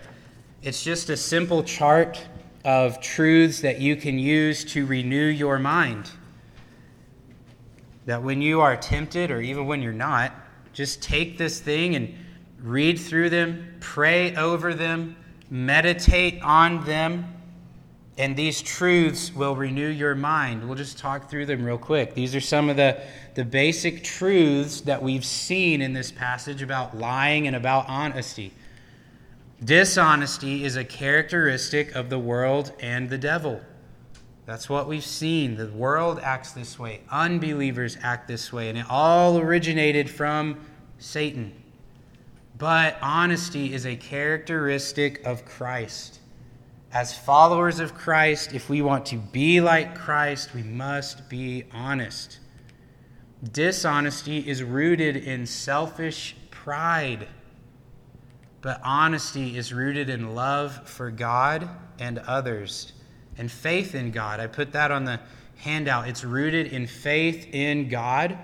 it's 0.61 0.83
just 0.83 1.09
a 1.09 1.17
simple 1.17 1.63
chart 1.63 2.23
of 2.63 3.01
truths 3.01 3.59
that 3.61 3.81
you 3.81 3.95
can 3.95 4.19
use 4.19 4.63
to 4.65 4.85
renew 4.85 5.29
your 5.29 5.57
mind. 5.57 6.11
That 8.05 8.21
when 8.21 8.39
you 8.39 8.61
are 8.61 8.77
tempted, 8.77 9.31
or 9.31 9.41
even 9.41 9.65
when 9.65 9.81
you're 9.81 9.93
not, 9.93 10.31
just 10.73 11.01
take 11.01 11.39
this 11.39 11.59
thing 11.59 11.95
and 11.95 12.13
read 12.59 12.99
through 12.99 13.31
them, 13.31 13.77
pray 13.79 14.35
over 14.35 14.75
them, 14.75 15.15
meditate 15.49 16.39
on 16.43 16.85
them 16.85 17.34
and 18.17 18.35
these 18.35 18.61
truths 18.61 19.33
will 19.33 19.55
renew 19.55 19.87
your 19.87 20.15
mind. 20.15 20.65
We'll 20.65 20.77
just 20.77 20.97
talk 20.97 21.29
through 21.29 21.47
them 21.47 21.65
real 21.65 21.77
quick. 21.77 22.13
These 22.13 22.33
are 22.33 22.41
some 22.41 22.69
of 22.69 22.77
the, 22.77 23.01
the 23.33 23.43
basic 23.43 24.03
truths 24.03 24.81
that 24.81 25.03
we've 25.03 25.25
seen 25.25 25.81
in 25.81 25.91
this 25.93 26.11
passage 26.11 26.61
about 26.61 26.97
lying 26.97 27.45
and 27.47 27.55
about 27.55 27.89
honesty. 27.89 28.53
Dishonesty 29.63 30.63
is 30.63 30.77
a 30.77 30.85
characteristic 30.85 31.93
of 31.93 32.09
the 32.09 32.19
world 32.19 32.71
and 32.79 33.09
the 33.09 33.17
devil. 33.17 33.59
That's 34.45 34.69
what 34.69 34.87
we've 34.87 35.03
seen. 35.03 35.57
The 35.57 35.67
world 35.67 36.19
acts 36.21 36.51
this 36.51 36.77
way, 36.79 37.01
unbelievers 37.09 37.97
act 38.01 38.27
this 38.27 38.53
way, 38.53 38.69
and 38.69 38.77
it 38.77 38.85
all 38.89 39.39
originated 39.39 40.09
from 40.09 40.59
Satan. 40.99 41.51
But 42.57 42.97
honesty 43.01 43.73
is 43.73 43.85
a 43.85 43.95
characteristic 43.95 45.25
of 45.25 45.43
Christ. 45.45 46.19
As 46.95 47.13
followers 47.13 47.81
of 47.81 47.93
Christ, 47.93 48.53
if 48.53 48.69
we 48.69 48.81
want 48.81 49.07
to 49.07 49.17
be 49.17 49.59
like 49.59 49.95
Christ, 49.95 50.53
we 50.55 50.63
must 50.63 51.27
be 51.27 51.65
honest. 51.73 52.39
Dishonesty 53.51 54.39
is 54.47 54.63
rooted 54.63 55.17
in 55.17 55.45
selfish 55.45 56.37
pride, 56.51 57.27
but 58.61 58.79
honesty 58.81 59.57
is 59.57 59.73
rooted 59.73 60.09
in 60.09 60.35
love 60.35 60.87
for 60.87 61.11
God 61.11 61.67
and 61.99 62.19
others 62.19 62.93
and 63.37 63.51
faith 63.51 63.93
in 63.93 64.11
God. 64.11 64.39
I 64.39 64.47
put 64.47 64.71
that 64.71 64.89
on 64.89 65.03
the 65.03 65.19
handout. 65.57 66.07
It's 66.07 66.23
rooted 66.23 66.67
in 66.67 66.87
faith 66.87 67.49
in 67.51 67.89
God 67.89 68.37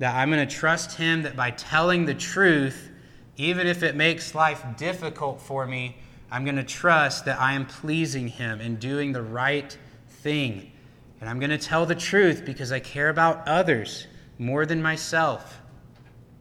that 0.00 0.16
I'm 0.16 0.32
going 0.32 0.44
to 0.44 0.52
trust 0.52 0.96
Him 0.96 1.22
that 1.22 1.36
by 1.36 1.52
telling 1.52 2.06
the 2.06 2.14
truth, 2.14 2.90
even 3.36 3.68
if 3.68 3.84
it 3.84 3.94
makes 3.94 4.34
life 4.34 4.64
difficult 4.76 5.40
for 5.40 5.64
me, 5.64 5.96
I'm 6.34 6.42
going 6.42 6.56
to 6.56 6.64
trust 6.64 7.26
that 7.26 7.40
I 7.40 7.52
am 7.52 7.64
pleasing 7.64 8.26
Him 8.26 8.60
and 8.60 8.80
doing 8.80 9.12
the 9.12 9.22
right 9.22 9.78
thing. 10.08 10.72
And 11.20 11.30
I'm 11.30 11.38
going 11.38 11.50
to 11.50 11.58
tell 11.58 11.86
the 11.86 11.94
truth 11.94 12.44
because 12.44 12.72
I 12.72 12.80
care 12.80 13.08
about 13.08 13.46
others 13.46 14.08
more 14.36 14.66
than 14.66 14.82
myself. 14.82 15.60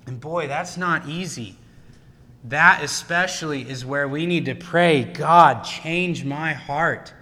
And 0.08 0.20
boy, 0.20 0.48
that's 0.48 0.78
not 0.78 1.08
easy. 1.08 1.58
That 2.46 2.84
especially 2.84 3.70
is 3.70 3.86
where 3.86 4.08
we 4.08 4.26
need 4.26 4.46
to 4.46 4.56
pray 4.56 5.04
God, 5.04 5.64
change 5.64 6.26
my 6.26 6.54
heart. 6.54 7.14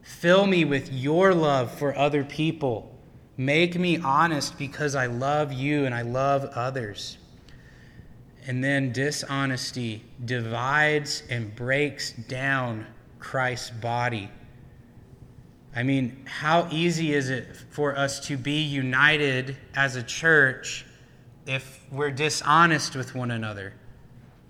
Fill 0.00 0.46
me 0.46 0.64
with 0.64 0.92
your 0.92 1.34
love 1.34 1.76
for 1.76 1.98
other 1.98 2.22
people. 2.22 2.96
Make 3.36 3.76
me 3.76 3.98
honest 3.98 4.56
because 4.56 4.94
I 4.94 5.06
love 5.06 5.52
you 5.52 5.84
and 5.84 5.92
I 5.92 6.02
love 6.02 6.44
others. 6.54 7.18
And 8.48 8.64
then 8.64 8.92
dishonesty 8.92 10.02
divides 10.24 11.22
and 11.28 11.54
breaks 11.54 12.12
down 12.12 12.86
Christ's 13.18 13.68
body. 13.68 14.30
I 15.76 15.82
mean, 15.82 16.24
how 16.24 16.66
easy 16.70 17.12
is 17.12 17.28
it 17.28 17.46
for 17.68 17.94
us 17.94 18.20
to 18.26 18.38
be 18.38 18.62
united 18.62 19.58
as 19.74 19.96
a 19.96 20.02
church 20.02 20.86
if 21.46 21.84
we're 21.92 22.10
dishonest 22.10 22.96
with 22.96 23.14
one 23.14 23.30
another? 23.30 23.74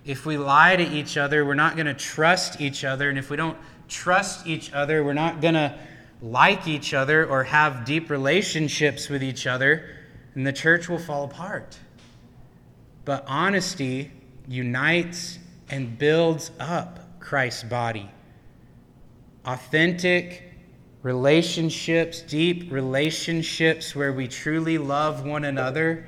If 0.05 0.25
we 0.25 0.39
lie 0.39 0.77
to 0.77 0.85
each 0.85 1.17
other, 1.17 1.45
we're 1.45 1.55
not 1.55 1.75
going 1.75 1.87
to 1.87 1.93
trust 1.93 2.61
each 2.61 2.85
other. 2.85 3.11
And 3.11 3.19
if 3.19 3.31
we 3.31 3.37
don't 3.37 3.59
trust 3.89 4.47
each 4.47 4.73
other, 4.73 5.03
we're 5.03 5.13
not 5.13 5.41
going 5.41 5.55
to 5.55 5.77
like 6.23 6.69
each 6.69 6.95
other 6.95 7.27
or 7.27 7.43
have 7.43 7.85
deep 7.85 8.11
relationships 8.11 9.09
with 9.09 9.25
each 9.25 9.49
other, 9.49 9.91
and 10.37 10.47
the 10.47 10.53
church 10.53 10.89
will 10.89 11.01
fall 11.01 11.25
apart. 11.25 11.77
But 13.09 13.25
honesty 13.27 14.11
unites 14.47 15.39
and 15.71 15.97
builds 15.97 16.51
up 16.61 17.19
Christ's 17.21 17.63
body. 17.63 18.11
Authentic 19.47 20.53
relationships, 21.01 22.21
deep 22.21 22.71
relationships 22.71 23.97
where 23.97 24.13
we 24.13 24.29
truly 24.29 24.77
love 24.77 25.25
one 25.25 25.45
another, 25.45 26.07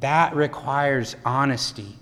that 0.00 0.34
requires 0.34 1.14
honesty. 1.24 1.96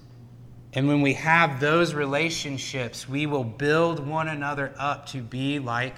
And 0.73 0.89
when 0.89 1.03
we 1.03 1.13
have 1.13 1.61
those 1.61 1.93
relationships, 1.93 3.07
we 3.07 3.27
will 3.27 3.45
build 3.45 4.01
one 4.01 4.29
another 4.29 4.73
up 4.79 5.05
to 5.09 5.21
be 5.21 5.59
like 5.59 5.97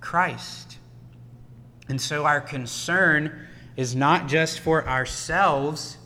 Christ. 0.00 0.78
And 1.88 2.00
so 2.00 2.26
our 2.26 2.40
concern 2.40 3.48
is 3.76 3.96
not 3.96 4.28
just 4.28 4.60
for 4.60 4.86
ourselves 4.88 5.98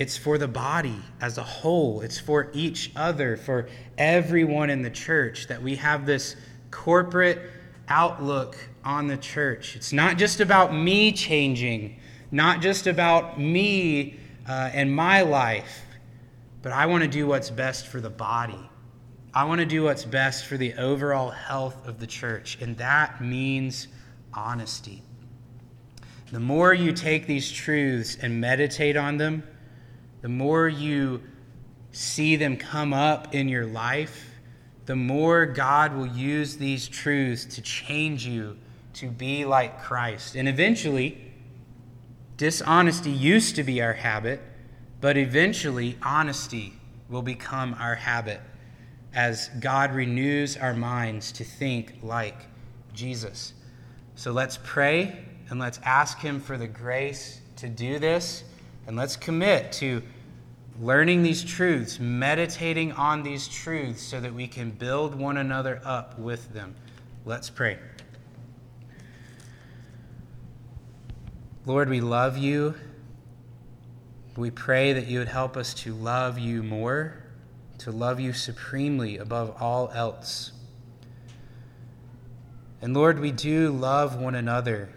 it's 0.00 0.16
for 0.16 0.38
the 0.38 0.48
body 0.48 0.96
as 1.20 1.36
a 1.36 1.42
whole. 1.42 2.00
It's 2.00 2.18
for 2.18 2.50
each 2.54 2.90
other, 2.96 3.36
for 3.36 3.68
everyone 3.98 4.70
in 4.70 4.80
the 4.80 4.88
church, 4.88 5.46
that 5.48 5.62
we 5.62 5.76
have 5.76 6.06
this 6.06 6.36
corporate 6.70 7.38
outlook 7.86 8.56
on 8.82 9.08
the 9.08 9.18
church. 9.18 9.76
It's 9.76 9.92
not 9.92 10.16
just 10.16 10.40
about 10.40 10.72
me 10.74 11.12
changing, 11.12 12.00
not 12.30 12.62
just 12.62 12.86
about 12.86 13.38
me 13.38 14.18
uh, 14.48 14.70
and 14.72 14.90
my 14.90 15.20
life, 15.20 15.82
but 16.62 16.72
I 16.72 16.86
want 16.86 17.04
to 17.04 17.08
do 17.08 17.26
what's 17.26 17.50
best 17.50 17.86
for 17.86 18.00
the 18.00 18.08
body. 18.08 18.70
I 19.34 19.44
want 19.44 19.58
to 19.58 19.66
do 19.66 19.82
what's 19.82 20.06
best 20.06 20.46
for 20.46 20.56
the 20.56 20.72
overall 20.76 21.28
health 21.28 21.86
of 21.86 22.00
the 22.00 22.06
church, 22.06 22.56
and 22.62 22.74
that 22.78 23.20
means 23.20 23.86
honesty. 24.32 25.02
The 26.32 26.40
more 26.40 26.72
you 26.72 26.92
take 26.92 27.26
these 27.26 27.52
truths 27.52 28.16
and 28.16 28.40
meditate 28.40 28.96
on 28.96 29.18
them, 29.18 29.42
the 30.22 30.28
more 30.28 30.68
you 30.68 31.22
see 31.92 32.36
them 32.36 32.56
come 32.56 32.92
up 32.92 33.34
in 33.34 33.48
your 33.48 33.66
life, 33.66 34.30
the 34.86 34.96
more 34.96 35.46
God 35.46 35.96
will 35.96 36.06
use 36.06 36.56
these 36.56 36.88
truths 36.88 37.44
to 37.54 37.62
change 37.62 38.26
you 38.26 38.56
to 38.94 39.08
be 39.08 39.44
like 39.44 39.82
Christ. 39.82 40.34
And 40.34 40.48
eventually, 40.48 41.32
dishonesty 42.36 43.10
used 43.10 43.56
to 43.56 43.62
be 43.62 43.80
our 43.82 43.92
habit, 43.92 44.40
but 45.00 45.16
eventually, 45.16 45.96
honesty 46.02 46.74
will 47.08 47.22
become 47.22 47.74
our 47.78 47.94
habit 47.94 48.40
as 49.14 49.48
God 49.60 49.92
renews 49.92 50.56
our 50.56 50.74
minds 50.74 51.32
to 51.32 51.44
think 51.44 51.94
like 52.02 52.46
Jesus. 52.92 53.54
So 54.14 54.32
let's 54.32 54.58
pray 54.62 55.24
and 55.48 55.58
let's 55.58 55.80
ask 55.84 56.18
Him 56.18 56.40
for 56.40 56.56
the 56.56 56.68
grace 56.68 57.40
to 57.56 57.68
do 57.68 57.98
this, 57.98 58.44
and 58.90 58.98
let's 58.98 59.14
commit 59.14 59.70
to 59.70 60.02
learning 60.80 61.22
these 61.22 61.44
truths, 61.44 62.00
meditating 62.00 62.90
on 62.90 63.22
these 63.22 63.46
truths 63.46 64.02
so 64.02 64.18
that 64.18 64.34
we 64.34 64.48
can 64.48 64.72
build 64.72 65.14
one 65.14 65.36
another 65.36 65.80
up 65.84 66.18
with 66.18 66.52
them. 66.52 66.74
Let's 67.24 67.48
pray. 67.48 67.78
Lord, 71.66 71.88
we 71.88 72.00
love 72.00 72.36
you. 72.36 72.74
We 74.36 74.50
pray 74.50 74.92
that 74.92 75.06
you 75.06 75.20
would 75.20 75.28
help 75.28 75.56
us 75.56 75.72
to 75.74 75.94
love 75.94 76.40
you 76.40 76.64
more, 76.64 77.22
to 77.78 77.92
love 77.92 78.18
you 78.18 78.32
supremely 78.32 79.18
above 79.18 79.54
all 79.62 79.92
else. 79.94 80.50
And 82.82 82.92
Lord, 82.92 83.20
we 83.20 83.30
do 83.30 83.70
love 83.70 84.20
one 84.20 84.34
another, 84.34 84.88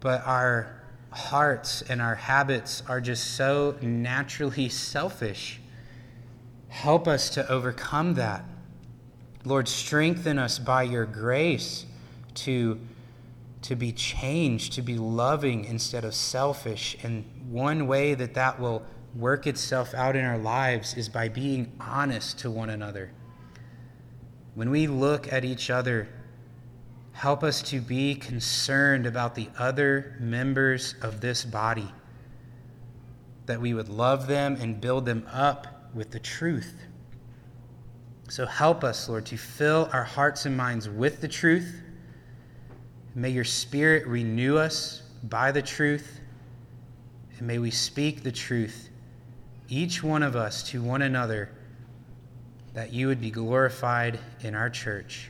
but 0.00 0.26
our 0.26 0.79
hearts 1.10 1.82
and 1.82 2.00
our 2.00 2.14
habits 2.14 2.82
are 2.88 3.00
just 3.00 3.34
so 3.34 3.76
naturally 3.80 4.68
selfish. 4.68 5.60
Help 6.68 7.08
us 7.08 7.30
to 7.30 7.48
overcome 7.50 8.14
that. 8.14 8.44
Lord, 9.44 9.68
strengthen 9.68 10.38
us 10.38 10.58
by 10.58 10.84
your 10.84 11.06
grace 11.06 11.86
to 12.34 12.80
to 13.62 13.76
be 13.76 13.92
changed, 13.92 14.72
to 14.72 14.82
be 14.82 14.96
loving 14.96 15.66
instead 15.66 16.04
of 16.04 16.14
selfish. 16.14 16.96
And 17.02 17.24
one 17.50 17.86
way 17.86 18.14
that 18.14 18.34
that 18.34 18.58
will 18.58 18.82
work 19.14 19.46
itself 19.46 19.92
out 19.92 20.16
in 20.16 20.24
our 20.24 20.38
lives 20.38 20.94
is 20.94 21.08
by 21.08 21.28
being 21.28 21.72
honest 21.78 22.38
to 22.38 22.50
one 22.50 22.70
another. 22.70 23.10
When 24.54 24.70
we 24.70 24.86
look 24.86 25.30
at 25.32 25.44
each 25.44 25.68
other, 25.68 26.08
help 27.20 27.44
us 27.44 27.60
to 27.60 27.80
be 27.80 28.14
concerned 28.14 29.06
about 29.06 29.34
the 29.34 29.48
other 29.58 30.16
members 30.20 30.94
of 31.02 31.20
this 31.20 31.44
body, 31.44 31.88
that 33.44 33.60
we 33.60 33.74
would 33.74 33.90
love 33.90 34.26
them 34.26 34.56
and 34.60 34.80
build 34.80 35.04
them 35.04 35.26
up 35.30 35.90
with 35.94 36.10
the 36.10 36.18
truth. 36.18 36.74
So 38.30 38.46
help 38.46 38.82
us, 38.84 39.08
Lord, 39.08 39.26
to 39.26 39.36
fill 39.36 39.90
our 39.92 40.04
hearts 40.04 40.46
and 40.46 40.56
minds 40.56 40.88
with 40.88 41.20
the 41.20 41.28
truth 41.28 41.82
May 43.14 43.30
your 43.30 43.44
Spirit 43.44 44.06
renew 44.06 44.56
us 44.56 45.02
by 45.24 45.50
the 45.50 45.62
truth, 45.62 46.20
and 47.36 47.46
may 47.46 47.58
we 47.58 47.72
speak 47.72 48.22
the 48.22 48.30
truth, 48.30 48.88
each 49.68 50.02
one 50.02 50.22
of 50.22 50.36
us 50.36 50.62
to 50.70 50.80
one 50.80 51.02
another, 51.02 51.50
that 52.72 52.92
you 52.92 53.08
would 53.08 53.20
be 53.20 53.32
glorified 53.32 54.20
in 54.42 54.54
our 54.54 54.70
church. 54.70 55.29